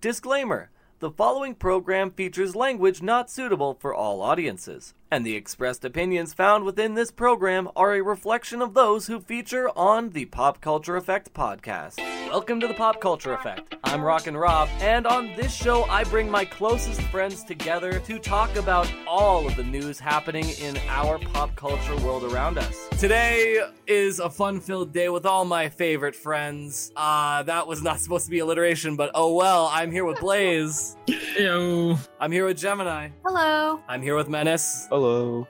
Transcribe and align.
Disclaimer 0.00 0.70
The 1.00 1.10
following 1.10 1.54
program 1.54 2.10
features 2.10 2.54
language 2.54 3.00
not 3.00 3.30
suitable 3.30 3.72
for 3.72 3.94
all 3.94 4.20
audiences, 4.20 4.92
and 5.10 5.24
the 5.24 5.34
expressed 5.34 5.82
opinions 5.82 6.34
found 6.34 6.64
within 6.64 6.92
this 6.92 7.10
program 7.10 7.70
are 7.74 7.94
a 7.94 8.02
reflection 8.02 8.60
of 8.60 8.74
those 8.74 9.06
who 9.06 9.18
feature 9.18 9.70
on 9.70 10.10
the 10.10 10.26
Pop 10.26 10.60
Culture 10.60 10.96
Effect 10.96 11.32
podcast. 11.32 11.96
Welcome 12.28 12.60
to 12.60 12.68
the 12.68 12.74
Pop 12.74 13.00
Culture 13.00 13.32
Effect. 13.32 13.76
I'm 13.82 14.02
Rockin' 14.02 14.36
Rob, 14.36 14.68
and 14.78 15.04
on 15.04 15.34
this 15.34 15.52
show, 15.52 15.82
I 15.84 16.04
bring 16.04 16.30
my 16.30 16.44
closest 16.44 17.00
friends 17.04 17.42
together 17.42 17.98
to 17.98 18.18
talk 18.20 18.54
about 18.54 18.92
all 19.04 19.48
of 19.48 19.56
the 19.56 19.64
news 19.64 19.98
happening 19.98 20.48
in 20.60 20.76
our 20.86 21.18
pop 21.18 21.56
culture 21.56 21.96
world 21.96 22.22
around 22.22 22.56
us. 22.56 22.88
Today 23.00 23.60
is 23.88 24.20
a 24.20 24.30
fun 24.30 24.60
filled 24.60 24.92
day 24.92 25.08
with 25.08 25.26
all 25.26 25.44
my 25.44 25.70
favorite 25.70 26.14
friends. 26.14 26.92
Uh, 26.94 27.42
that 27.42 27.66
was 27.66 27.82
not 27.82 27.98
supposed 27.98 28.26
to 28.26 28.30
be 28.30 28.38
alliteration, 28.38 28.94
but 28.94 29.10
oh 29.14 29.34
well. 29.34 29.68
I'm 29.72 29.90
here 29.90 30.04
with 30.04 30.20
Blaze. 30.20 30.89
Ew. 31.06 31.96
I'm 32.18 32.32
here 32.32 32.46
with 32.46 32.58
Gemini. 32.58 33.10
Hello. 33.24 33.80
I'm 33.88 34.02
here 34.02 34.16
with 34.16 34.28
Menace. 34.28 34.86
Hello. 34.90 35.46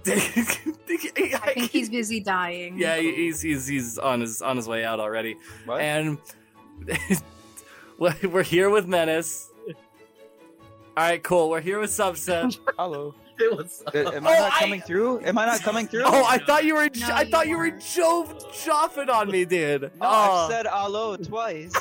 I 0.06 1.52
think 1.54 1.70
he's 1.70 1.90
busy 1.90 2.20
dying. 2.20 2.78
Yeah, 2.78 2.96
he's 2.96 3.40
he's 3.42 3.66
he's 3.66 3.98
on 3.98 4.20
his 4.20 4.40
on 4.40 4.56
his 4.56 4.66
way 4.66 4.84
out 4.84 5.00
already. 5.00 5.36
What? 5.66 5.80
And 5.80 6.18
we're 7.98 8.42
here 8.42 8.70
with 8.70 8.86
Menace. 8.86 9.50
All 10.96 11.04
right, 11.04 11.22
cool. 11.22 11.50
We're 11.50 11.60
here 11.60 11.78
with 11.78 11.90
Subset. 11.90 12.58
Hello. 12.78 13.14
Hey, 13.38 13.48
what's? 13.50 13.82
Uh, 13.86 14.10
Am 14.14 14.26
I 14.26 14.36
Oh, 14.36 14.40
not 14.40 14.52
I- 14.54 14.60
coming 14.60 14.80
through? 14.80 15.20
Am 15.20 15.38
I 15.38 15.46
not 15.46 15.60
coming 15.60 15.86
through? 15.86 16.02
Oh, 16.04 16.24
I 16.26 16.38
thought 16.38 16.64
you 16.64 16.74
were. 16.74 16.88
No, 16.96 17.06
I 17.08 17.22
you 17.22 17.30
thought 17.30 17.46
you 17.46 17.56
were 17.56 17.68
weren't. 17.68 17.80
jo- 17.80 18.36
chopping 18.52 19.08
on 19.10 19.30
me, 19.30 19.44
dude. 19.44 19.82
No, 19.82 19.88
oh. 20.02 20.06
I've 20.46 20.50
said 20.50 20.66
hello 20.68 21.16
twice. 21.16 21.72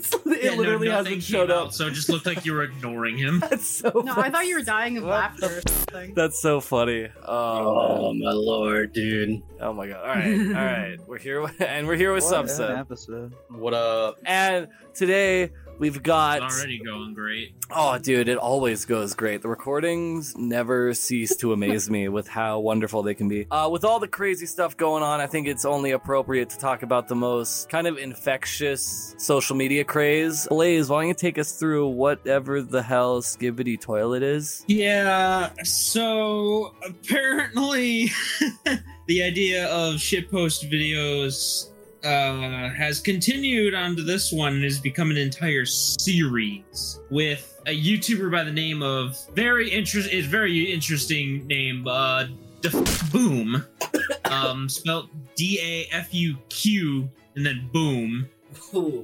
It's, 0.00 0.14
it 0.26 0.42
Yeah, 0.44 0.50
literally 0.56 0.88
nothing 0.88 1.04
hasn't 1.14 1.22
showed 1.22 1.50
up. 1.50 1.66
out, 1.66 1.74
so 1.74 1.86
it 1.86 1.92
just 1.92 2.08
looked 2.08 2.26
like 2.26 2.44
you 2.44 2.52
were 2.54 2.62
ignoring 2.62 3.16
him. 3.18 3.38
That's 3.50 3.66
so. 3.66 3.90
No, 3.94 4.12
I 4.12 4.14
funny. 4.14 4.30
thought 4.30 4.46
you 4.46 4.56
were 4.56 4.62
dying 4.64 4.96
of 4.98 5.04
laughter 5.04 5.46
or 5.46 5.62
something. 5.68 6.14
That's 6.14 6.40
so 6.40 6.60
funny. 6.60 7.08
Oh, 7.26 8.06
Oh 8.10 8.14
my 8.14 8.30
lord, 8.32 8.92
dude. 8.92 9.42
oh 9.60 9.72
my 9.72 9.86
god. 9.88 10.00
All 10.00 10.06
right, 10.14 10.40
all 10.46 10.52
right. 10.64 10.96
We're 11.06 11.18
here, 11.18 11.40
with, 11.42 11.60
and 11.60 11.86
we're 11.86 11.96
here 11.96 12.12
with 12.12 12.24
What 12.24 12.46
Subset. 12.46 12.78
episode. 12.78 13.34
What 13.50 13.74
up? 13.74 14.18
And 14.24 14.68
today 14.94 15.50
we've 15.80 16.02
got. 16.02 16.42
It's 16.44 16.58
already 16.58 16.78
going 16.78 17.14
great. 17.14 17.54
Oh, 17.70 17.98
dude, 17.98 18.28
it 18.28 18.36
always 18.38 18.84
goes 18.84 19.14
great. 19.14 19.42
The 19.42 19.48
recordings 19.48 20.36
never 20.36 20.94
cease 20.94 21.34
to 21.36 21.52
amaze 21.52 21.90
me 21.90 22.08
with 22.08 22.28
how 22.28 22.60
wonderful 22.60 23.02
they 23.02 23.14
can 23.14 23.28
be. 23.28 23.46
Uh, 23.50 23.68
with 23.72 23.84
all 23.84 23.98
the 23.98 24.08
crazy 24.08 24.46
stuff 24.46 24.76
going 24.76 25.02
on, 25.02 25.20
I 25.20 25.26
think 25.26 25.48
it's 25.48 25.64
only 25.64 25.92
appropriate 25.92 26.50
to 26.50 26.58
talk 26.58 26.82
about 26.82 27.08
the 27.08 27.16
most 27.16 27.68
kind 27.68 27.86
of 27.86 27.98
infectious 27.98 29.14
social 29.18 29.56
media 29.56 29.82
craze. 29.82 30.46
Blaze, 30.48 30.88
why 30.88 31.00
don't 31.00 31.08
you 31.08 31.14
take 31.14 31.38
us 31.38 31.58
through 31.58 31.88
whatever 31.88 32.62
the 32.62 32.82
hell 32.82 33.22
Skibidi 33.22 33.80
Toilet 33.80 34.22
is? 34.22 34.64
Yeah, 34.68 35.50
so 35.64 36.74
apparently 36.86 38.10
the 39.06 39.22
idea 39.22 39.66
of 39.68 39.94
shitpost 39.94 40.70
videos 40.70 41.70
uh, 42.04 42.68
has 42.70 43.00
continued 43.00 43.74
onto 43.74 44.02
this 44.02 44.32
one 44.32 44.54
and 44.54 44.64
has 44.64 44.78
become 44.78 45.10
an 45.10 45.16
entire 45.16 45.64
series 45.66 47.00
with 47.10 47.60
a 47.66 47.78
YouTuber 47.78 48.30
by 48.30 48.42
the 48.44 48.52
name 48.52 48.82
of 48.82 49.18
very 49.34 49.70
interest 49.70 50.10
is 50.10 50.26
very 50.26 50.72
interesting 50.72 51.46
name 51.46 51.86
uh 51.86 52.26
Def- 52.60 53.12
Boom. 53.12 53.64
Um 54.30 54.68
spelled 54.68 55.10
D 55.34 55.58
A 55.60 55.94
F 55.94 56.14
U 56.14 56.36
Q 56.50 57.10
and 57.34 57.44
then 57.44 57.68
Boom. 57.72 58.28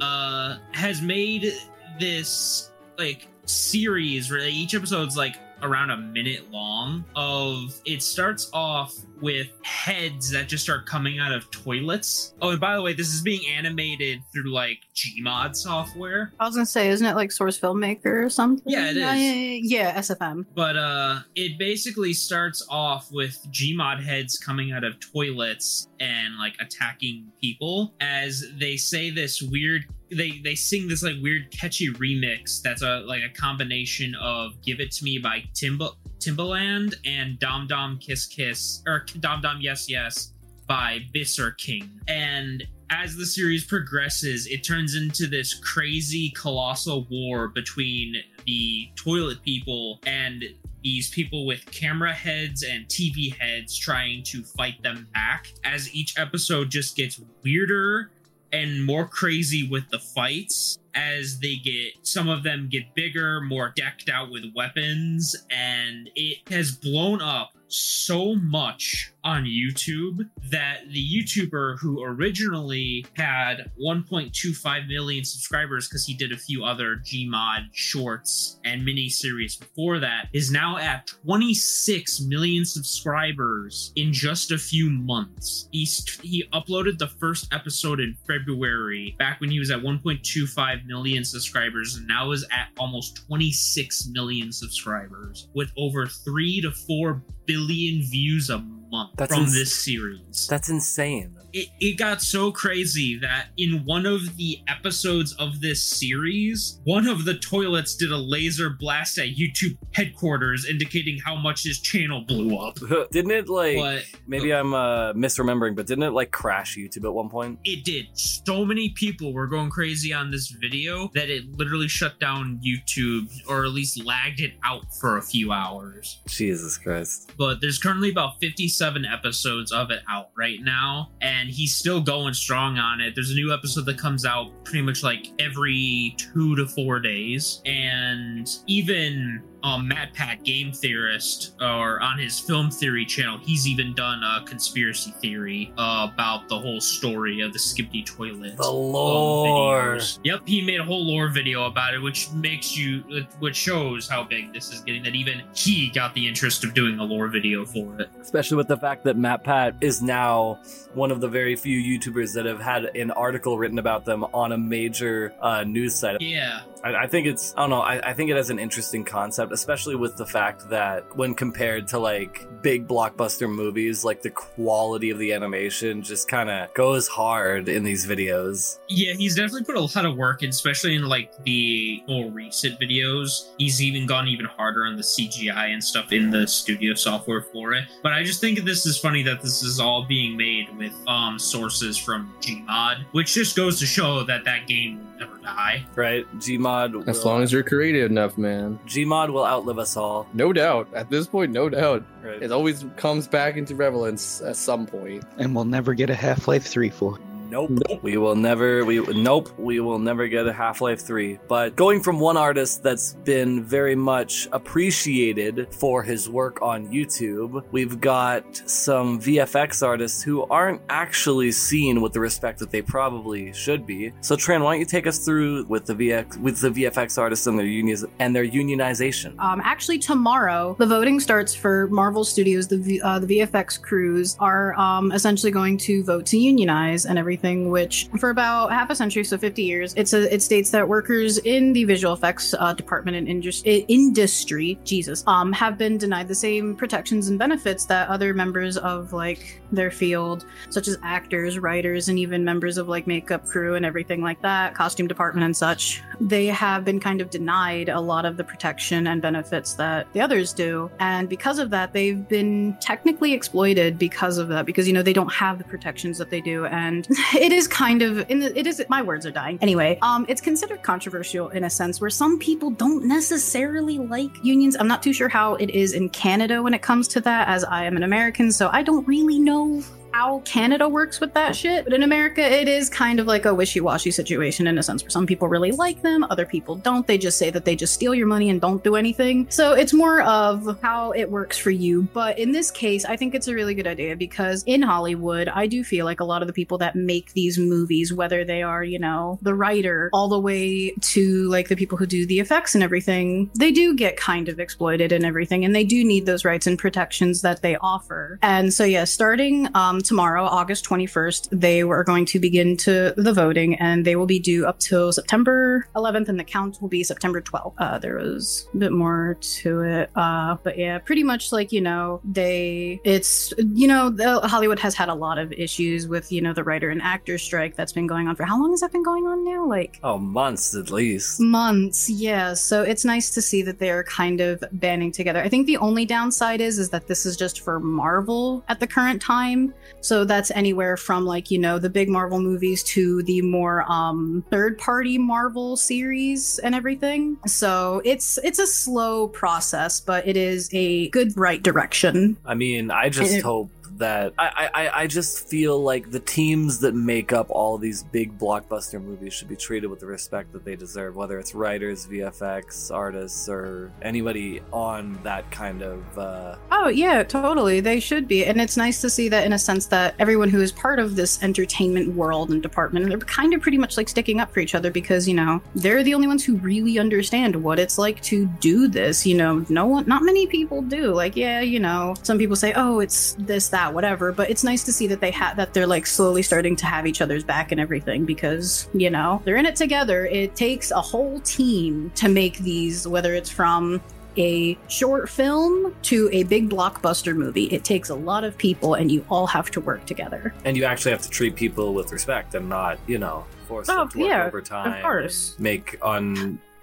Uh 0.00 0.58
has 0.72 1.02
made 1.02 1.52
this 1.98 2.70
like 2.96 3.26
series 3.44 4.30
where 4.30 4.40
each 4.40 4.74
episode's 4.74 5.16
like 5.16 5.36
around 5.62 5.90
a 5.90 5.96
minute 5.96 6.50
long 6.50 7.04
of 7.14 7.80
it 7.84 8.02
starts 8.02 8.50
off 8.52 8.94
with 9.22 9.48
heads 9.62 10.30
that 10.30 10.46
just 10.48 10.62
start 10.62 10.84
coming 10.84 11.18
out 11.18 11.32
of 11.32 11.50
toilets 11.50 12.34
oh 12.42 12.50
and 12.50 12.60
by 12.60 12.74
the 12.76 12.82
way 12.82 12.92
this 12.92 13.14
is 13.14 13.22
being 13.22 13.40
animated 13.50 14.20
through 14.32 14.52
like 14.52 14.78
gmod 14.94 15.56
software 15.56 16.32
I 16.38 16.46
was 16.46 16.54
gonna 16.54 16.66
say, 16.66 16.88
isn't 16.90 17.06
it 17.06 17.16
like 17.16 17.32
Source 17.32 17.58
Filmmaker 17.58 18.24
or 18.24 18.28
something? 18.28 18.62
Yeah, 18.66 18.90
it 18.90 18.96
is. 18.96 19.70
Yeah, 19.70 19.98
SFM. 19.98 20.44
but 20.54 20.76
uh 20.76 21.20
it 21.34 21.58
basically 21.58 22.12
starts 22.12 22.66
off 22.68 23.10
with 23.10 23.38
gmod 23.50 24.02
heads 24.04 24.38
coming 24.38 24.72
out 24.72 24.84
of 24.84 24.94
toilets 25.00 25.88
and 26.00 26.36
like 26.38 26.54
attacking 26.60 27.26
people 27.40 27.94
as 28.00 28.44
they 28.58 28.76
say 28.76 29.10
this 29.10 29.40
weird 29.42 29.86
they 30.10 30.40
they 30.44 30.54
sing 30.54 30.88
this 30.88 31.02
like 31.02 31.16
weird 31.20 31.50
catchy 31.50 31.92
remix 31.94 32.62
that's 32.62 32.82
a 32.82 33.00
like 33.00 33.22
a 33.22 33.28
combination 33.28 34.14
of 34.16 34.60
give 34.62 34.80
it 34.80 34.92
to 34.92 35.04
me 35.04 35.18
by 35.18 35.42
Timba 35.54 35.94
timbaland 36.18 36.94
and 37.04 37.38
dom 37.38 37.66
dom 37.66 37.98
kiss 37.98 38.26
kiss 38.26 38.82
or 38.86 39.04
dom 39.20 39.40
dom 39.42 39.58
yes 39.60 39.88
yes 39.88 40.32
by 40.66 41.00
Biser 41.12 41.52
King. 41.52 42.00
And 42.08 42.64
as 42.90 43.16
the 43.16 43.26
series 43.26 43.64
progresses, 43.64 44.46
it 44.46 44.64
turns 44.64 44.94
into 44.94 45.26
this 45.26 45.54
crazy 45.54 46.30
colossal 46.30 47.06
war 47.10 47.48
between 47.48 48.16
the 48.46 48.88
toilet 48.96 49.42
people 49.42 50.00
and 50.06 50.44
these 50.82 51.10
people 51.10 51.46
with 51.46 51.64
camera 51.72 52.12
heads 52.12 52.62
and 52.62 52.86
TV 52.86 53.36
heads 53.36 53.76
trying 53.76 54.22
to 54.22 54.44
fight 54.44 54.80
them 54.82 55.08
back 55.12 55.52
as 55.64 55.92
each 55.92 56.16
episode 56.16 56.70
just 56.70 56.96
gets 56.96 57.20
weirder 57.42 58.12
and 58.52 58.84
more 58.84 59.06
crazy 59.06 59.68
with 59.68 59.88
the 59.90 59.98
fights 59.98 60.78
as 60.94 61.38
they 61.40 61.56
get 61.56 61.92
some 62.02 62.28
of 62.28 62.42
them 62.42 62.68
get 62.70 62.94
bigger 62.94 63.40
more 63.40 63.72
decked 63.76 64.08
out 64.08 64.30
with 64.30 64.44
weapons 64.54 65.36
and 65.50 66.10
it 66.14 66.38
has 66.48 66.72
blown 66.72 67.20
up 67.20 67.50
so 67.68 68.34
much 68.36 69.12
on 69.26 69.44
YouTube 69.44 70.30
that 70.52 70.82
the 70.88 71.04
YouTuber 71.04 71.80
who 71.80 72.00
originally 72.04 73.04
had 73.14 73.72
1.25 73.84 74.86
million 74.86 75.24
subscribers 75.24 75.88
because 75.88 76.06
he 76.06 76.14
did 76.14 76.30
a 76.30 76.36
few 76.36 76.64
other 76.64 76.94
Gmod 77.04 77.66
shorts 77.72 78.60
and 78.64 78.84
mini 78.84 79.08
series 79.08 79.56
before 79.56 79.98
that 79.98 80.28
is 80.32 80.52
now 80.52 80.76
at 80.76 81.08
26 81.24 82.20
million 82.20 82.64
subscribers 82.64 83.92
in 83.96 84.12
just 84.12 84.52
a 84.52 84.58
few 84.58 84.90
months. 84.90 85.68
He's, 85.72 86.08
he 86.20 86.44
uploaded 86.52 86.98
the 86.98 87.08
first 87.08 87.52
episode 87.52 87.98
in 87.98 88.16
February 88.28 89.16
back 89.18 89.40
when 89.40 89.50
he 89.50 89.58
was 89.58 89.72
at 89.72 89.80
1.25 89.80 90.86
million 90.86 91.24
subscribers 91.24 91.96
and 91.96 92.06
now 92.06 92.30
is 92.30 92.44
at 92.52 92.68
almost 92.78 93.26
26 93.26 94.06
million 94.12 94.52
subscribers 94.52 95.48
with 95.52 95.72
over 95.76 96.06
3 96.06 96.60
to 96.60 96.70
4 96.70 97.20
billion 97.44 98.02
views 98.08 98.50
a 98.50 98.58
month 98.58 98.75
That's 99.16 99.32
from 99.34 99.44
ins- 99.44 99.54
this 99.54 99.74
series. 99.74 100.46
That's 100.48 100.68
insane. 100.68 101.36
It, 101.52 101.68
it 101.80 101.96
got 101.96 102.20
so 102.20 102.52
crazy 102.52 103.18
that 103.20 103.46
in 103.56 103.84
one 103.86 104.04
of 104.04 104.36
the 104.36 104.60
episodes 104.68 105.32
of 105.34 105.60
this 105.62 105.82
series, 105.82 106.80
one 106.84 107.06
of 107.06 107.24
the 107.24 107.34
toilets 107.34 107.94
did 107.94 108.10
a 108.10 108.16
laser 108.16 108.68
blast 108.68 109.16
at 109.18 109.28
YouTube 109.28 109.78
headquarters, 109.92 110.66
indicating 110.66 111.18
how 111.24 111.34
much 111.34 111.62
his 111.64 111.80
channel 111.80 112.20
blew 112.26 112.58
up. 112.58 112.76
didn't 113.10 113.30
it 113.30 113.48
like? 113.48 113.78
But 113.78 114.04
Maybe 114.26 114.52
I'm 114.52 114.74
uh, 114.74 115.14
misremembering, 115.14 115.74
but 115.76 115.86
didn't 115.86 116.04
it 116.04 116.10
like 116.10 116.30
crash 116.30 116.76
YouTube 116.76 117.04
at 117.04 117.14
one 117.14 117.30
point? 117.30 117.58
it 117.64 117.84
did. 117.84 118.06
So 118.14 118.64
many 118.66 118.90
people 118.90 119.32
were 119.32 119.46
going 119.46 119.70
crazy 119.70 120.12
on 120.12 120.30
this 120.30 120.48
video 120.48 121.10
that 121.14 121.30
it 121.30 121.44
literally 121.56 121.88
shut 121.88 122.20
down 122.20 122.60
YouTube 122.64 123.30
or 123.48 123.64
at 123.64 123.70
least 123.70 124.04
lagged 124.04 124.40
it 124.40 124.52
out 124.64 124.82
for 125.00 125.16
a 125.16 125.22
few 125.22 125.52
hours. 125.52 126.20
Jesus 126.26 126.76
Christ. 126.76 127.32
but 127.38 127.60
there's 127.62 127.78
currently 127.78 128.10
about 128.10 128.40
57 128.76 129.06
episodes 129.06 129.72
of 129.72 129.90
it 129.90 130.02
out 130.06 130.28
right 130.36 130.58
now 130.60 131.10
and 131.22 131.48
he's 131.48 131.74
still 131.74 132.00
going 132.00 132.34
strong 132.34 132.76
on 132.76 133.00
it. 133.00 133.14
There's 133.14 133.30
a 133.30 133.34
new 133.34 133.52
episode 133.54 133.86
that 133.86 133.96
comes 133.96 134.26
out 134.26 134.52
pretty 134.64 134.82
much 134.82 135.02
like 135.02 135.28
every 135.38 136.14
two 136.18 136.54
to 136.56 136.66
four 136.66 137.00
days 137.00 137.62
and 137.64 138.46
even 138.66 139.42
um, 139.66 139.90
MatPat 139.90 140.44
Game 140.44 140.72
Theorist, 140.72 141.56
or 141.60 142.00
on 142.00 142.18
his 142.18 142.38
Film 142.38 142.70
Theory 142.70 143.04
channel, 143.04 143.36
he's 143.38 143.66
even 143.66 143.94
done 143.94 144.22
a 144.22 144.44
conspiracy 144.44 145.10
theory 145.20 145.72
uh, 145.76 146.08
about 146.12 146.48
the 146.48 146.56
whole 146.56 146.80
story 146.80 147.40
of 147.40 147.52
the 147.52 147.58
Skippy 147.58 148.04
toilet. 148.04 148.56
The 148.56 148.62
um, 148.62 148.74
lore. 148.74 149.96
videos. 149.96 150.20
Yep, 150.22 150.42
he 150.46 150.64
made 150.64 150.78
a 150.78 150.84
whole 150.84 151.04
lore 151.04 151.28
video 151.28 151.66
about 151.66 151.94
it, 151.94 151.98
which 151.98 152.30
makes 152.30 152.76
you, 152.76 153.02
which 153.40 153.56
shows 153.56 154.08
how 154.08 154.22
big 154.22 154.52
this 154.52 154.72
is 154.72 154.82
getting. 154.82 155.02
That 155.02 155.16
even 155.16 155.42
he 155.52 155.90
got 155.90 156.14
the 156.14 156.28
interest 156.28 156.62
of 156.62 156.72
doing 156.72 157.00
a 157.00 157.04
lore 157.04 157.26
video 157.26 157.64
for 157.64 158.00
it. 158.00 158.08
Especially 158.20 158.56
with 158.56 158.68
the 158.68 158.76
fact 158.76 159.02
that 159.04 159.16
MatPat 159.16 159.82
is 159.82 160.00
now 160.00 160.60
one 160.94 161.10
of 161.10 161.20
the 161.20 161.28
very 161.28 161.56
few 161.56 161.98
YouTubers 161.98 162.32
that 162.34 162.46
have 162.46 162.60
had 162.60 162.84
an 162.96 163.10
article 163.10 163.58
written 163.58 163.80
about 163.80 164.04
them 164.04 164.22
on 164.32 164.52
a 164.52 164.58
major 164.58 165.34
uh, 165.40 165.64
news 165.64 165.96
site. 165.96 166.20
Yeah, 166.20 166.60
I, 166.86 167.02
I 167.04 167.06
think 167.06 167.26
it's 167.26 167.52
I 167.56 167.60
don't 167.60 167.70
know. 167.70 167.80
I, 167.80 168.10
I 168.10 168.12
think 168.12 168.30
it 168.30 168.36
has 168.36 168.50
an 168.50 168.58
interesting 168.58 169.04
concept, 169.04 169.52
especially 169.52 169.96
with 169.96 170.16
the 170.16 170.26
fact 170.26 170.68
that 170.70 171.16
when 171.16 171.34
compared 171.34 171.88
to 171.88 171.98
like 171.98 172.46
big 172.62 172.86
blockbuster 172.86 173.52
movies, 173.52 174.04
like 174.04 174.22
the 174.22 174.30
quality 174.30 175.10
of 175.10 175.18
the 175.18 175.32
animation 175.32 176.02
just 176.02 176.28
kind 176.28 176.48
of 176.48 176.72
goes 176.74 177.08
hard 177.08 177.68
in 177.68 177.82
these 177.82 178.06
videos. 178.06 178.78
Yeah, 178.88 179.14
he's 179.14 179.34
definitely 179.34 179.64
put 179.64 179.76
a 179.76 179.80
lot 179.80 180.04
of 180.04 180.16
work, 180.16 180.42
in, 180.42 180.50
especially 180.50 180.94
in 180.94 181.08
like 181.08 181.32
the 181.44 182.02
more 182.08 182.30
recent 182.30 182.78
videos. 182.78 183.50
He's 183.58 183.82
even 183.82 184.06
gone 184.06 184.28
even 184.28 184.46
harder 184.46 184.84
on 184.84 184.96
the 184.96 185.02
CGI 185.02 185.72
and 185.72 185.82
stuff 185.82 186.12
in 186.12 186.30
the 186.30 186.46
studio 186.46 186.94
software 186.94 187.42
for 187.42 187.74
it. 187.74 187.84
But 188.02 188.12
I 188.12 188.22
just 188.22 188.40
think 188.40 188.60
this 188.60 188.86
is 188.86 188.96
funny 188.96 189.22
that 189.24 189.42
this 189.42 189.62
is 189.62 189.80
all 189.80 190.06
being 190.06 190.36
made 190.36 190.76
with 190.76 190.92
um 191.08 191.38
sources 191.38 191.98
from 191.98 192.32
Gmod, 192.40 193.04
which 193.12 193.34
just 193.34 193.56
goes 193.56 193.80
to 193.80 193.86
show 193.86 194.22
that 194.24 194.44
that 194.44 194.66
game 194.68 195.06
never 195.18 195.35
die. 195.46 195.86
Right? 195.94 196.26
Gmod. 196.38 197.08
As 197.08 197.24
long 197.24 197.42
as 197.42 197.52
you're 197.52 197.62
creative 197.62 198.10
enough, 198.10 198.36
man. 198.36 198.78
Gmod 198.86 199.30
will 199.30 199.46
outlive 199.46 199.78
us 199.78 199.96
all. 199.96 200.26
No 200.34 200.52
doubt. 200.52 200.88
At 200.94 201.10
this 201.10 201.26
point, 201.26 201.52
no 201.52 201.68
doubt. 201.68 202.04
Right. 202.22 202.42
It 202.42 202.52
always 202.52 202.84
comes 202.96 203.28
back 203.28 203.56
into 203.56 203.74
relevance 203.74 204.40
at 204.42 204.56
some 204.56 204.86
point. 204.86 205.24
And 205.38 205.54
we'll 205.54 205.64
never 205.64 205.94
get 205.94 206.10
a 206.10 206.14
Half 206.14 206.48
Life 206.48 206.66
3 206.66 206.90
for. 206.90 207.18
Nope. 207.48 207.70
We 208.02 208.16
will 208.16 208.34
never 208.34 208.84
we 208.84 209.00
nope, 209.00 209.50
we 209.58 209.80
will 209.80 209.98
never 209.98 210.26
get 210.28 210.46
a 210.46 210.52
Half-Life 210.52 211.00
3. 211.00 211.38
But 211.48 211.76
going 211.76 212.02
from 212.02 212.18
one 212.18 212.36
artist 212.36 212.82
that's 212.82 213.14
been 213.14 213.64
very 213.64 213.94
much 213.94 214.48
appreciated 214.52 215.72
for 215.72 216.02
his 216.02 216.28
work 216.28 216.60
on 216.60 216.88
YouTube, 216.88 217.64
we've 217.70 218.00
got 218.00 218.56
some 218.68 219.20
VFX 219.20 219.86
artists 219.86 220.22
who 220.22 220.42
aren't 220.44 220.80
actually 220.88 221.52
seen 221.52 222.00
with 222.00 222.12
the 222.12 222.20
respect 222.20 222.58
that 222.58 222.70
they 222.70 222.82
probably 222.82 223.52
should 223.52 223.86
be. 223.86 224.12
So 224.20 224.36
Tran, 224.36 224.62
why 224.62 224.72
don't 224.72 224.80
you 224.80 224.86
take 224.86 225.06
us 225.06 225.24
through 225.24 225.64
with 225.66 225.86
the 225.86 225.94
VX 225.94 226.38
with 226.38 226.60
the 226.60 226.70
VFX 226.70 227.18
artists 227.18 227.46
and 227.46 227.58
their 227.58 227.66
unions 227.66 228.04
and 228.18 228.34
their 228.34 228.46
unionization? 228.46 229.38
Um, 229.38 229.60
actually, 229.64 229.98
tomorrow 229.98 230.74
the 230.78 230.86
voting 230.86 231.20
starts 231.20 231.54
for 231.54 231.86
Marvel 231.88 232.24
Studios. 232.24 232.66
The 232.68 232.78
v, 232.78 233.00
uh, 233.00 233.18
the 233.20 233.38
VFX 233.38 233.80
crews 233.80 234.36
are 234.40 234.74
um, 234.74 235.12
essentially 235.12 235.52
going 235.52 235.78
to 235.78 236.02
vote 236.02 236.26
to 236.26 236.38
unionize 236.38 237.06
and 237.06 237.18
everything. 237.18 237.35
Which, 237.70 238.08
for 238.18 238.30
about 238.30 238.70
half 238.72 238.90
a 238.90 238.94
century, 238.94 239.24
so 239.24 239.38
50 239.38 239.62
years, 239.62 239.94
it's 239.96 240.12
a, 240.12 240.32
it 240.32 240.42
states 240.42 240.70
that 240.70 240.88
workers 240.88 241.38
in 241.38 241.72
the 241.72 241.84
visual 241.84 242.14
effects 242.14 242.54
uh, 242.58 242.72
department 242.72 243.16
and 243.16 243.28
indus- 243.28 243.62
i- 243.66 243.84
industry, 243.88 244.78
Jesus, 244.84 245.24
um, 245.26 245.52
have 245.52 245.76
been 245.78 245.98
denied 245.98 246.28
the 246.28 246.34
same 246.34 246.74
protections 246.76 247.28
and 247.28 247.38
benefits 247.38 247.84
that 247.86 248.08
other 248.08 248.32
members 248.34 248.76
of 248.76 249.12
like 249.12 249.60
their 249.72 249.90
field, 249.90 250.44
such 250.70 250.88
as 250.88 250.98
actors, 251.02 251.58
writers, 251.58 252.08
and 252.08 252.18
even 252.18 252.44
members 252.44 252.78
of 252.78 252.88
like 252.88 253.06
makeup 253.06 253.46
crew 253.46 253.74
and 253.74 253.84
everything 253.84 254.22
like 254.22 254.40
that, 254.42 254.74
costume 254.74 255.06
department 255.06 255.44
and 255.44 255.56
such. 255.56 256.02
They 256.20 256.46
have 256.46 256.84
been 256.84 257.00
kind 257.00 257.20
of 257.20 257.30
denied 257.30 257.88
a 257.88 258.00
lot 258.00 258.24
of 258.24 258.36
the 258.36 258.44
protection 258.44 259.06
and 259.06 259.20
benefits 259.20 259.74
that 259.74 260.12
the 260.12 260.20
others 260.20 260.52
do. 260.52 260.90
And 260.98 261.28
because 261.28 261.58
of 261.58 261.70
that, 261.70 261.92
they've 261.92 262.26
been 262.28 262.76
technically 262.80 263.32
exploited 263.32 263.98
because 263.98 264.38
of 264.38 264.48
that, 264.48 264.66
because, 264.66 264.86
you 264.86 264.92
know, 264.94 265.02
they 265.02 265.12
don't 265.12 265.32
have 265.32 265.58
the 265.58 265.64
protections 265.64 266.18
that 266.18 266.30
they 266.30 266.40
do. 266.40 266.66
And 266.66 267.06
it 267.34 267.52
is 267.52 267.66
kind 267.66 268.02
of, 268.02 268.30
in 268.30 268.40
the, 268.40 268.58
it 268.58 268.66
is, 268.66 268.84
my 268.88 269.02
words 269.02 269.26
are 269.26 269.30
dying. 269.30 269.58
Anyway, 269.60 269.98
um, 270.02 270.26
it's 270.28 270.40
considered 270.40 270.82
controversial 270.82 271.48
in 271.48 271.64
a 271.64 271.70
sense 271.70 272.00
where 272.00 272.10
some 272.10 272.38
people 272.38 272.70
don't 272.70 273.04
necessarily 273.04 273.98
like 273.98 274.30
unions. 274.44 274.76
I'm 274.78 274.88
not 274.88 275.02
too 275.02 275.12
sure 275.12 275.28
how 275.28 275.54
it 275.54 275.70
is 275.70 275.92
in 275.92 276.08
Canada 276.10 276.62
when 276.62 276.74
it 276.74 276.82
comes 276.82 277.08
to 277.08 277.20
that, 277.22 277.48
as 277.48 277.64
I 277.64 277.84
am 277.84 277.96
an 277.96 278.02
American, 278.02 278.52
so 278.52 278.68
I 278.72 278.82
don't 278.82 279.06
really 279.08 279.38
know 279.38 279.82
how 280.12 280.40
Canada 280.40 280.88
works 280.88 281.20
with 281.20 281.34
that 281.34 281.54
shit. 281.54 281.84
But 281.84 281.92
in 281.92 282.02
America, 282.02 282.40
it 282.40 282.68
is 282.68 282.88
kind 282.88 283.20
of 283.20 283.26
like 283.26 283.44
a 283.44 283.54
wishy 283.54 283.80
washy 283.80 284.10
situation 284.10 284.66
in 284.66 284.78
a 284.78 284.82
sense 284.82 285.02
where 285.02 285.10
some 285.10 285.26
people 285.26 285.48
really 285.48 285.72
like 285.72 286.02
them, 286.02 286.24
other 286.24 286.46
people 286.46 286.76
don't. 286.76 287.06
They 287.06 287.18
just 287.18 287.38
say 287.38 287.50
that 287.50 287.64
they 287.64 287.76
just 287.76 287.94
steal 287.94 288.14
your 288.14 288.26
money 288.26 288.50
and 288.50 288.60
don't 288.60 288.82
do 288.82 288.96
anything. 288.96 289.46
So 289.50 289.72
it's 289.72 289.92
more 289.92 290.22
of 290.22 290.78
how 290.82 291.12
it 291.12 291.30
works 291.30 291.58
for 291.58 291.70
you. 291.70 292.02
But 292.12 292.38
in 292.38 292.52
this 292.52 292.70
case, 292.70 293.04
I 293.04 293.16
think 293.16 293.34
it's 293.34 293.48
a 293.48 293.54
really 293.54 293.74
good 293.74 293.86
idea 293.86 294.16
because 294.16 294.62
in 294.66 294.82
Hollywood, 294.82 295.48
I 295.48 295.66
do 295.66 295.84
feel 295.84 296.04
like 296.04 296.20
a 296.20 296.24
lot 296.24 296.42
of 296.42 296.48
the 296.48 296.54
people 296.54 296.78
that 296.78 296.96
make 296.96 297.32
these 297.32 297.58
movies, 297.58 298.12
whether 298.12 298.44
they 298.44 298.62
are, 298.62 298.82
you 298.84 298.98
know, 298.98 299.38
the 299.42 299.54
writer 299.54 300.10
all 300.12 300.28
the 300.28 300.40
way 300.40 300.90
to 301.00 301.48
like 301.48 301.68
the 301.68 301.76
people 301.76 301.98
who 301.98 302.06
do 302.06 302.26
the 302.26 302.40
effects 302.40 302.74
and 302.74 302.82
everything, 302.82 303.50
they 303.54 303.72
do 303.72 303.94
get 303.94 304.16
kind 304.16 304.48
of 304.48 304.60
exploited 304.60 305.12
and 305.12 305.24
everything. 305.24 305.64
And 305.64 305.74
they 305.74 305.84
do 305.84 306.04
need 306.04 306.26
those 306.26 306.44
rights 306.44 306.66
and 306.66 306.78
protections 306.78 307.42
that 307.42 307.62
they 307.62 307.76
offer. 307.76 308.38
And 308.42 308.72
so, 308.72 308.84
yeah, 308.84 309.04
starting 309.04 309.68
um, 309.74 309.95
tomorrow, 310.00 310.44
August 310.44 310.84
21st, 310.86 311.48
they 311.52 311.82
are 311.82 312.04
going 312.04 312.24
to 312.26 312.38
begin 312.40 312.76
to 312.78 313.14
the 313.16 313.32
voting 313.32 313.74
and 313.76 314.04
they 314.04 314.16
will 314.16 314.26
be 314.26 314.38
due 314.38 314.66
up 314.66 314.78
till 314.78 315.12
September 315.12 315.86
11th 315.96 316.28
and 316.28 316.38
the 316.38 316.44
count 316.44 316.80
will 316.80 316.88
be 316.88 317.02
September 317.02 317.40
12th. 317.40 317.74
Uh, 317.78 317.98
there 317.98 318.16
was 318.18 318.68
a 318.74 318.76
bit 318.78 318.92
more 318.92 319.36
to 319.40 319.80
it. 319.82 320.10
Uh, 320.16 320.56
but 320.62 320.78
yeah, 320.78 320.98
pretty 320.98 321.22
much 321.22 321.52
like, 321.52 321.72
you 321.72 321.80
know, 321.80 322.20
they, 322.24 323.00
it's, 323.04 323.52
you 323.58 323.86
know, 323.88 324.10
the, 324.10 324.40
Hollywood 324.40 324.78
has 324.80 324.94
had 324.94 325.08
a 325.08 325.14
lot 325.14 325.38
of 325.38 325.52
issues 325.52 326.06
with, 326.08 326.30
you 326.32 326.40
know, 326.40 326.52
the 326.52 326.64
writer 326.64 326.90
and 326.90 327.00
actor 327.02 327.38
strike 327.38 327.76
that's 327.76 327.92
been 327.92 328.06
going 328.06 328.28
on 328.28 328.36
for 328.36 328.44
how 328.44 328.60
long 328.60 328.70
has 328.70 328.80
that 328.80 328.92
been 328.92 329.02
going 329.04 329.26
on 329.26 329.44
now? 329.44 329.66
Like, 329.66 329.98
Oh, 330.02 330.18
months 330.18 330.74
at 330.74 330.90
least. 330.90 331.40
months 331.40 332.08
yeah 332.08 332.54
so 332.54 332.82
it's 332.82 333.04
nice 333.04 333.30
to 333.30 333.42
see 333.42 333.62
that 333.62 333.78
they're 333.78 334.04
kind 334.04 334.40
of 334.40 334.62
banding 334.72 335.10
together 335.12 335.40
i 335.42 335.48
think 335.48 335.66
the 335.66 335.76
only 335.78 336.04
downside 336.04 336.60
is 336.60 336.78
is 336.78 336.90
that 336.90 337.06
this 337.06 337.26
is 337.26 337.36
just 337.36 337.60
for 337.60 337.80
marvel 337.80 338.64
at 338.68 338.80
the 338.80 338.86
current 338.86 339.20
time 339.20 339.72
so 340.00 340.24
that's 340.24 340.50
anywhere 340.52 340.96
from 340.96 341.24
like 341.24 341.50
you 341.50 341.58
know 341.58 341.78
the 341.78 341.90
big 341.90 342.08
marvel 342.08 342.40
movies 342.40 342.82
to 342.84 343.22
the 343.24 343.42
more 343.42 343.84
um 343.90 344.44
third 344.50 344.78
party 344.78 345.18
marvel 345.18 345.76
series 345.76 346.58
and 346.60 346.74
everything. 346.74 347.36
So 347.46 348.02
it's 348.04 348.38
it's 348.44 348.58
a 348.58 348.66
slow 348.66 349.28
process 349.28 350.00
but 350.00 350.26
it 350.26 350.36
is 350.36 350.68
a 350.72 351.08
good 351.10 351.36
right 351.36 351.62
direction. 351.62 352.36
I 352.44 352.54
mean, 352.54 352.90
I 352.90 353.08
just 353.08 353.34
it- 353.34 353.42
hope 353.42 353.70
that 353.98 354.34
I, 354.38 354.70
I 354.74 355.02
I 355.02 355.06
just 355.06 355.48
feel 355.48 355.80
like 355.80 356.10
the 356.10 356.20
teams 356.20 356.80
that 356.80 356.94
make 356.94 357.32
up 357.32 357.46
all 357.50 357.78
these 357.78 358.02
big 358.02 358.38
blockbuster 358.38 359.02
movies 359.02 359.32
should 359.32 359.48
be 359.48 359.56
treated 359.56 359.88
with 359.88 360.00
the 360.00 360.06
respect 360.06 360.52
that 360.52 360.64
they 360.64 360.76
deserve, 360.76 361.16
whether 361.16 361.38
it's 361.38 361.54
writers, 361.54 362.06
VFX 362.06 362.94
artists, 362.94 363.48
or 363.48 363.92
anybody 364.02 364.60
on 364.72 365.18
that 365.22 365.50
kind 365.50 365.82
of. 365.82 366.18
Uh, 366.18 366.56
Oh 366.70 366.88
yeah, 366.88 367.22
totally. 367.22 367.80
They 367.80 368.00
should 368.00 368.28
be, 368.28 368.44
and 368.44 368.60
it's 368.60 368.76
nice 368.76 369.00
to 369.00 369.10
see 369.10 369.28
that 369.28 369.44
in 369.44 369.52
a 369.52 369.58
sense 369.58 369.86
that 369.86 370.14
everyone 370.18 370.48
who 370.48 370.60
is 370.60 370.72
part 370.72 370.98
of 370.98 371.16
this 371.16 371.42
entertainment 371.42 372.14
world 372.14 372.50
and 372.50 372.62
department, 372.62 373.08
they're 373.08 373.18
kind 373.18 373.54
of 373.54 373.60
pretty 373.60 373.78
much 373.78 373.96
like 373.96 374.08
sticking 374.08 374.40
up 374.40 374.52
for 374.52 374.60
each 374.60 374.74
other 374.74 374.90
because 374.90 375.26
you 375.26 375.34
know 375.34 375.60
they're 375.74 376.02
the 376.02 376.14
only 376.14 376.26
ones 376.26 376.44
who 376.44 376.56
really 376.56 376.98
understand 376.98 377.56
what 377.56 377.78
it's 377.78 377.98
like 377.98 378.20
to 378.22 378.46
do 378.60 378.88
this. 378.88 379.26
You 379.26 379.36
know, 379.36 379.64
no 379.68 379.86
one, 379.86 380.06
not 380.06 380.22
many 380.22 380.46
people 380.46 380.82
do. 380.82 381.12
Like, 381.12 381.36
yeah, 381.36 381.60
you 381.60 381.80
know, 381.80 382.14
some 382.22 382.38
people 382.38 382.56
say, 382.56 382.72
oh, 382.74 383.00
it's 383.00 383.34
this, 383.38 383.68
that, 383.70 383.85
whatever, 383.94 384.32
but 384.32 384.50
it's 384.50 384.64
nice 384.64 384.82
to 384.84 384.92
see 384.92 385.06
that 385.08 385.20
they 385.20 385.30
have 385.32 385.56
that 385.56 385.74
they're 385.74 385.86
like 385.86 386.06
slowly 386.06 386.42
starting 386.42 386.76
to 386.76 386.86
have 386.86 387.06
each 387.06 387.20
other's 387.20 387.44
back 387.44 387.72
and 387.72 387.80
everything 387.80 388.24
because 388.24 388.88
you 388.94 389.10
know 389.10 389.40
they're 389.44 389.56
in 389.56 389.66
it 389.66 389.76
together. 389.76 390.26
It 390.26 390.54
takes 390.56 390.90
a 390.90 391.00
whole 391.00 391.40
team 391.40 392.10
to 392.16 392.28
make 392.28 392.58
these, 392.58 393.06
whether 393.08 393.34
it's 393.34 393.50
from 393.50 394.00
a 394.38 394.76
short 394.88 395.30
film 395.30 395.94
to 396.02 396.28
a 396.30 396.42
big 396.44 396.68
blockbuster 396.68 397.34
movie. 397.34 397.64
It 397.66 397.84
takes 397.84 398.10
a 398.10 398.14
lot 398.14 398.44
of 398.44 398.58
people, 398.58 398.92
and 398.94 399.10
you 399.10 399.24
all 399.30 399.46
have 399.46 399.70
to 399.70 399.80
work 399.80 400.04
together. 400.04 400.52
and 400.66 400.76
you 400.76 400.84
actually 400.84 401.12
have 401.12 401.22
to 401.22 401.30
treat 401.30 401.56
people 401.56 401.94
with 401.94 402.12
respect 402.12 402.54
and 402.54 402.68
not, 402.68 402.98
you 403.06 403.16
know, 403.18 403.46
force 403.66 403.88
Oh, 403.88 404.00
them 404.00 404.08
to 404.10 404.18
work 404.18 404.28
yeah, 404.28 404.44
overtime. 404.46 404.92
of 404.92 405.02
course. 405.02 405.56
Make 405.58 405.96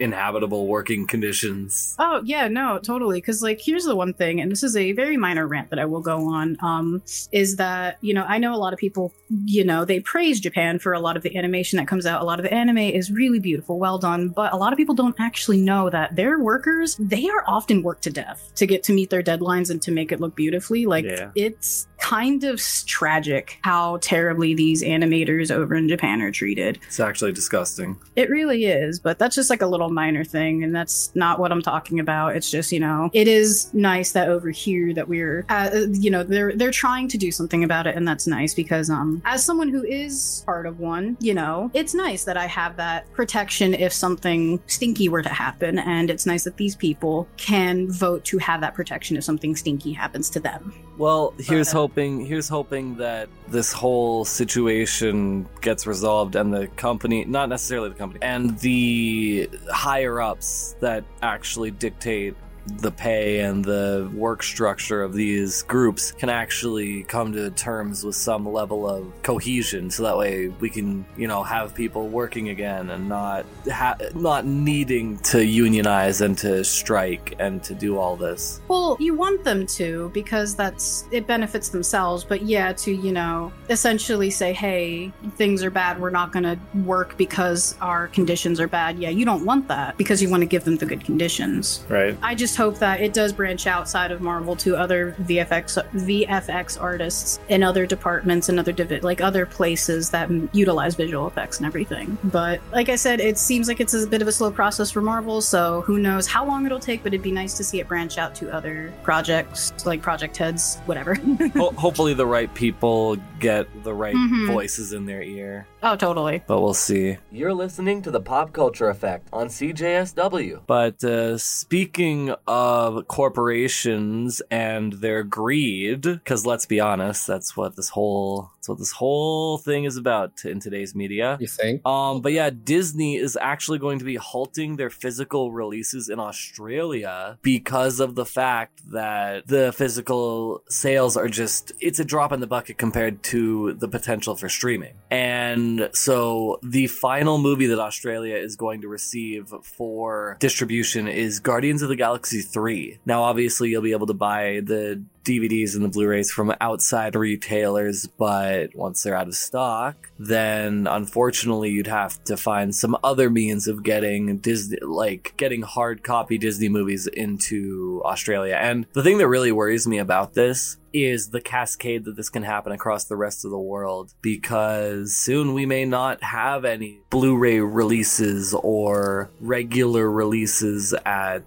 uninhabitable 0.03 0.67
working 0.67 1.07
conditions. 1.07 1.95
Oh 1.99 2.21
yeah, 2.25 2.47
no, 2.47 2.79
totally. 2.79 3.17
Because 3.17 3.41
like, 3.41 3.59
here's 3.63 3.85
the 3.85 3.95
one 3.95 4.13
thing, 4.13 4.41
and 4.41 4.51
this 4.51 4.63
is 4.63 4.75
a 4.75 4.91
very 4.91 5.17
minor 5.17 5.47
rant 5.47 5.69
that 5.69 5.79
I 5.79 5.85
will 5.85 6.01
go 6.01 6.29
on. 6.33 6.57
Um, 6.61 7.01
is 7.31 7.55
that 7.57 7.97
you 8.01 8.13
know 8.13 8.23
I 8.27 8.37
know 8.37 8.53
a 8.53 8.57
lot 8.57 8.73
of 8.73 8.79
people, 8.79 9.13
you 9.45 9.63
know, 9.63 9.85
they 9.85 9.99
praise 9.99 10.39
Japan 10.39 10.79
for 10.79 10.93
a 10.93 10.99
lot 10.99 11.17
of 11.17 11.23
the 11.23 11.35
animation 11.37 11.77
that 11.77 11.87
comes 11.87 12.05
out. 12.05 12.21
A 12.21 12.25
lot 12.25 12.39
of 12.39 12.43
the 12.43 12.53
anime 12.53 12.77
is 12.77 13.11
really 13.11 13.39
beautiful, 13.39 13.79
well 13.79 13.97
done. 13.97 14.29
But 14.29 14.53
a 14.53 14.57
lot 14.57 14.73
of 14.73 14.77
people 14.77 14.95
don't 14.95 15.15
actually 15.19 15.61
know 15.61 15.89
that 15.89 16.15
their 16.15 16.39
workers 16.39 16.95
they 16.99 17.27
are 17.29 17.43
often 17.47 17.81
worked 17.83 18.03
to 18.03 18.09
death 18.11 18.51
to 18.55 18.65
get 18.65 18.83
to 18.83 18.93
meet 18.93 19.09
their 19.09 19.23
deadlines 19.23 19.69
and 19.69 19.81
to 19.83 19.91
make 19.91 20.11
it 20.11 20.19
look 20.19 20.35
beautifully. 20.35 20.85
Like 20.85 21.05
Yeah. 21.05 21.31
it's 21.35 21.87
kind 22.03 22.43
of 22.43 22.61
tragic 22.85 23.57
how 23.61 23.97
terribly 24.01 24.53
these 24.53 24.83
animators 24.83 25.49
over 25.49 25.73
in 25.73 25.87
Japan 25.87 26.21
are 26.21 26.31
treated. 26.31 26.77
It's 26.85 26.99
actually 26.99 27.31
disgusting. 27.31 27.97
It 28.17 28.29
really 28.29 28.65
is, 28.65 28.99
but 28.99 29.17
that's 29.17 29.35
just 29.35 29.49
like 29.49 29.61
a 29.61 29.67
little 29.67 29.89
minor 29.89 30.25
thing, 30.25 30.65
and 30.65 30.75
that's 30.75 31.15
not 31.15 31.39
what 31.39 31.53
I'm 31.53 31.61
talking 31.61 32.01
about. 32.01 32.35
It's 32.35 32.51
just 32.51 32.73
you 32.73 32.81
know, 32.81 33.09
it 33.13 33.29
is 33.29 33.73
nice 33.73 34.11
that 34.11 34.27
over 34.27 34.49
here 34.49 34.93
that 34.93 35.07
we're, 35.07 35.45
uh, 35.47 35.69
you 35.91 36.11
know, 36.11 36.23
they're 36.23 36.53
they're 36.53 36.71
trying 36.71 37.07
to 37.07 37.17
do 37.17 37.31
something 37.31 37.63
about 37.63 37.87
it, 37.87 37.95
and 37.95 38.05
that's 38.05 38.27
nice 38.27 38.53
because 38.53 38.89
um, 38.89 39.21
as 39.23 39.45
someone 39.45 39.69
who 39.69 39.85
is 39.85 40.43
part 40.45 40.65
of 40.65 40.79
one, 40.79 41.15
you 41.21 41.33
know, 41.33 41.71
it's 41.73 41.93
nice 41.93 42.25
that 42.25 42.35
I 42.35 42.47
have 42.47 42.75
that 42.75 43.09
protection 43.13 43.73
if 43.73 43.93
something 43.93 44.61
stinky 44.67 45.07
were 45.07 45.21
to 45.21 45.29
happen, 45.29 45.79
and 45.79 46.09
it's 46.09 46.25
nice 46.25 46.43
that 46.43 46.57
these 46.57 46.75
people 46.75 47.29
can 47.37 47.89
vote 47.89 48.25
to 48.25 48.39
have 48.39 48.59
that 48.59 48.73
protection 48.73 49.15
if 49.15 49.23
something 49.23 49.55
stinky 49.55 49.93
happens 49.93 50.29
to 50.31 50.41
them. 50.41 50.73
Well, 50.97 51.33
here's 51.39 51.73
But- 51.73 51.79
hoping. 51.79 52.25
Here's 52.25 52.47
hoping 52.49 52.97
that 52.97 53.27
this 53.47 53.73
whole 53.73 54.25
situation 54.25 55.47
gets 55.61 55.87
resolved, 55.87 56.35
and 56.35 56.53
the 56.53 56.67
company, 56.67 57.25
not 57.25 57.49
necessarily 57.49 57.89
the 57.89 57.95
company, 57.95 58.19
and 58.21 58.57
the 58.59 59.49
higher 59.71 60.21
ups 60.21 60.75
that 60.81 61.03
actually 61.23 61.71
dictate 61.71 62.35
the 62.65 62.91
pay 62.91 63.41
and 63.41 63.63
the 63.65 64.09
work 64.13 64.41
structure 64.43 65.03
of 65.03 65.13
these 65.13 65.63
groups 65.63 66.11
can 66.11 66.29
actually 66.29 67.03
come 67.03 67.33
to 67.33 67.49
terms 67.51 68.03
with 68.03 68.15
some 68.15 68.47
level 68.47 68.89
of 68.89 69.11
cohesion 69.23 69.89
so 69.91 70.03
that 70.03 70.17
way 70.17 70.47
we 70.47 70.69
can 70.69 71.05
you 71.17 71.27
know 71.27 71.43
have 71.43 71.75
people 71.75 72.07
working 72.07 72.49
again 72.49 72.89
and 72.89 73.09
not 73.09 73.45
ha- 73.71 73.97
not 74.15 74.45
needing 74.45 75.17
to 75.19 75.45
unionize 75.45 76.21
and 76.21 76.37
to 76.37 76.63
strike 76.63 77.35
and 77.39 77.63
to 77.63 77.73
do 77.73 77.97
all 77.97 78.15
this 78.15 78.61
Well, 78.67 78.97
you 78.99 79.13
want 79.13 79.43
them 79.43 79.65
to 79.67 80.09
because 80.13 80.55
that's 80.55 81.05
it 81.11 81.27
benefits 81.27 81.69
themselves, 81.69 82.23
but 82.23 82.43
yeah, 82.43 82.73
to 82.73 82.91
you 82.91 83.11
know, 83.11 83.51
essentially 83.69 84.29
say, 84.29 84.53
"Hey, 84.53 85.11
things 85.37 85.63
are 85.63 85.69
bad. 85.69 85.99
We're 85.99 86.09
not 86.09 86.31
going 86.31 86.43
to 86.43 86.57
work 86.79 87.17
because 87.17 87.75
our 87.81 88.07
conditions 88.07 88.59
are 88.59 88.67
bad." 88.67 88.99
Yeah, 88.99 89.09
you 89.09 89.25
don't 89.25 89.45
want 89.45 89.67
that 89.67 89.97
because 89.97 90.21
you 90.21 90.29
want 90.29 90.41
to 90.41 90.47
give 90.47 90.63
them 90.63 90.77
the 90.77 90.85
good 90.85 91.03
conditions. 91.03 91.85
right 91.89 92.17
I 92.21 92.35
just 92.35 92.52
hope 92.55 92.79
that 92.79 93.01
it 93.01 93.13
does 93.13 93.33
branch 93.33 93.67
outside 93.67 94.11
of 94.11 94.21
Marvel 94.21 94.55
to 94.57 94.75
other 94.75 95.15
VFX 95.23 95.83
VFX 95.93 96.81
artists 96.81 97.39
in 97.49 97.63
other 97.63 97.85
departments 97.85 98.49
and 98.49 98.59
other 98.59 98.71
divi- 98.71 98.99
like 99.01 99.21
other 99.21 99.45
places 99.45 100.09
that 100.11 100.29
m- 100.29 100.49
utilize 100.53 100.95
visual 100.95 101.27
effects 101.27 101.57
and 101.57 101.65
everything. 101.65 102.17
But 102.25 102.61
like 102.71 102.89
I 102.89 102.95
said, 102.95 103.19
it 103.19 103.37
seems 103.37 103.67
like 103.67 103.79
it's 103.79 103.93
a 103.93 104.07
bit 104.07 104.21
of 104.21 104.27
a 104.27 104.31
slow 104.31 104.51
process 104.51 104.91
for 104.91 105.01
Marvel, 105.01 105.41
so 105.41 105.81
who 105.81 105.99
knows 105.99 106.27
how 106.27 106.45
long 106.45 106.65
it'll 106.65 106.79
take. 106.79 107.03
But 107.03 107.13
it'd 107.13 107.23
be 107.23 107.31
nice 107.31 107.55
to 107.57 107.63
see 107.63 107.79
it 107.79 107.87
branch 107.87 108.17
out 108.17 108.35
to 108.35 108.51
other 108.53 108.93
projects, 109.03 109.73
like 109.85 110.01
project 110.01 110.37
heads, 110.37 110.77
whatever. 110.85 111.15
Ho- 111.55 111.71
hopefully 111.71 112.13
the 112.13 112.25
right 112.25 112.53
people 112.53 113.17
get 113.39 113.67
the 113.83 113.93
right 113.93 114.15
Mhm. 114.15 114.47
voices 114.47 114.93
in 114.93 115.05
their 115.05 115.21
ear 115.21 115.67
oh, 115.81 115.95
totally. 115.97 116.41
but 116.47 116.61
we'll 116.61 116.73
see 116.73 117.17
you're 117.31 117.53
listening 117.53 118.01
to 118.01 118.09
the 118.11 118.21
pop 118.21 118.53
culture 118.53 118.87
effect 118.89 119.27
on 119.33 119.47
cjsw 119.47 120.61
but 120.65 121.03
uh, 121.03 121.37
speaking 121.37 122.33
of 122.47 123.07
corporations 123.07 124.41
and 124.51 124.93
their 124.93 125.23
greed 125.23 126.01
because 126.01 126.45
let's 126.45 126.65
be 126.65 126.79
honest 126.79 127.27
that's 127.27 127.55
what 127.55 127.75
this 127.75 127.89
whole 127.89 128.52
that's 128.63 128.69
what 128.69 128.77
this 128.79 128.93
whole 128.93 129.57
thing 129.57 129.83
is 129.83 129.97
about 129.97 130.45
in 130.45 130.57
today's 130.57 130.95
media 130.95 131.37
You 131.41 131.47
think? 131.47 131.85
um, 131.85 132.21
but 132.21 132.31
yeah, 132.31 132.49
Disney 132.49 133.17
is 133.17 133.37
actually 133.41 133.77
going 133.77 133.99
to 133.99 134.05
be 134.05 134.15
halting 134.15 134.77
their 134.77 134.89
physical 134.89 135.51
releases 135.51 136.07
in 136.07 136.17
Australia 136.17 137.37
because 137.41 137.99
of 137.99 138.15
the 138.15 138.25
fact 138.25 138.89
that 138.91 139.47
the 139.47 139.73
physical 139.73 140.63
sales 140.69 141.17
are 141.17 141.27
just, 141.27 141.73
it's 141.81 141.99
a 141.99 142.05
drop 142.05 142.31
in 142.31 142.39
the 142.39 142.47
bucket 142.47 142.77
compared 142.77 143.21
to 143.23 143.73
the 143.73 143.89
potential 143.89 144.33
for 144.37 144.47
streaming. 144.47 144.93
And 145.11 145.89
so 145.91 146.59
the 146.63 146.87
final 146.87 147.39
movie 147.39 147.67
that 147.67 147.79
Australia 147.79 148.37
is 148.37 148.55
going 148.55 148.79
to 148.81 148.87
receive 148.87 149.53
for 149.61 150.37
distribution 150.39 151.09
is 151.09 151.41
Guardians 151.41 151.81
of 151.81 151.89
the 151.89 151.97
Galaxy 151.97 152.39
3. 152.41 152.99
Now, 153.05 153.23
obviously, 153.23 153.69
you'll 153.71 153.81
be 153.81 153.91
able 153.91 154.07
to 154.07 154.13
buy 154.13 154.61
the 154.63 155.03
DVDs 155.23 155.75
and 155.75 155.83
the 155.83 155.89
Blu-rays 155.89 156.31
from 156.31 156.53
outside 156.61 157.15
retailers, 157.15 158.07
but 158.07 158.75
once 158.75 159.03
they're 159.03 159.15
out 159.15 159.27
of 159.27 159.35
stock, 159.35 160.11
then 160.19 160.87
unfortunately 160.87 161.69
you'd 161.69 161.87
have 161.87 162.23
to 162.25 162.37
find 162.37 162.75
some 162.75 162.97
other 163.03 163.29
means 163.29 163.67
of 163.67 163.83
getting 163.83 164.37
Disney, 164.37 164.77
like 164.81 165.33
getting 165.37 165.61
hard 165.61 166.03
copy 166.03 166.37
Disney 166.37 166.69
movies 166.69 167.07
into 167.07 168.01
Australia. 168.05 168.57
And 168.59 168.85
the 168.93 169.03
thing 169.03 169.17
that 169.17 169.27
really 169.27 169.51
worries 169.51 169.87
me 169.87 169.97
about 169.99 170.33
this 170.33 170.77
is 170.93 171.29
the 171.29 171.41
cascade 171.41 172.05
that 172.05 172.15
this 172.15 172.29
can 172.29 172.43
happen 172.43 172.71
across 172.71 173.05
the 173.05 173.15
rest 173.15 173.45
of 173.45 173.51
the 173.51 173.57
world 173.57 174.13
because 174.21 175.15
soon 175.15 175.53
we 175.53 175.65
may 175.65 175.85
not 175.85 176.21
have 176.23 176.65
any 176.65 176.99
Blu-ray 177.09 177.59
releases 177.59 178.53
or 178.53 179.31
regular 179.41 180.09
releases 180.09 180.93
at 181.05 181.43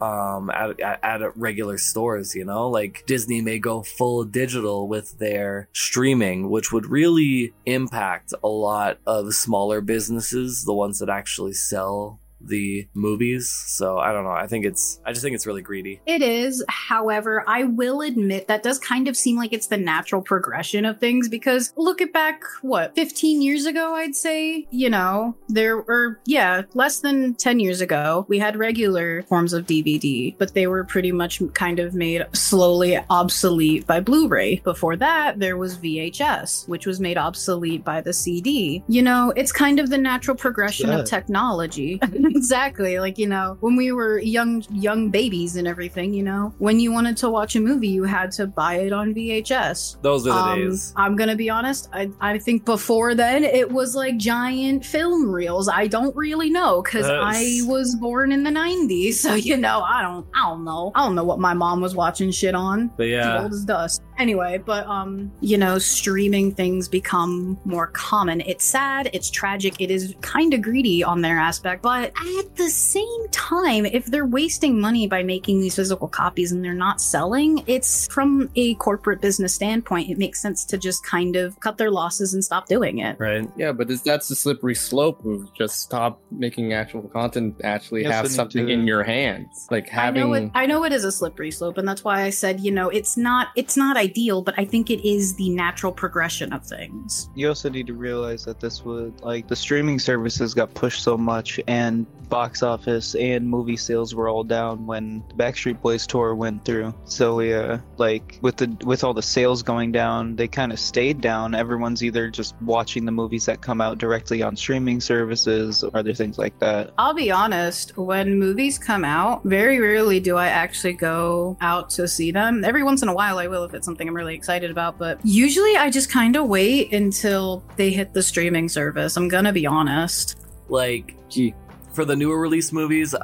um 0.00 0.50
at, 0.50 0.78
at, 0.80 1.02
at 1.02 1.36
regular 1.36 1.78
stores 1.78 2.34
you 2.34 2.44
know? 2.44 2.68
Like 2.68 3.04
disney 3.06 3.40
may 3.40 3.58
go 3.58 3.82
full 3.82 4.24
digital 4.24 4.88
with 4.88 5.18
their 5.18 5.68
streaming 5.72 6.50
which 6.50 6.72
would 6.72 6.86
really 6.86 7.52
impact 7.66 8.32
a 8.42 8.48
lot 8.48 8.98
of 9.06 9.34
smaller 9.34 9.80
businesses 9.80 10.64
the 10.64 10.74
ones 10.74 10.98
that 10.98 11.08
actually 11.08 11.52
sell 11.52 12.20
the 12.40 12.88
movies 12.94 13.50
so 13.50 13.98
i 13.98 14.12
don't 14.12 14.24
know 14.24 14.30
i 14.30 14.46
think 14.46 14.64
it's 14.64 15.00
i 15.04 15.10
just 15.12 15.22
think 15.22 15.34
it's 15.34 15.46
really 15.46 15.62
greedy 15.62 16.00
It 16.06 16.22
is. 16.22 16.64
However, 16.68 17.44
I 17.46 17.64
will 17.64 18.00
admit 18.00 18.48
that 18.48 18.62
does 18.62 18.78
kind 18.78 19.08
of 19.08 19.16
seem 19.16 19.36
like 19.36 19.52
it's 19.52 19.66
the 19.68 19.76
natural 19.76 20.22
progression 20.22 20.84
of 20.84 20.98
things 20.98 21.28
because 21.28 21.72
look 21.76 22.00
at 22.00 22.12
back, 22.12 22.42
what, 22.62 22.94
15 22.94 23.42
years 23.42 23.64
ago, 23.66 23.94
I'd 23.94 24.16
say? 24.16 24.66
You 24.70 24.90
know, 24.90 25.36
there 25.48 25.80
were, 25.80 26.20
yeah, 26.26 26.62
less 26.74 27.00
than 27.00 27.34
10 27.34 27.60
years 27.60 27.80
ago, 27.80 28.26
we 28.28 28.38
had 28.38 28.56
regular 28.56 29.22
forms 29.24 29.52
of 29.52 29.66
DVD, 29.66 30.34
but 30.38 30.54
they 30.54 30.66
were 30.66 30.84
pretty 30.84 31.12
much 31.12 31.40
kind 31.54 31.78
of 31.78 31.94
made 31.94 32.26
slowly 32.32 32.98
obsolete 33.08 33.86
by 33.86 34.00
Blu 34.00 34.28
ray. 34.28 34.56
Before 34.64 34.96
that, 34.96 35.38
there 35.38 35.56
was 35.56 35.78
VHS, 35.78 36.68
which 36.68 36.86
was 36.86 36.98
made 37.00 37.18
obsolete 37.18 37.84
by 37.84 38.00
the 38.00 38.12
CD. 38.12 38.82
You 38.88 39.02
know, 39.02 39.32
it's 39.36 39.52
kind 39.52 39.78
of 39.80 39.90
the 39.90 39.98
natural 39.98 40.36
progression 40.36 40.90
Yeah. 40.90 40.98
of 41.00 41.06
technology. 41.06 42.00
exactly. 42.36 42.98
Like, 42.98 43.18
you 43.18 43.26
know, 43.26 43.56
when 43.60 43.76
we 43.76 43.92
were 43.92 44.18
young 44.20 44.64
young 44.70 45.10
babies 45.10 45.56
and 45.56 45.66
everything, 45.68 46.14
you 46.14 46.22
know, 46.22 46.54
when 46.58 46.80
you 46.80 46.92
wanted 46.92 47.16
to 47.18 47.30
watch 47.30 47.56
a 47.56 47.60
movie, 47.60 47.88
you 47.88 48.04
had 48.04 48.30
to 48.32 48.46
buy 48.46 48.74
it 48.74 48.92
on 48.92 49.14
VHS. 49.14 50.00
those 50.02 50.26
are 50.26 50.30
the 50.30 50.40
Um, 50.40 50.58
days 50.70 50.92
I'm 50.96 51.16
gonna 51.16 51.36
be 51.36 51.50
honest. 51.50 51.88
I, 51.92 52.10
I 52.20 52.38
think 52.38 52.64
before 52.64 53.14
then 53.14 53.44
it 53.44 53.70
was 53.70 53.94
like 53.94 54.16
giant 54.16 54.84
film 54.84 55.30
reels. 55.30 55.68
I 55.68 55.86
don't 55.86 56.14
really 56.16 56.50
know 56.50 56.82
because 56.82 57.06
I 57.08 57.60
was 57.66 57.94
born 57.96 58.32
in 58.32 58.42
the 58.42 58.50
'90s, 58.50 59.14
so 59.14 59.34
you 59.34 59.56
know 59.56 59.80
I 59.82 60.02
don't 60.02 60.26
I 60.34 60.48
don't 60.48 60.64
know 60.64 60.92
I 60.94 61.04
don't 61.04 61.14
know 61.14 61.24
what 61.24 61.38
my 61.38 61.54
mom 61.54 61.80
was 61.80 61.94
watching 61.94 62.30
shit 62.30 62.54
on. 62.54 62.90
but 62.96 63.04
yeah 63.08 63.42
old 63.42 63.52
as 63.52 63.64
dust. 63.64 64.02
Anyway, 64.18 64.58
but 64.58 64.86
um, 64.86 65.32
you 65.40 65.56
know, 65.56 65.78
streaming 65.78 66.52
things 66.54 66.88
become 66.88 67.58
more 67.64 67.86
common. 67.88 68.42
It's 68.42 68.64
sad, 68.64 69.08
it's 69.14 69.30
tragic, 69.30 69.80
it 69.80 69.90
is 69.90 70.14
kind 70.20 70.52
of 70.52 70.60
greedy 70.60 71.02
on 71.02 71.22
their 71.22 71.38
aspect, 71.38 71.82
but 71.82 72.12
at 72.38 72.56
the 72.56 72.68
same 72.70 73.28
time, 73.30 73.86
if 73.86 74.06
they're 74.06 74.26
wasting 74.26 74.80
money 74.80 75.06
by 75.06 75.22
making 75.22 75.60
these 75.60 75.74
physical 75.76 76.08
copies 76.08 76.52
and 76.52 76.64
they're 76.64 76.74
not 76.74 77.00
selling, 77.00 77.62
it's 77.66 78.06
from 78.12 78.50
a 78.56 78.74
corporate 78.74 79.20
business 79.20 79.54
standpoint, 79.54 80.10
it 80.10 80.18
makes 80.18 80.40
sense 80.40 80.64
to 80.66 80.78
just 80.78 81.04
kind 81.04 81.36
of 81.36 81.58
cut 81.60 81.78
their 81.78 81.90
losses 81.90 82.34
and 82.34 82.44
stop 82.44 82.66
doing 82.68 82.98
it. 82.98 83.18
right 83.18 83.48
Yeah, 83.56 83.72
but 83.72 83.90
is 83.90 84.02
that's 84.02 84.28
the 84.28 84.34
slippery 84.34 84.74
slope 84.74 85.24
of 85.24 85.52
just 85.54 85.80
stop 85.80 86.20
making 86.30 86.72
actual 86.72 87.02
content, 87.02 87.56
actually 87.64 88.02
Yes, 88.02 88.12
have 88.12 88.30
something 88.30 88.66
to- 88.66 88.72
in 88.72 88.86
your 88.86 89.02
hands. 89.02 89.66
Like 89.70 89.88
I 89.92 89.96
having 89.96 90.20
know 90.22 90.32
it. 90.34 90.50
I 90.54 90.66
know 90.66 90.84
it 90.84 90.92
is 90.92 91.04
a 91.04 91.12
slippery 91.12 91.50
slope, 91.50 91.78
and 91.78 91.86
that's 91.88 92.04
why 92.04 92.22
I 92.22 92.30
said, 92.30 92.60
you 92.60 92.70
know, 92.70 92.88
it's 92.88 93.16
not. 93.16 93.48
It's 93.56 93.76
not 93.76 93.96
ideal, 93.96 94.42
but 94.42 94.54
I 94.58 94.64
think 94.64 94.90
it 94.90 95.06
is 95.06 95.34
the 95.36 95.50
natural 95.50 95.92
progression 95.92 96.52
of 96.52 96.64
things. 96.64 97.28
You 97.34 97.48
also 97.48 97.68
need 97.70 97.86
to 97.88 97.94
realize 97.94 98.44
that 98.44 98.60
this 98.60 98.84
would 98.84 99.20
like 99.22 99.48
the 99.48 99.56
streaming 99.56 99.98
services 99.98 100.54
got 100.54 100.72
pushed 100.74 101.02
so 101.02 101.16
much, 101.16 101.60
and 101.66 102.06
box 102.30 102.62
office 102.62 103.14
and 103.16 103.46
movie 103.46 103.76
sales 103.76 104.14
were 104.14 104.28
all 104.28 104.44
down 104.44 104.86
when 104.86 105.22
the 105.28 105.34
Backstreet 105.34 105.82
Boys 105.82 106.06
tour 106.06 106.34
went 106.34 106.64
through. 106.64 106.94
So 107.04 107.40
yeah, 107.40 107.80
like 107.98 108.38
with 108.40 108.56
the 108.56 108.74
with 108.86 109.04
all 109.04 109.12
the 109.12 109.22
sales 109.22 109.62
going 109.62 109.92
down, 109.92 110.36
they 110.36 110.48
kind 110.48 110.72
of 110.72 110.78
stayed 110.78 111.20
down. 111.20 111.54
Everyone's 111.54 112.02
either 112.02 112.30
just 112.30 112.54
watching 112.62 113.04
the 113.04 113.12
movies 113.12 113.44
that 113.46 113.60
come 113.60 113.80
out 113.80 113.98
directly 113.98 114.42
on 114.42 114.56
streaming 114.56 115.00
services 115.00 115.84
or 115.84 115.90
other 115.94 116.14
things 116.14 116.38
like 116.38 116.58
that. 116.60 116.94
I'll 116.96 117.14
be 117.14 117.30
honest, 117.30 117.96
when 117.98 118.38
movies 118.38 118.78
come 118.78 119.04
out, 119.04 119.44
very 119.44 119.80
rarely 119.80 120.20
do 120.20 120.36
I 120.36 120.46
actually 120.46 120.94
go 120.94 121.58
out 121.60 121.90
to 121.90 122.06
see 122.06 122.30
them. 122.30 122.64
Every 122.64 122.84
once 122.84 123.02
in 123.02 123.08
a 123.08 123.14
while 123.14 123.38
I 123.38 123.48
will 123.48 123.64
if 123.64 123.74
it's 123.74 123.84
something 123.84 124.08
I'm 124.08 124.14
really 124.14 124.34
excited 124.34 124.70
about, 124.70 124.98
but 124.98 125.18
usually 125.24 125.76
I 125.76 125.90
just 125.90 126.10
kind 126.10 126.36
of 126.36 126.46
wait 126.46 126.92
until 126.92 127.64
they 127.76 127.90
hit 127.90 128.14
the 128.14 128.22
streaming 128.22 128.68
service. 128.68 129.16
I'm 129.16 129.28
gonna 129.28 129.52
be 129.52 129.66
honest. 129.66 130.36
like 130.68 131.16
Gee. 131.28 131.54
For 131.92 132.04
the 132.04 132.16
newer 132.16 132.38
release 132.38 132.72
movies 132.72 133.14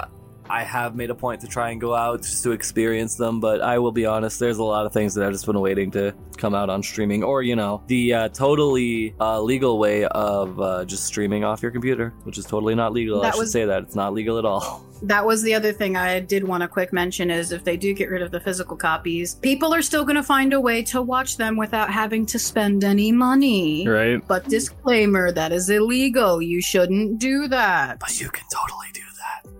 i 0.50 0.62
have 0.62 0.94
made 0.94 1.10
a 1.10 1.14
point 1.14 1.40
to 1.40 1.46
try 1.46 1.70
and 1.70 1.80
go 1.80 1.94
out 1.94 2.22
just 2.22 2.42
to 2.42 2.52
experience 2.52 3.14
them 3.16 3.40
but 3.40 3.60
i 3.60 3.78
will 3.78 3.92
be 3.92 4.06
honest 4.06 4.38
there's 4.40 4.58
a 4.58 4.64
lot 4.64 4.86
of 4.86 4.92
things 4.92 5.14
that 5.14 5.24
i've 5.26 5.32
just 5.32 5.46
been 5.46 5.60
waiting 5.60 5.90
to 5.90 6.12
come 6.36 6.54
out 6.54 6.68
on 6.70 6.82
streaming 6.82 7.22
or 7.24 7.42
you 7.42 7.56
know 7.56 7.82
the 7.86 8.12
uh, 8.12 8.28
totally 8.30 9.14
uh, 9.20 9.40
legal 9.40 9.78
way 9.78 10.04
of 10.06 10.60
uh, 10.60 10.84
just 10.84 11.04
streaming 11.04 11.44
off 11.44 11.62
your 11.62 11.70
computer 11.70 12.12
which 12.24 12.38
is 12.38 12.44
totally 12.44 12.74
not 12.74 12.92
legal 12.92 13.20
i 13.20 13.26
That 13.26 13.34
should 13.34 13.40
was- 13.40 13.52
say 13.52 13.64
that 13.64 13.82
it's 13.82 13.94
not 13.94 14.12
legal 14.14 14.38
at 14.38 14.44
all 14.44 14.82
That 15.02 15.26
was 15.26 15.42
the 15.42 15.52
other 15.52 15.72
thing 15.74 15.94
I 15.94 16.20
did 16.20 16.42
want 16.48 16.62
to 16.62 16.68
quick 16.68 16.90
mention 16.90 17.30
is 17.30 17.52
if 17.52 17.62
they 17.64 17.76
do 17.76 17.92
get 17.92 18.08
rid 18.08 18.22
of 18.22 18.30
the 18.30 18.40
physical 18.40 18.78
copies, 18.78 19.34
people 19.34 19.74
are 19.74 19.82
still 19.82 20.04
going 20.04 20.16
to 20.16 20.22
find 20.22 20.54
a 20.54 20.60
way 20.68 20.80
to 20.84 21.02
watch 21.02 21.36
them 21.36 21.58
without 21.58 21.90
having 21.92 22.24
to 22.32 22.38
spend 22.38 22.82
any 22.82 23.12
money. 23.12 23.86
right 23.86 24.26
But 24.26 24.48
disclaimer, 24.48 25.32
that 25.32 25.52
is 25.52 25.68
illegal. 25.68 26.40
You 26.40 26.62
shouldn't 26.62 27.18
do 27.18 27.46
that. 27.48 28.00
but 28.00 28.18
you 28.18 28.30
can 28.30 28.46
totally 28.50 28.88
do 28.94 28.95
that 28.95 28.95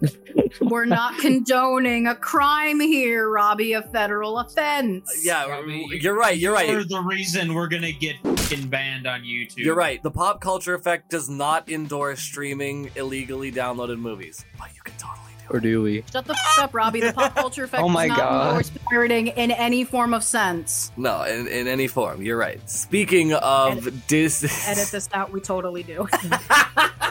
We're 0.60 0.84
not 0.84 1.18
condoning 1.18 2.06
a 2.06 2.14
crime 2.14 2.80
here, 2.80 3.28
Robbie, 3.28 3.72
a 3.72 3.82
federal 3.82 4.38
offense. 4.38 5.22
Yeah, 5.24 5.46
Robbie, 5.46 5.86
you're 6.00 6.16
right. 6.16 6.36
You're 6.36 6.52
right. 6.52 6.68
You're 6.68 6.84
the 6.84 7.00
reason 7.00 7.54
we're 7.54 7.68
gonna 7.68 7.92
get 7.92 8.16
fucking 8.22 8.68
banned 8.68 9.06
on 9.06 9.22
YouTube. 9.22 9.58
You're 9.58 9.74
right. 9.74 10.02
The 10.02 10.10
pop 10.10 10.40
culture 10.40 10.74
effect 10.74 11.10
does 11.10 11.28
not 11.28 11.68
endorse 11.68 12.20
streaming 12.20 12.90
illegally 12.94 13.50
downloaded 13.50 13.98
movies, 13.98 14.44
but 14.58 14.68
you 14.74 14.82
can 14.82 14.85
totally 14.85 14.85
do 14.85 14.85
Or 15.50 15.60
do 15.60 15.82
we? 15.82 16.04
Shut 16.12 16.24
the 16.24 16.32
f 16.32 16.58
up, 16.58 16.74
Robbie. 16.74 17.00
The 17.00 17.12
pop 17.12 17.34
culture 17.34 17.64
effect 17.64 17.82
Oh 17.86 17.88
my 17.88 18.08
does 18.08 18.16
not 18.16 18.18
God. 18.18 18.48
endorse 18.48 18.70
pirating 18.90 19.28
in 19.28 19.50
any 19.50 19.84
form 19.84 20.12
of 20.12 20.24
sense. 20.24 20.90
No, 20.96 21.22
in, 21.22 21.46
in 21.46 21.68
any 21.68 21.86
form. 21.86 22.22
You're 22.22 22.38
right. 22.38 22.58
Speaking 22.68 23.32
of 23.34 24.06
Disney, 24.08 24.48
Edit 24.66 24.88
this 24.90 25.08
out. 25.12 25.30
We 25.30 25.40
totally 25.40 25.82
do. 25.82 26.08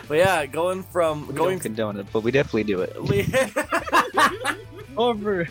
but 0.08 0.18
yeah, 0.18 0.46
going 0.46 0.84
from 0.84 1.28
We 1.28 1.34
going 1.34 1.56
don't 1.56 1.60
condone 1.62 1.98
it, 1.98 2.08
but 2.12 2.24
we 2.24 2.32
definitely 2.32 2.66
do 2.66 2.82
it. 2.82 2.96
Over. 4.98 5.48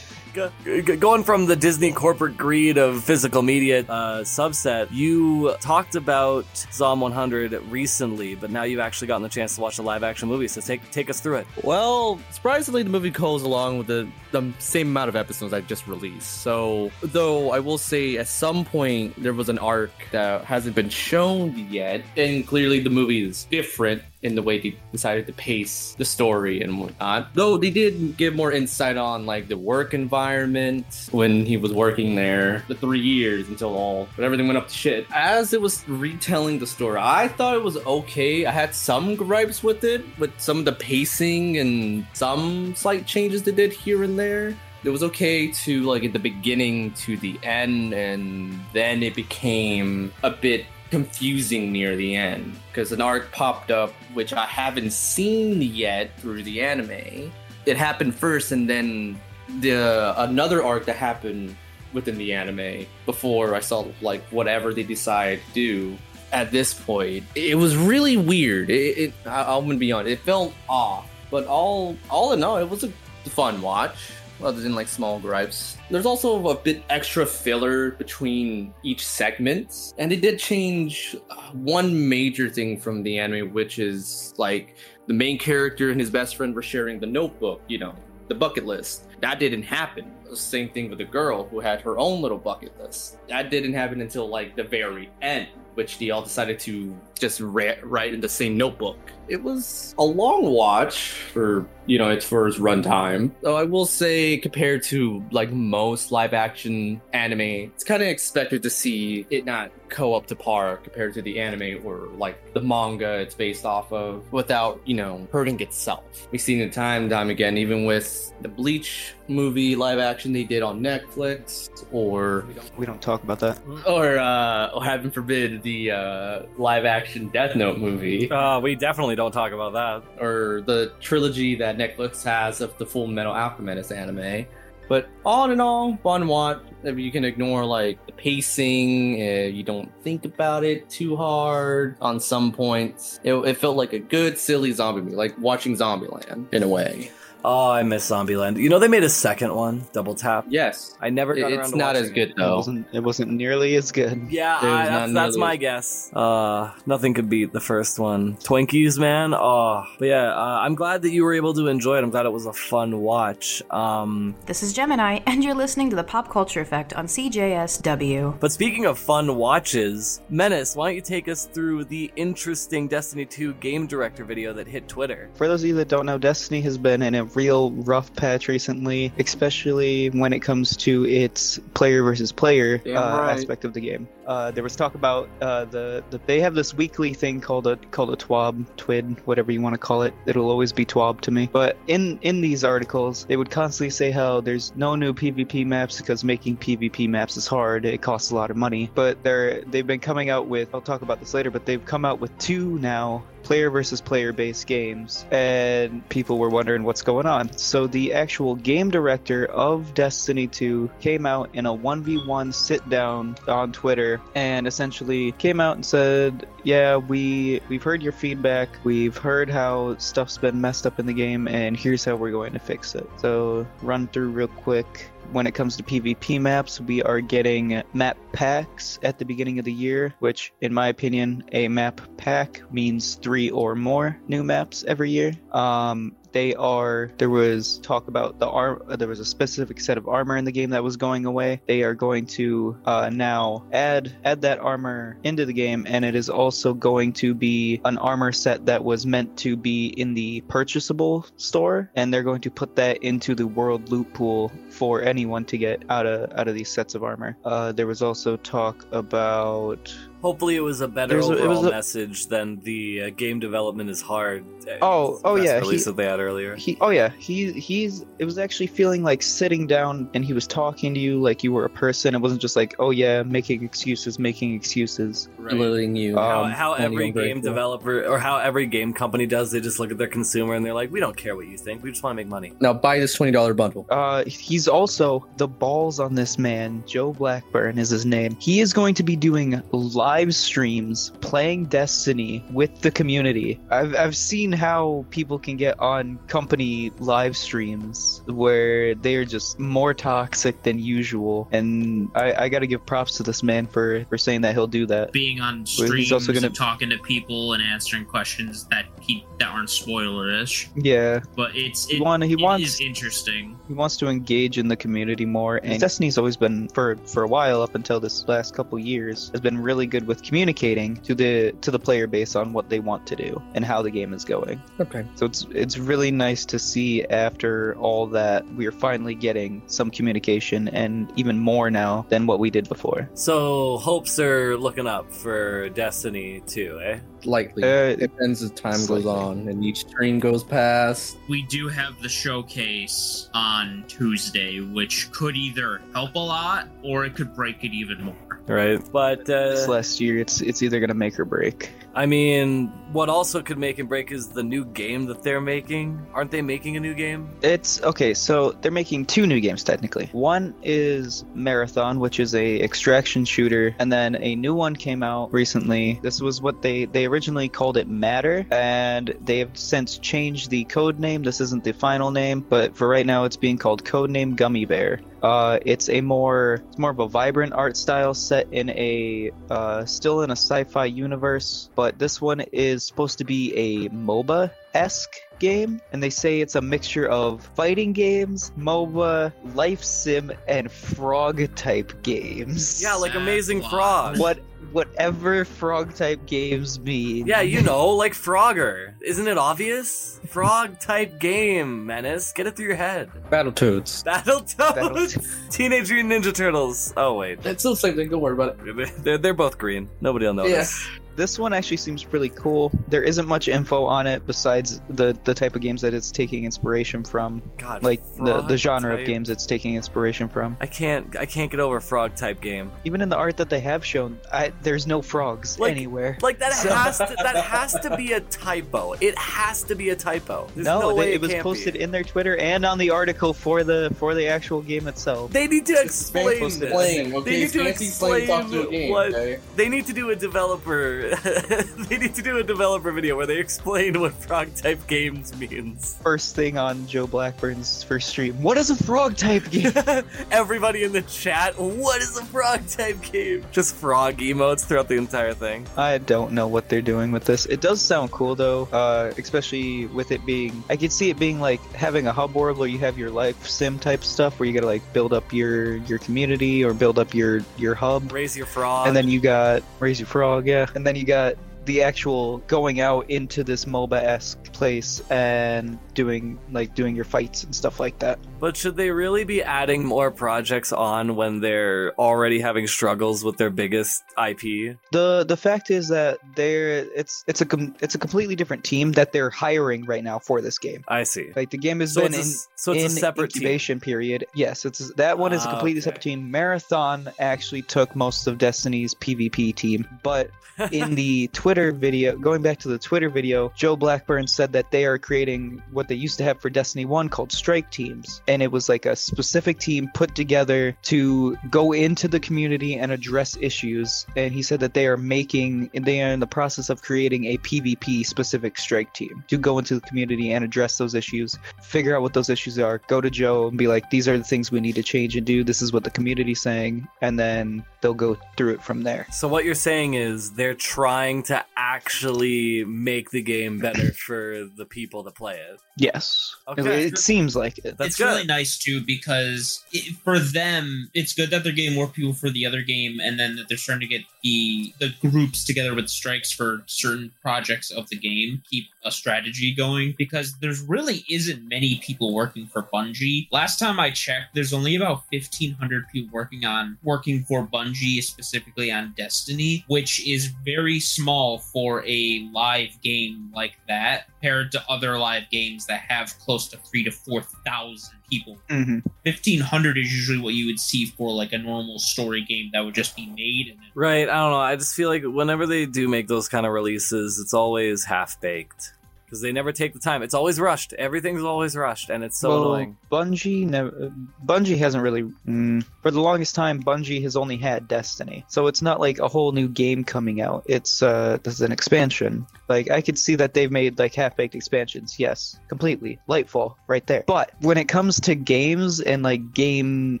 Go- 0.34 0.50
go- 0.64 0.96
going 0.96 1.22
from 1.22 1.46
the 1.46 1.54
Disney 1.54 1.92
corporate 1.92 2.36
greed 2.36 2.76
of 2.76 3.04
physical 3.04 3.42
media 3.42 3.80
uh, 3.88 4.20
subset, 4.22 4.88
you 4.90 5.54
talked 5.60 5.94
about 5.94 6.44
Zom 6.72 7.00
100 7.00 7.52
recently, 7.70 8.34
but 8.34 8.50
now 8.50 8.64
you've 8.64 8.80
actually 8.80 9.06
gotten 9.08 9.22
the 9.22 9.28
chance 9.28 9.54
to 9.54 9.60
watch 9.60 9.76
the 9.76 9.82
live 9.82 10.02
action 10.02 10.28
movie. 10.28 10.48
So 10.48 10.60
take 10.60 10.90
take 10.90 11.08
us 11.08 11.20
through 11.20 11.36
it. 11.36 11.46
Well, 11.62 12.20
surprisingly, 12.30 12.82
the 12.82 12.90
movie 12.90 13.10
goes 13.10 13.42
along 13.42 13.78
with 13.78 13.86
the, 13.86 14.08
the 14.32 14.52
same 14.58 14.88
amount 14.88 15.08
of 15.08 15.16
episodes 15.16 15.52
I 15.52 15.60
just 15.60 15.86
released. 15.86 16.42
So, 16.42 16.90
though 17.02 17.50
I 17.52 17.60
will 17.60 17.78
say 17.78 18.16
at 18.16 18.26
some 18.28 18.64
point 18.64 19.14
there 19.22 19.32
was 19.34 19.48
an 19.48 19.58
arc 19.58 19.92
that 20.10 20.44
hasn't 20.44 20.74
been 20.74 20.88
shown 20.88 21.56
yet, 21.70 22.02
and 22.16 22.46
clearly 22.46 22.80
the 22.80 22.90
movie 22.90 23.24
is 23.28 23.44
different 23.44 24.02
in 24.22 24.34
the 24.34 24.42
way 24.42 24.58
they 24.58 24.74
decided 24.90 25.26
to 25.26 25.32
pace 25.34 25.94
the 25.98 26.04
story 26.04 26.62
and 26.62 26.80
whatnot. 26.80 27.34
Though 27.34 27.58
they 27.58 27.70
did 27.70 28.16
give 28.16 28.34
more 28.34 28.50
insight 28.50 28.96
on 28.96 29.26
like 29.26 29.43
the 29.48 29.56
work 29.56 29.94
environment 29.94 31.08
when 31.10 31.46
he 31.46 31.56
was 31.56 31.72
working 31.72 32.14
there, 32.14 32.64
the 32.68 32.74
three 32.74 33.00
years 33.00 33.48
until 33.48 33.74
all, 33.74 34.08
but 34.16 34.24
everything 34.24 34.46
went 34.46 34.58
up 34.58 34.68
to 34.68 34.74
shit. 34.74 35.06
As 35.12 35.52
it 35.52 35.60
was 35.60 35.86
retelling 35.88 36.58
the 36.58 36.66
story, 36.66 36.98
I 37.00 37.28
thought 37.28 37.54
it 37.54 37.62
was 37.62 37.76
okay. 37.78 38.46
I 38.46 38.50
had 38.50 38.74
some 38.74 39.14
gripes 39.14 39.62
with 39.62 39.84
it, 39.84 40.04
with 40.18 40.38
some 40.40 40.58
of 40.58 40.64
the 40.64 40.72
pacing 40.72 41.58
and 41.58 42.06
some 42.12 42.74
slight 42.74 43.06
changes 43.06 43.42
they 43.42 43.52
did 43.52 43.72
here 43.72 44.02
and 44.02 44.18
there 44.18 44.54
it 44.84 44.90
was 44.90 45.02
okay 45.02 45.50
to 45.50 45.82
like 45.82 46.04
at 46.04 46.12
the 46.12 46.18
beginning 46.18 46.92
to 46.92 47.16
the 47.16 47.38
end 47.42 47.94
and 47.94 48.60
then 48.74 49.02
it 49.02 49.14
became 49.14 50.12
a 50.22 50.30
bit 50.30 50.66
confusing 50.90 51.72
near 51.72 51.96
the 51.96 52.14
end 52.14 52.54
because 52.68 52.92
an 52.92 53.00
arc 53.00 53.32
popped 53.32 53.70
up 53.70 53.92
which 54.12 54.32
i 54.32 54.44
haven't 54.44 54.92
seen 54.92 55.60
yet 55.62 56.10
through 56.20 56.42
the 56.42 56.60
anime 56.60 57.32
it 57.66 57.76
happened 57.76 58.14
first 58.14 58.52
and 58.52 58.68
then 58.68 59.18
the 59.60 60.14
another 60.22 60.62
arc 60.62 60.86
that 60.86 60.96
happened 60.96 61.56
within 61.92 62.18
the 62.18 62.32
anime 62.32 62.86
before 63.06 63.54
i 63.54 63.60
saw 63.60 63.86
like 64.00 64.24
whatever 64.28 64.74
they 64.74 64.82
decide 64.82 65.40
to 65.48 65.52
do 65.54 65.98
at 66.32 66.50
this 66.50 66.74
point 66.74 67.24
it 67.34 67.56
was 67.56 67.76
really 67.76 68.16
weird 68.16 68.70
it, 68.70 68.98
it 68.98 69.14
I, 69.26 69.56
i'm 69.56 69.66
gonna 69.66 69.76
be 69.76 69.92
honest 69.92 70.10
it 70.10 70.12
It 70.14 70.20
felt 70.20 70.54
off 70.68 71.08
but 71.30 71.46
all 71.46 71.96
all 72.10 72.32
in 72.32 72.42
all 72.42 72.56
it 72.56 72.68
was 72.68 72.84
a 72.84 72.92
fun 73.30 73.62
watch 73.62 73.96
other 74.42 74.60
than 74.60 74.74
like 74.74 74.88
small 74.88 75.18
gripes. 75.18 75.76
There's 75.90 76.06
also 76.06 76.48
a 76.48 76.54
bit 76.54 76.82
extra 76.90 77.26
filler 77.26 77.92
between 77.92 78.74
each 78.82 79.06
segment, 79.06 79.94
and 79.98 80.12
it 80.12 80.20
did 80.20 80.38
change 80.38 81.16
uh, 81.30 81.36
one 81.52 82.08
major 82.08 82.48
thing 82.48 82.78
from 82.78 83.02
the 83.02 83.18
anime, 83.18 83.52
which 83.52 83.78
is 83.78 84.34
like 84.36 84.76
the 85.06 85.14
main 85.14 85.38
character 85.38 85.90
and 85.90 86.00
his 86.00 86.10
best 86.10 86.36
friend 86.36 86.54
were 86.54 86.62
sharing 86.62 86.98
the 86.98 87.06
notebook, 87.06 87.60
you 87.68 87.78
know, 87.78 87.94
the 88.28 88.34
bucket 88.34 88.66
list. 88.66 89.06
That 89.24 89.38
didn't 89.38 89.62
happen. 89.62 90.04
Same 90.34 90.68
thing 90.68 90.90
with 90.90 90.98
the 90.98 91.06
girl 91.06 91.48
who 91.48 91.58
had 91.58 91.80
her 91.80 91.96
own 91.96 92.20
little 92.20 92.36
bucket 92.36 92.78
list. 92.78 93.16
That 93.26 93.48
didn't 93.48 93.72
happen 93.72 94.02
until 94.02 94.28
like 94.28 94.54
the 94.54 94.64
very 94.64 95.08
end, 95.22 95.48
which 95.72 95.96
they 95.96 96.10
all 96.10 96.20
decided 96.20 96.60
to 96.60 96.94
just 97.18 97.40
ra- 97.40 97.80
write 97.84 98.12
in 98.12 98.20
the 98.20 98.28
same 98.28 98.58
notebook. 98.58 98.98
It 99.26 99.42
was 99.42 99.94
a 99.96 100.04
long 100.04 100.44
watch 100.44 101.12
for 101.12 101.66
you 101.86 101.96
know 101.96 102.10
its 102.10 102.26
first 102.26 102.58
runtime. 102.58 103.30
Though 103.40 103.56
I 103.56 103.62
will 103.62 103.86
say, 103.86 104.36
compared 104.36 104.82
to 104.84 105.24
like 105.30 105.50
most 105.50 106.12
live 106.12 106.34
action 106.34 107.00
anime, 107.14 107.40
it's 107.40 107.82
kind 107.84 108.02
of 108.02 108.08
expected 108.10 108.62
to 108.62 108.68
see 108.68 109.24
it 109.30 109.46
not 109.46 109.70
go 109.96 110.14
up 110.14 110.26
to 110.26 110.34
par 110.36 110.78
compared 110.78 111.14
to 111.14 111.22
the 111.22 111.38
anime 111.40 111.86
or 111.86 112.08
like 112.16 112.52
the 112.52 112.60
manga 112.60 113.12
it's 113.20 113.34
based 113.34 113.64
off 113.64 113.92
of 113.92 114.30
without 114.32 114.80
you 114.84 114.94
know 114.94 115.26
hurting 115.32 115.60
itself. 115.60 116.02
We've 116.30 116.40
seen 116.40 116.60
it 116.60 116.72
time 116.72 117.02
and 117.02 117.10
time 117.10 117.30
again, 117.30 117.56
even 117.58 117.84
with 117.84 118.32
the 118.40 118.48
Bleach 118.48 119.14
movie 119.28 119.76
live 119.76 119.98
action 119.98 120.32
they 120.32 120.44
did 120.44 120.62
on 120.62 120.80
Netflix, 120.80 121.70
or 121.92 122.44
We 122.48 122.54
don't, 122.54 122.78
we 122.78 122.86
don't 122.86 123.00
talk 123.02 123.22
about 123.22 123.40
that. 123.40 123.58
or 123.86 124.18
uh, 124.18 124.70
or 124.74 124.84
heaven 124.84 125.10
forbid 125.10 125.62
the 125.62 125.90
uh, 125.92 126.42
live 126.58 126.84
action 126.84 127.28
Death 127.28 127.54
Note 127.56 127.78
movie 127.78 128.30
Uh, 128.30 128.60
we 128.60 128.74
definitely 128.74 129.14
don't 129.16 129.32
talk 129.32 129.52
about 129.52 129.72
that. 129.74 130.22
or 130.22 130.62
the 130.62 130.92
trilogy 131.00 131.54
that 131.56 131.76
Netflix 131.78 132.22
has 132.24 132.60
of 132.60 132.76
the 132.78 132.84
Fullmetal 132.86 133.34
Alchemist 133.34 133.92
anime. 133.92 134.46
But 134.88 135.08
all 135.24 135.50
in 135.50 135.60
all, 135.60 135.96
fun 136.02 136.26
watch. 136.26 136.62
If 136.82 136.98
you 136.98 137.10
can 137.10 137.24
ignore 137.24 137.64
like 137.64 138.04
the 138.06 138.12
pacing, 138.12 139.14
uh, 139.14 139.46
you 139.46 139.62
don't 139.62 139.90
think 140.02 140.24
about 140.24 140.64
it 140.64 140.88
too 140.90 141.16
hard 141.16 141.96
on 142.00 142.20
some 142.20 142.52
points. 142.52 143.20
It, 143.22 143.34
it 143.34 143.56
felt 143.56 143.76
like 143.76 143.94
a 143.94 143.98
good, 143.98 144.38
silly 144.38 144.72
zombie 144.72 145.00
movie, 145.00 145.16
like 145.16 145.36
watching 145.38 145.74
Zombieland 145.74 146.52
in 146.52 146.62
a 146.62 146.68
way. 146.68 147.10
Oh, 147.44 147.70
I 147.70 147.82
miss 147.82 148.08
Zombieland. 148.10 148.56
You 148.58 148.68
know 148.70 148.78
they 148.78 148.88
made 148.88 149.04
a 149.04 149.08
second 149.10 149.54
one, 149.54 149.84
Double 149.92 150.14
Tap. 150.14 150.46
Yes, 150.48 150.96
I 151.00 151.10
never 151.10 151.34
got 151.34 151.50
It- 151.50 151.54
around 151.56 151.60
it's 151.60 151.70
to 151.72 151.76
not 151.76 151.86
watching 151.94 152.02
as 152.04 152.10
good 152.10 152.18
it. 152.20 152.30
It 152.30 152.36
though. 152.38 152.56
wasn't. 152.56 152.86
It 152.92 153.00
wasn't 153.00 153.30
nearly 153.32 153.74
as 153.76 153.92
good. 153.92 154.26
Yeah, 154.30 154.58
I, 154.60 154.86
that's, 154.86 155.12
that's 155.12 155.36
my 155.36 155.56
guess. 155.56 156.10
Uh, 156.14 156.70
nothing 156.86 157.12
could 157.14 157.28
beat 157.28 157.52
the 157.52 157.60
first 157.60 157.98
one. 157.98 158.36
Twinkies, 158.36 158.98
man. 158.98 159.34
Oh, 159.34 159.84
but 159.98 160.06
yeah, 160.08 160.32
uh, 160.32 160.60
I'm 160.62 160.74
glad 160.74 161.02
that 161.02 161.10
you 161.10 161.22
were 161.24 161.34
able 161.34 161.52
to 161.54 161.66
enjoy 161.68 161.98
it. 161.98 162.02
I'm 162.04 162.10
glad 162.10 162.24
it 162.26 162.32
was 162.32 162.46
a 162.46 162.52
fun 162.52 163.00
watch. 163.00 163.62
Um, 163.70 164.34
This 164.46 164.62
is 164.62 164.72
Gemini, 164.72 165.20
and 165.26 165.44
you're 165.44 165.54
listening 165.54 165.90
to 165.90 165.96
the 165.96 166.04
Pop 166.04 166.30
Culture 166.30 166.60
Effect 166.62 166.94
on 166.94 167.06
CJSW. 167.06 168.40
but 168.40 168.52
speaking 168.52 168.86
of 168.86 168.98
fun 168.98 169.36
watches, 169.36 170.20
Menace, 170.30 170.74
why 170.76 170.88
don't 170.88 170.94
you 170.96 171.00
take 171.02 171.28
us 171.28 171.46
through 171.46 171.84
the 171.84 172.10
interesting 172.16 172.88
Destiny 172.88 173.24
2 173.26 173.54
game 173.54 173.86
director 173.86 174.24
video 174.24 174.52
that 174.54 174.66
hit 174.66 174.88
Twitter? 174.88 175.28
For 175.34 175.46
those 175.48 175.62
of 175.62 175.68
you 175.68 175.74
that 175.74 175.88
don't 175.88 176.06
know, 176.06 176.18
Destiny 176.18 176.60
has 176.62 176.78
been 176.78 177.02
in 177.02 177.14
a 177.14 177.24
real 177.36 177.70
rough 177.72 178.14
patch 178.14 178.48
recently, 178.48 179.12
especially 179.18 180.10
when 180.10 180.32
it 180.32 180.40
comes 180.40 180.76
to 180.78 181.06
its 181.06 181.58
player 181.74 182.02
versus 182.02 182.32
player 182.32 182.80
uh, 182.86 182.90
right. 182.90 183.38
aspect 183.38 183.64
of 183.64 183.72
the 183.72 183.80
game. 183.80 184.08
Uh, 184.26 184.50
there 184.50 184.62
was 184.62 184.74
talk 184.74 184.94
about 184.94 185.28
uh, 185.40 185.64
the, 185.66 186.02
the 186.10 186.18
they 186.26 186.40
have 186.40 186.54
this 186.54 186.74
weekly 186.74 187.12
thing 187.12 187.40
called 187.40 187.66
a 187.66 187.76
called 187.90 188.10
a 188.10 188.16
TWAB, 188.16 188.66
TWID, 188.76 189.18
whatever 189.26 189.52
you 189.52 189.60
want 189.60 189.74
to 189.74 189.78
call 189.78 190.02
it. 190.02 190.14
It'll 190.26 190.50
always 190.50 190.72
be 190.72 190.84
TWAB 190.84 191.20
to 191.22 191.30
me. 191.30 191.48
But 191.52 191.76
in 191.86 192.18
in 192.22 192.40
these 192.40 192.64
articles, 192.64 193.26
they 193.26 193.36
would 193.36 193.50
constantly 193.50 193.90
say 193.90 194.10
how 194.10 194.40
there's 194.40 194.74
no 194.76 194.96
new 194.96 195.12
PvP 195.12 195.66
maps 195.66 195.98
because 195.98 196.24
making 196.24 196.56
PvP 196.56 197.08
maps 197.08 197.36
is 197.36 197.46
hard. 197.46 197.84
It 197.84 198.00
costs 198.02 198.30
a 198.30 198.34
lot 198.34 198.50
of 198.50 198.56
money. 198.56 198.90
But 198.94 199.22
they're 199.22 199.62
they've 199.62 199.86
been 199.86 200.00
coming 200.00 200.30
out 200.30 200.46
with. 200.46 200.74
I'll 200.74 200.80
talk 200.80 201.02
about 201.02 201.20
this 201.20 201.34
later. 201.34 201.50
But 201.50 201.66
they've 201.66 201.84
come 201.84 202.04
out 202.04 202.20
with 202.20 202.36
two 202.38 202.78
now 202.78 203.22
player 203.44 203.70
versus 203.70 204.00
player 204.00 204.32
based 204.32 204.66
games 204.66 205.24
and 205.30 206.06
people 206.08 206.38
were 206.38 206.48
wondering 206.48 206.82
what's 206.82 207.02
going 207.02 207.26
on. 207.26 207.56
So 207.56 207.86
the 207.86 208.14
actual 208.14 208.56
game 208.56 208.90
director 208.90 209.46
of 209.46 209.94
destiny 209.94 210.46
2 210.46 210.90
came 211.00 211.26
out 211.26 211.50
in 211.52 211.66
a 211.66 211.74
1v1 211.74 212.52
sit 212.54 212.88
down 212.88 213.36
on 213.46 213.72
twitter 213.72 214.20
and 214.34 214.66
essentially 214.66 215.32
came 215.32 215.60
out 215.60 215.76
and 215.76 215.84
said 215.84 216.46
yeah 216.62 216.96
we 216.96 217.60
we've 217.68 217.82
heard 217.82 218.02
your 218.02 218.12
feedback. 218.12 218.68
We've 218.84 219.16
heard 219.16 219.50
how 219.50 219.96
stuff's 219.98 220.38
been 220.38 220.60
messed 220.60 220.86
up 220.86 220.98
in 220.98 221.06
the 221.06 221.12
game 221.12 221.46
and 221.48 221.76
here's 221.76 222.04
how 222.04 222.16
we're 222.16 222.30
going 222.30 222.52
to 222.54 222.58
fix 222.58 222.94
it. 222.94 223.08
So 223.18 223.66
run 223.82 224.08
through 224.08 224.30
real 224.30 224.48
quick 224.48 225.10
when 225.34 225.48
it 225.48 225.54
comes 225.54 225.76
to 225.76 225.82
PvP 225.82 226.40
maps, 226.40 226.80
we 226.80 227.02
are 227.02 227.20
getting 227.20 227.82
map 227.92 228.16
packs 228.32 229.00
at 229.02 229.18
the 229.18 229.24
beginning 229.24 229.58
of 229.58 229.64
the 229.64 229.72
year, 229.72 230.14
which, 230.20 230.52
in 230.60 230.72
my 230.72 230.86
opinion, 230.86 231.42
a 231.50 231.66
map 231.66 232.00
pack 232.16 232.62
means 232.72 233.16
three 233.16 233.50
or 233.50 233.74
more 233.74 234.16
new 234.28 234.44
maps 234.44 234.84
every 234.86 235.10
year. 235.10 235.32
Um, 235.50 236.14
they 236.34 236.52
are 236.54 237.12
there 237.16 237.30
was 237.30 237.78
talk 237.78 238.08
about 238.08 238.40
the 238.40 238.48
arm 238.48 238.82
there 238.98 239.08
was 239.08 239.20
a 239.20 239.24
specific 239.24 239.80
set 239.80 239.96
of 239.96 240.08
armor 240.08 240.36
in 240.36 240.44
the 240.44 240.52
game 240.52 240.70
that 240.70 240.82
was 240.82 240.96
going 240.96 241.24
away. 241.24 241.62
They 241.66 241.84
are 241.84 241.94
going 241.94 242.26
to 242.38 242.76
uh, 242.84 243.08
now 243.10 243.64
add 243.72 244.14
add 244.24 244.42
that 244.42 244.58
armor 244.58 245.16
into 245.22 245.46
the 245.46 245.52
game 245.52 245.86
and 245.88 246.04
it 246.04 246.16
is 246.16 246.28
also 246.28 246.74
going 246.74 247.12
to 247.14 247.34
be 247.34 247.80
an 247.84 247.96
armor 247.98 248.32
set 248.32 248.66
that 248.66 248.84
was 248.84 249.06
meant 249.06 249.38
to 249.38 249.56
be 249.56 249.86
in 249.86 250.14
the 250.14 250.40
purchasable 250.42 251.24
store 251.36 251.90
and 251.94 252.12
they're 252.12 252.24
going 252.24 252.42
to 252.42 252.50
put 252.50 252.74
that 252.76 252.98
into 253.04 253.36
the 253.36 253.46
world 253.46 253.88
loot 253.88 254.12
pool 254.12 254.50
for 254.70 255.02
anyone 255.02 255.44
to 255.44 255.56
get 255.56 255.84
out 255.88 256.04
of 256.04 256.32
out 256.36 256.48
of 256.48 256.54
these 256.54 256.68
sets 256.68 256.96
of 256.96 257.04
armor. 257.04 257.36
Uh, 257.44 257.70
there 257.70 257.86
was 257.86 258.02
also 258.02 258.36
talk 258.36 258.84
about 258.90 259.94
Hopefully, 260.24 260.56
it 260.56 260.60
was 260.60 260.80
a 260.80 260.88
better 260.88 261.12
There's 261.14 261.28
a- 261.28 261.32
it 261.32 261.40
overall 261.40 261.60
was 261.62 261.66
a- 261.66 261.70
message 261.70 262.26
than 262.28 262.58
the 262.62 263.02
uh, 263.02 263.10
game 263.14 263.38
development 263.40 263.90
is 263.90 264.00
hard. 264.00 264.42
uh, 264.66 264.70
Oh, 264.80 265.20
oh, 265.22 265.34
press 265.34 265.44
yeah, 265.44 265.58
release 265.58 265.84
he- 265.84 265.90
that 265.90 265.96
they 265.98 266.06
had 266.06 266.18
earlier. 266.18 266.56
He, 266.56 266.78
oh 266.80 266.88
yeah, 266.88 267.10
he 267.18 267.52
he's. 267.52 268.06
It 268.18 268.24
was 268.24 268.38
actually 268.38 268.68
feeling 268.68 269.02
like 269.02 269.20
sitting 269.22 269.66
down 269.66 270.08
and 270.14 270.24
he 270.24 270.32
was 270.32 270.46
talking 270.46 270.94
to 270.94 271.00
you 271.00 271.20
like 271.20 271.44
you 271.44 271.52
were 271.52 271.66
a 271.66 271.68
person. 271.68 272.14
It 272.14 272.22
wasn't 272.22 272.40
just 272.40 272.56
like, 272.56 272.74
oh 272.78 272.90
yeah, 272.90 273.22
making 273.22 273.62
excuses, 273.64 274.18
making 274.18 274.54
excuses. 274.54 275.28
Right. 275.36 275.52
Letting 275.54 275.94
you. 275.94 276.16
How, 276.16 276.44
Um, 276.44 276.50
how 276.52 276.70
letting 276.70 276.86
every 276.86 277.06
you 277.08 277.12
game 277.12 277.40
the- 277.42 277.50
developer 277.50 278.02
or 278.06 278.18
how 278.18 278.38
every 278.38 278.64
game 278.66 278.94
company 278.94 279.26
does, 279.26 279.50
they 279.52 279.60
just 279.60 279.78
look 279.78 279.90
at 279.90 279.98
their 279.98 280.08
consumer 280.08 280.54
and 280.54 280.64
they're 280.64 280.72
like, 280.72 280.90
"We 280.90 281.00
don't 281.00 281.16
care 281.18 281.36
what 281.36 281.48
you 281.48 281.58
think. 281.58 281.82
We 281.82 281.90
just 281.90 282.02
want 282.02 282.16
to 282.16 282.24
make 282.24 282.28
money." 282.30 282.54
Now 282.60 282.72
buy 282.72 282.98
this 282.98 283.12
twenty 283.12 283.32
dollar 283.32 283.52
bundle. 283.52 283.84
Uh, 283.90 284.24
he's 284.24 284.68
also 284.68 285.26
the 285.36 285.46
balls 285.48 286.00
on 286.00 286.14
this 286.14 286.38
man. 286.38 286.82
Joe 286.86 287.12
Blackburn 287.12 287.78
is 287.78 287.90
his 287.90 288.06
name. 288.06 288.38
He 288.40 288.62
is 288.62 288.72
going 288.72 288.94
to 288.94 289.02
be 289.02 289.16
doing 289.16 289.60
live 289.72 290.13
streams 290.34 291.10
playing 291.20 291.66
Destiny 291.66 292.44
with 292.52 292.80
the 292.80 292.90
community. 292.90 293.60
I've 293.70 293.94
I've 293.94 294.16
seen 294.16 294.52
how 294.52 295.04
people 295.10 295.38
can 295.38 295.56
get 295.56 295.78
on 295.80 296.18
company 296.28 296.90
live 296.98 297.36
streams 297.36 298.22
where 298.26 298.94
they 298.94 299.16
are 299.16 299.24
just 299.24 299.58
more 299.58 299.94
toxic 299.94 300.62
than 300.62 300.78
usual, 300.78 301.48
and 301.52 302.10
I, 302.14 302.44
I 302.44 302.48
got 302.48 302.60
to 302.60 302.66
give 302.66 302.84
props 302.86 303.16
to 303.16 303.22
this 303.22 303.42
man 303.42 303.66
for 303.66 304.04
for 304.08 304.18
saying 304.18 304.42
that 304.42 304.54
he'll 304.54 304.66
do 304.66 304.86
that. 304.86 305.12
Being 305.12 305.40
on 305.40 305.60
he's 305.60 305.70
streams 305.74 306.12
also 306.12 306.32
gonna- 306.32 306.46
and 306.46 306.54
talking 306.54 306.90
to 306.90 306.98
people 306.98 307.52
and 307.52 307.62
answering 307.62 308.04
questions 308.04 308.64
that 308.68 308.86
he 309.06 309.24
that 309.38 309.48
aren't 309.48 309.68
spoilerish, 309.68 310.68
Yeah, 310.76 311.20
but 311.36 311.54
it's 311.56 311.86
He 311.86 311.96
it, 311.96 312.02
wanna- 312.02 312.26
he 312.26 312.34
it 312.34 312.40
wants- 312.40 312.74
is 312.74 312.80
interesting. 312.80 313.58
he 313.68 313.74
wants 313.74 313.96
to 313.98 314.06
engage 314.08 314.58
in 314.58 314.68
the 314.68 314.76
community 314.76 315.24
more 315.26 315.60
and 315.62 315.78
destiny's 315.80 316.16
always 316.18 316.36
been 316.36 316.68
for 316.68 316.96
for 317.06 317.22
a 317.22 317.28
while 317.28 317.62
up 317.62 317.74
until 317.74 318.00
this 318.00 318.26
last 318.28 318.54
couple 318.54 318.78
years 318.78 319.30
has 319.32 319.40
been 319.40 319.58
really 319.58 319.86
good 319.86 320.06
with 320.06 320.22
communicating 320.22 320.96
to 321.02 321.14
the 321.14 321.52
to 321.60 321.70
the 321.70 321.78
player 321.78 322.06
base 322.06 322.34
on 322.36 322.52
what 322.52 322.68
they 322.68 322.80
want 322.80 323.06
to 323.06 323.16
do 323.16 323.40
and 323.54 323.64
how 323.64 323.82
the 323.82 323.90
game 323.90 324.12
is 324.14 324.24
going 324.24 324.60
Okay. 324.80 325.04
so 325.14 325.26
it's 325.26 325.46
it's 325.52 325.76
really 325.78 326.10
nice 326.10 326.44
to 326.46 326.58
see 326.58 327.04
after 327.06 327.74
all 327.78 328.06
that 328.06 328.44
we 328.54 328.66
are 328.66 328.72
finally 328.72 329.14
getting 329.14 329.62
some 329.66 329.90
communication 329.90 330.68
and 330.68 331.12
even 331.16 331.38
more 331.38 331.70
now 331.70 332.06
than 332.08 332.26
what 332.26 332.38
we 332.38 332.50
did 332.50 332.68
before 332.68 333.08
So 333.14 333.78
hopes 333.78 334.18
are 334.18 334.56
looking 334.56 334.86
up 334.86 335.12
for 335.12 335.68
Destiny 335.70 336.42
too, 336.46 336.80
eh? 336.82 336.98
Likely. 337.26 337.62
Uh, 337.62 337.66
it 337.66 338.00
Depends 338.00 338.42
as 338.42 338.50
time 338.52 338.74
slightly. 338.74 339.04
goes 339.04 339.06
on 339.06 339.48
and 339.48 339.64
each 339.64 339.78
stream 339.80 340.18
goes 340.18 340.44
past. 340.44 341.16
We 341.28 341.42
do 341.42 341.68
have 341.68 342.00
the 342.02 342.08
showcase 342.08 343.28
on 343.34 343.84
Tuesday, 343.88 344.60
which 344.60 345.10
could 345.12 345.36
either 345.36 345.80
help 345.92 346.14
a 346.14 346.18
lot 346.18 346.68
or 346.82 347.04
it 347.04 347.14
could 347.14 347.34
break 347.34 347.64
it 347.64 347.72
even 347.72 348.02
more. 348.02 348.40
Right. 348.46 348.80
But 348.92 349.20
uh, 349.30 349.50
this 349.50 349.68
last 349.68 350.00
year 350.00 350.18
it's 350.18 350.40
it's 350.40 350.62
either 350.62 350.80
gonna 350.80 350.94
make 350.94 351.18
or 351.18 351.24
break 351.24 351.70
I 351.94 352.06
mean, 352.06 352.68
what 352.92 353.08
also 353.08 353.42
could 353.42 353.58
make 353.58 353.78
and 353.78 353.88
break 353.88 354.10
is 354.10 354.28
the 354.28 354.42
new 354.42 354.64
game 354.64 355.06
that 355.06 355.22
they're 355.22 355.40
making. 355.40 356.04
Aren't 356.12 356.30
they 356.30 356.42
making 356.42 356.76
a 356.76 356.80
new 356.80 356.94
game? 356.94 357.28
It's 357.42 357.80
okay, 357.82 358.14
so 358.14 358.52
they're 358.52 358.72
making 358.72 359.06
two 359.06 359.26
new 359.26 359.40
games 359.40 359.62
technically. 359.62 360.06
One 360.12 360.54
is 360.62 361.24
Marathon, 361.34 362.00
which 362.00 362.18
is 362.18 362.34
a 362.34 362.60
extraction 362.60 363.24
shooter, 363.24 363.74
and 363.78 363.92
then 363.92 364.16
a 364.16 364.34
new 364.34 364.54
one 364.54 364.74
came 364.74 365.02
out 365.02 365.32
recently. 365.32 366.00
This 366.02 366.20
was 366.20 366.42
what 366.42 366.62
they 366.62 366.86
they 366.86 367.06
originally 367.06 367.48
called 367.48 367.76
it 367.76 367.88
Matter, 367.88 368.46
and 368.50 369.16
they 369.20 369.38
have 369.38 369.56
since 369.56 369.98
changed 369.98 370.50
the 370.50 370.64
code 370.64 370.98
name. 370.98 371.22
This 371.22 371.40
isn't 371.40 371.64
the 371.64 371.72
final 371.72 372.10
name, 372.10 372.40
but 372.40 372.76
for 372.76 372.88
right 372.88 373.06
now 373.06 373.24
it's 373.24 373.36
being 373.36 373.58
called 373.58 373.84
Codename 373.84 374.36
Gummy 374.36 374.64
Bear. 374.64 375.00
Uh, 375.24 375.58
it's 375.64 375.88
a 375.88 376.02
more 376.02 376.60
it's 376.68 376.76
more 376.76 376.90
of 376.90 376.98
a 376.98 377.08
vibrant 377.08 377.54
art 377.54 377.78
style 377.78 378.12
set 378.12 378.46
in 378.52 378.68
a 378.68 379.30
uh, 379.48 379.82
still 379.86 380.20
in 380.20 380.28
a 380.28 380.36
sci-fi 380.36 380.84
universe, 380.84 381.70
but 381.74 381.98
this 381.98 382.20
one 382.20 382.40
is 382.52 382.84
supposed 382.84 383.16
to 383.16 383.24
be 383.24 383.54
a 383.56 383.88
MOBA 383.88 384.50
esque 384.74 385.16
game, 385.38 385.80
and 385.92 386.02
they 386.02 386.10
say 386.10 386.40
it's 386.40 386.54
a 386.54 386.60
mixture 386.60 387.06
of 387.08 387.44
fighting 387.54 387.92
games, 387.92 388.52
MOBA, 388.58 389.32
life 389.54 389.82
sim, 389.82 390.32
and 390.48 390.70
frog 390.70 391.54
type 391.54 391.92
games. 392.02 392.82
Yeah, 392.82 392.94
like 392.94 393.14
Amazing 393.14 393.60
wild. 393.60 393.70
Frog. 393.70 394.18
what 394.18 394.38
whatever 394.72 395.44
frog 395.44 395.94
type 395.94 396.26
games 396.26 396.80
mean. 396.80 397.26
Yeah, 397.26 397.42
you 397.42 397.62
know, 397.62 397.90
like 397.90 398.12
Frogger. 398.12 398.94
Isn't 399.02 399.28
it 399.28 399.38
obvious? 399.38 400.20
Frog 400.26 400.80
type 400.80 401.18
game, 401.20 401.86
Menace. 401.86 402.32
Get 402.32 402.46
it 402.46 402.56
through 402.56 402.66
your 402.66 402.74
head. 402.76 403.10
Battletoads. 403.30 404.02
Battletoads! 404.04 404.56
Battletoads. 404.56 405.50
Teenage 405.50 405.90
Mutant 405.92 406.24
Ninja 406.24 406.34
Turtles. 406.34 406.92
Oh, 406.96 407.14
wait. 407.14 407.44
It's 407.44 407.62
still 407.62 407.72
the 407.74 407.80
same 407.80 407.94
thing. 407.94 408.08
Don't 408.08 408.20
worry 408.20 408.34
about 408.34 408.58
it. 408.66 409.04
They're, 409.04 409.18
they're 409.18 409.34
both 409.34 409.58
green. 409.58 409.88
Nobody 410.00 410.26
will 410.26 410.34
notice. 410.34 410.86
This 411.16 411.38
one 411.38 411.52
actually 411.52 411.76
seems 411.78 412.06
really 412.12 412.28
cool. 412.28 412.70
There 412.88 413.02
isn't 413.02 413.26
much 413.26 413.48
info 413.48 413.84
on 413.86 414.06
it 414.06 414.26
besides 414.26 414.80
the 414.88 415.16
the 415.24 415.34
type 415.34 415.54
of 415.54 415.60
games 415.62 415.82
that 415.82 415.94
it's 415.94 416.10
taking 416.10 416.44
inspiration 416.44 417.04
from, 417.04 417.42
God, 417.58 417.82
like 417.82 418.02
the 418.16 418.40
the 418.42 418.48
frog 418.48 418.58
genre 418.58 418.94
of 418.98 419.06
games 419.06 419.30
it's 419.30 419.46
taking 419.46 419.74
inspiration 419.76 420.28
from. 420.28 420.56
I 420.60 420.66
can't. 420.66 421.16
I 421.16 421.26
can't 421.26 421.50
get 421.50 421.60
over 421.60 421.80
frog 421.80 422.14
type 422.16 422.40
game. 422.40 422.70
Even 422.84 423.00
in 423.00 423.08
the 423.08 423.16
art 423.16 423.36
that 423.38 423.50
they 423.50 423.60
have 423.60 423.84
shown, 423.84 424.18
I, 424.32 424.52
there's 424.62 424.86
no 424.86 425.02
frogs 425.02 425.58
Like- 425.58 425.72
anywhere. 425.72 426.18
Like 426.22 426.38
that 426.38 426.52
So- 426.52 426.72
has 426.74 426.98
to. 426.98 427.14
That 427.22 427.36
has 427.44 427.72
to 427.80 427.96
be 427.96 428.12
a 428.12 428.20
typo. 428.20 428.94
It 429.00 429.16
has 429.18 429.62
to 429.64 429.74
be 429.74 429.90
a 429.90 429.96
typo. 429.96 430.48
There's 430.54 430.66
no, 430.66 430.80
no, 430.80 430.94
way 430.94 431.06
they, 431.06 431.12
it, 431.12 431.14
it 431.16 431.20
was 431.20 431.30
can't 431.30 431.42
posted 431.42 431.74
be. 431.74 431.80
in 431.80 431.90
their 431.90 432.04
Twitter 432.04 432.36
and 432.36 432.64
on 432.64 432.78
the 432.78 432.90
article 432.90 433.32
for 433.32 433.62
the 433.64 433.94
for 433.98 434.14
the 434.14 434.28
actual 434.28 434.62
game 434.62 434.88
itself. 434.88 435.32
They 435.32 435.46
need 435.46 435.66
to 435.66 435.80
explain 435.80 436.40
posted 436.40 436.62
this. 436.62 436.70
Explain, 436.70 437.24
They 437.24 437.40
need 437.40 437.50
to 437.50 437.64
fancy 437.64 437.86
explain 437.86 438.26
talk 438.26 438.50
to 438.50 438.68
a 438.68 438.70
game, 438.70 438.90
what- 438.90 439.14
okay? 439.14 439.38
They 439.56 439.68
need 439.68 439.86
to 439.86 439.92
do 439.92 440.10
a 440.10 440.16
developer. 440.16 441.03
they 441.88 441.98
need 441.98 442.14
to 442.14 442.22
do 442.22 442.38
a 442.38 442.42
developer 442.42 442.90
video 442.92 443.16
where 443.16 443.26
they 443.26 443.38
explain 443.38 444.00
what 444.00 444.12
frog 444.14 444.54
type 444.54 444.86
games 444.86 445.36
means. 445.38 445.96
First 446.02 446.34
thing 446.36 446.58
on 446.58 446.86
Joe 446.86 447.06
Blackburn's 447.06 447.82
first 447.82 448.08
stream. 448.08 448.42
What 448.42 448.56
is 448.58 448.70
a 448.70 448.76
frog 448.76 449.16
type 449.16 449.50
game? 449.50 449.72
Everybody 450.30 450.84
in 450.84 450.92
the 450.92 451.02
chat, 451.02 451.58
what 451.58 452.00
is 452.02 452.16
a 452.18 452.24
frog 452.24 452.66
type 452.68 453.00
game? 453.02 453.44
Just 453.52 453.74
frog 453.76 454.16
emotes 454.18 454.64
throughout 454.64 454.88
the 454.88 454.96
entire 454.96 455.34
thing. 455.34 455.66
I 455.76 455.98
don't 455.98 456.32
know 456.32 456.48
what 456.48 456.68
they're 456.68 456.82
doing 456.82 457.12
with 457.12 457.24
this. 457.24 457.46
It 457.46 457.60
does 457.60 457.80
sound 457.80 458.10
cool 458.10 458.34
though, 458.34 458.68
uh, 458.72 459.12
especially 459.18 459.86
with 459.86 460.10
it 460.12 460.24
being. 460.26 460.64
I 460.68 460.76
could 460.76 460.92
see 460.92 461.10
it 461.10 461.18
being 461.18 461.40
like 461.40 461.60
having 461.72 462.06
a 462.06 462.12
hub 462.12 462.34
world 462.34 462.58
where 462.58 462.68
you 462.68 462.78
have 462.78 462.98
your 462.98 463.10
life 463.10 463.46
sim 463.46 463.78
type 463.78 464.04
stuff 464.04 464.38
where 464.38 464.46
you 464.46 464.52
gotta 464.54 464.66
like 464.66 464.82
build 464.92 465.12
up 465.12 465.32
your 465.32 465.76
your 465.76 465.98
community 465.98 466.64
or 466.64 466.72
build 466.74 466.98
up 466.98 467.14
your 467.14 467.40
your 467.56 467.74
hub, 467.74 468.12
Raise 468.12 468.36
your 468.36 468.46
frog. 468.46 468.86
and 468.86 468.96
then 468.96 469.08
you 469.08 469.20
got 469.20 469.62
raise 469.80 469.98
your 469.98 470.06
frog, 470.06 470.46
yeah, 470.46 470.66
and 470.74 470.86
then 470.86 470.93
you 470.96 471.04
got 471.04 471.34
the 471.64 471.82
actual 471.82 472.38
going 472.46 472.80
out 472.80 473.08
into 473.10 473.44
this 473.44 473.64
MOBA 473.64 474.02
esque 474.02 474.43
place 474.54 475.02
and 475.10 475.78
doing 475.94 476.38
like 476.50 476.74
doing 476.74 476.96
your 476.96 477.04
fights 477.04 477.44
and 477.44 477.54
stuff 477.54 477.78
like 477.80 477.98
that. 477.98 478.18
But 478.40 478.56
should 478.56 478.76
they 478.76 478.90
really 478.90 479.24
be 479.24 479.42
adding 479.42 479.84
more 479.84 480.10
projects 480.10 480.72
on 480.72 481.16
when 481.16 481.40
they're 481.40 481.92
already 481.98 482.40
having 482.40 482.66
struggles 482.66 483.24
with 483.24 483.36
their 483.36 483.50
biggest 483.50 484.02
IP? 484.18 484.76
The 484.92 485.24
the 485.28 485.36
fact 485.36 485.70
is 485.70 485.88
that 485.88 486.18
they're 486.36 486.78
it's 486.94 487.24
it's 487.26 487.40
a 487.40 487.46
com- 487.46 487.74
it's 487.80 487.94
a 487.94 487.98
completely 487.98 488.36
different 488.36 488.64
team 488.64 488.92
that 488.92 489.12
they're 489.12 489.30
hiring 489.30 489.84
right 489.84 490.02
now 490.04 490.18
for 490.18 490.40
this 490.40 490.58
game. 490.58 490.84
I 490.88 491.02
see. 491.02 491.30
Like 491.34 491.50
the 491.50 491.58
game 491.58 491.80
has 491.80 491.92
So 491.94 492.02
been 492.02 492.14
it's 492.14 492.18
a 492.18 492.22
in 492.22 492.36
so 492.56 492.72
it's 492.72 492.82
a 492.82 492.86
in 492.86 492.90
separate 492.90 493.32
team. 493.32 493.42
incubation 493.42 493.80
period. 493.80 494.26
Yes, 494.34 494.64
it's 494.64 494.92
that 494.94 495.18
one 495.18 495.32
is 495.32 495.44
a 495.44 495.48
Ah, 495.48 495.50
completely 495.52 495.80
okay. 495.80 495.84
separate 495.84 496.02
team. 496.02 496.30
Marathon 496.30 497.10
actually 497.18 497.62
took 497.62 497.94
most 497.96 498.26
of 498.26 498.38
Destiny's 498.38 498.94
PvP 498.94 499.54
team, 499.54 499.86
but 500.02 500.30
in 500.70 500.94
the 500.94 501.26
Twitter 501.32 501.72
video, 501.72 502.16
going 502.16 502.40
back 502.40 502.58
to 502.60 502.68
the 502.68 502.78
Twitter 502.78 503.08
video, 503.08 503.52
Joe 503.56 503.74
Blackburn 503.74 504.28
said 504.28 504.43
that 504.52 504.70
they 504.70 504.84
are 504.84 504.98
creating 504.98 505.62
what 505.70 505.88
they 505.88 505.94
used 505.94 506.18
to 506.18 506.24
have 506.24 506.40
for 506.40 506.50
Destiny 506.50 506.84
1 506.84 507.08
called 507.08 507.32
strike 507.32 507.70
teams. 507.70 508.22
And 508.28 508.42
it 508.42 508.52
was 508.52 508.68
like 508.68 508.86
a 508.86 508.96
specific 508.96 509.58
team 509.58 509.90
put 509.94 510.14
together 510.14 510.76
to 510.82 511.36
go 511.50 511.72
into 511.72 512.08
the 512.08 512.20
community 512.20 512.74
and 512.74 512.92
address 512.92 513.36
issues. 513.40 514.06
And 514.16 514.32
he 514.32 514.42
said 514.42 514.60
that 514.60 514.74
they 514.74 514.86
are 514.86 514.96
making, 514.96 515.70
they 515.74 516.02
are 516.02 516.12
in 516.12 516.20
the 516.20 516.26
process 516.26 516.70
of 516.70 516.82
creating 516.82 517.26
a 517.26 517.38
PvP 517.38 518.06
specific 518.06 518.58
strike 518.58 518.92
team 518.94 519.24
to 519.28 519.38
go 519.38 519.58
into 519.58 519.74
the 519.74 519.80
community 519.80 520.32
and 520.32 520.44
address 520.44 520.78
those 520.78 520.94
issues, 520.94 521.38
figure 521.62 521.96
out 521.96 522.02
what 522.02 522.14
those 522.14 522.30
issues 522.30 522.58
are, 522.58 522.78
go 522.86 523.00
to 523.00 523.10
Joe 523.10 523.48
and 523.48 523.58
be 523.58 523.66
like, 523.66 523.90
these 523.90 524.08
are 524.08 524.18
the 524.18 524.24
things 524.24 524.50
we 524.50 524.60
need 524.60 524.74
to 524.74 524.82
change 524.82 525.16
and 525.16 525.26
do. 525.26 525.44
This 525.44 525.62
is 525.62 525.72
what 525.72 525.84
the 525.84 525.90
community's 525.90 526.40
saying. 526.40 526.86
And 527.00 527.18
then 527.18 527.64
they'll 527.80 527.94
go 527.94 528.16
through 528.36 528.54
it 528.54 528.62
from 528.62 528.82
there. 528.82 529.06
So 529.12 529.28
what 529.28 529.44
you're 529.44 529.54
saying 529.54 529.94
is 529.94 530.32
they're 530.32 530.54
trying 530.54 531.22
to 531.24 531.44
actually 531.56 532.64
make 532.64 533.10
the 533.10 533.22
game 533.22 533.58
better 533.58 533.92
for 533.92 534.33
the 534.56 534.64
people 534.64 535.02
that 535.04 535.14
play 535.14 535.34
it. 535.34 535.60
Yes. 535.76 536.34
Okay. 536.48 536.84
It, 536.84 536.92
it 536.92 536.98
seems 536.98 537.34
like 537.34 537.58
it. 537.58 537.76
That's 537.78 537.88
it's 537.88 537.96
good. 537.96 538.06
really 538.06 538.26
nice 538.26 538.58
too 538.58 538.80
because 538.80 539.64
it, 539.72 539.96
for 540.04 540.18
them, 540.18 540.90
it's 540.94 541.14
good 541.14 541.30
that 541.30 541.44
they're 541.44 541.52
getting 541.52 541.74
more 541.74 541.88
people 541.88 542.12
for 542.12 542.30
the 542.30 542.46
other 542.46 542.62
game, 542.62 543.00
and 543.00 543.18
then 543.18 543.36
that 543.36 543.48
they're 543.48 543.58
starting 543.58 543.88
to 543.88 543.98
get 543.98 544.06
the 544.22 544.72
the 544.80 544.94
groups 545.08 545.44
together 545.44 545.74
with 545.74 545.88
strikes 545.88 546.32
for 546.32 546.62
certain 546.66 547.12
projects 547.22 547.70
of 547.70 547.88
the 547.88 547.96
game. 547.96 548.42
Keep 548.50 548.66
a 548.84 548.90
strategy 548.90 549.54
going 549.54 549.94
because 549.98 550.36
there's 550.40 550.60
really 550.62 551.04
isn't 551.08 551.48
many 551.48 551.80
people 551.84 552.14
working 552.14 552.46
for 552.46 552.62
Bungie. 552.62 553.28
Last 553.32 553.58
time 553.58 553.80
I 553.80 553.90
checked, 553.90 554.34
there's 554.34 554.52
only 554.52 554.76
about 554.76 555.04
fifteen 555.10 555.52
hundred 555.52 555.84
people 555.92 556.12
working 556.12 556.44
on 556.44 556.78
working 556.82 557.24
for 557.24 557.46
Bungie 557.46 558.02
specifically 558.02 558.70
on 558.70 558.94
Destiny, 558.96 559.64
which 559.68 560.06
is 560.06 560.26
very 560.44 560.80
small 560.80 561.38
for 561.38 561.84
a 561.86 562.28
live 562.32 562.80
game 562.82 563.32
like 563.34 563.54
that 563.68 564.06
compared 564.24 564.52
to 564.52 564.62
other 564.70 564.98
live 564.98 565.28
games 565.30 565.66
that 565.66 565.80
have 565.80 566.18
close 566.18 566.48
to 566.48 566.56
three 566.58 566.82
to 566.82 566.90
four 566.90 567.22
thousand 567.46 567.98
people. 568.10 568.38
hmm 568.48 568.78
Fifteen 569.04 569.40
hundred 569.40 569.76
is 569.76 569.92
usually 569.94 570.18
what 570.18 570.32
you 570.34 570.46
would 570.46 570.58
see 570.58 570.86
for 570.86 571.12
like 571.12 571.32
a 571.32 571.38
normal 571.38 571.78
story 571.78 572.22
game 572.24 572.50
that 572.54 572.64
would 572.64 572.74
just 572.74 572.96
be 572.96 573.06
made 573.06 573.48
and 573.50 573.58
then 573.58 573.66
Right. 573.74 574.08
I 574.08 574.14
don't 574.14 574.30
know. 574.30 574.38
I 574.38 574.56
just 574.56 574.74
feel 574.74 574.88
like 574.88 575.02
whenever 575.04 575.46
they 575.46 575.66
do 575.66 575.88
make 575.88 576.08
those 576.08 576.28
kind 576.28 576.46
of 576.46 576.52
releases, 576.52 577.18
it's 577.18 577.34
always 577.34 577.84
half 577.84 578.18
baked 578.20 578.72
because 579.04 579.20
they 579.20 579.30
never 579.30 579.52
take 579.52 579.74
the 579.74 579.78
time. 579.78 580.02
It's 580.02 580.14
always 580.14 580.40
rushed. 580.40 580.72
Everything's 580.72 581.22
always 581.22 581.54
rushed, 581.54 581.90
and 581.90 582.02
it's 582.02 582.18
so 582.18 582.30
well, 582.30 582.54
annoying. 582.54 582.76
Bungie 582.90 583.46
never. 583.46 583.92
Bungie 584.24 584.56
hasn't 584.56 584.82
really. 584.82 585.02
Mm, 585.28 585.66
for 585.84 585.90
the 585.90 586.00
longest 586.00 586.34
time, 586.34 586.62
Bungie 586.62 587.02
has 587.02 587.14
only 587.14 587.36
had 587.36 587.68
Destiny, 587.68 588.24
so 588.28 588.46
it's 588.46 588.62
not 588.62 588.80
like 588.80 589.00
a 589.00 589.06
whole 589.06 589.32
new 589.32 589.48
game 589.48 589.84
coming 589.84 590.22
out. 590.22 590.44
It's 590.46 590.82
uh, 590.82 591.18
this 591.22 591.34
is 591.34 591.42
an 591.42 591.52
expansion. 591.52 592.26
Like 592.48 592.70
I 592.70 592.80
could 592.80 592.98
see 592.98 593.16
that 593.16 593.34
they've 593.34 593.50
made 593.50 593.78
like 593.78 593.94
half-baked 593.94 594.34
expansions. 594.34 594.98
Yes, 594.98 595.38
completely. 595.48 595.98
Lightfall, 596.08 596.54
right 596.68 596.86
there. 596.86 597.04
But 597.06 597.32
when 597.40 597.58
it 597.58 597.68
comes 597.68 598.00
to 598.00 598.14
games 598.14 598.80
and 598.80 599.02
like 599.02 599.34
game 599.34 600.00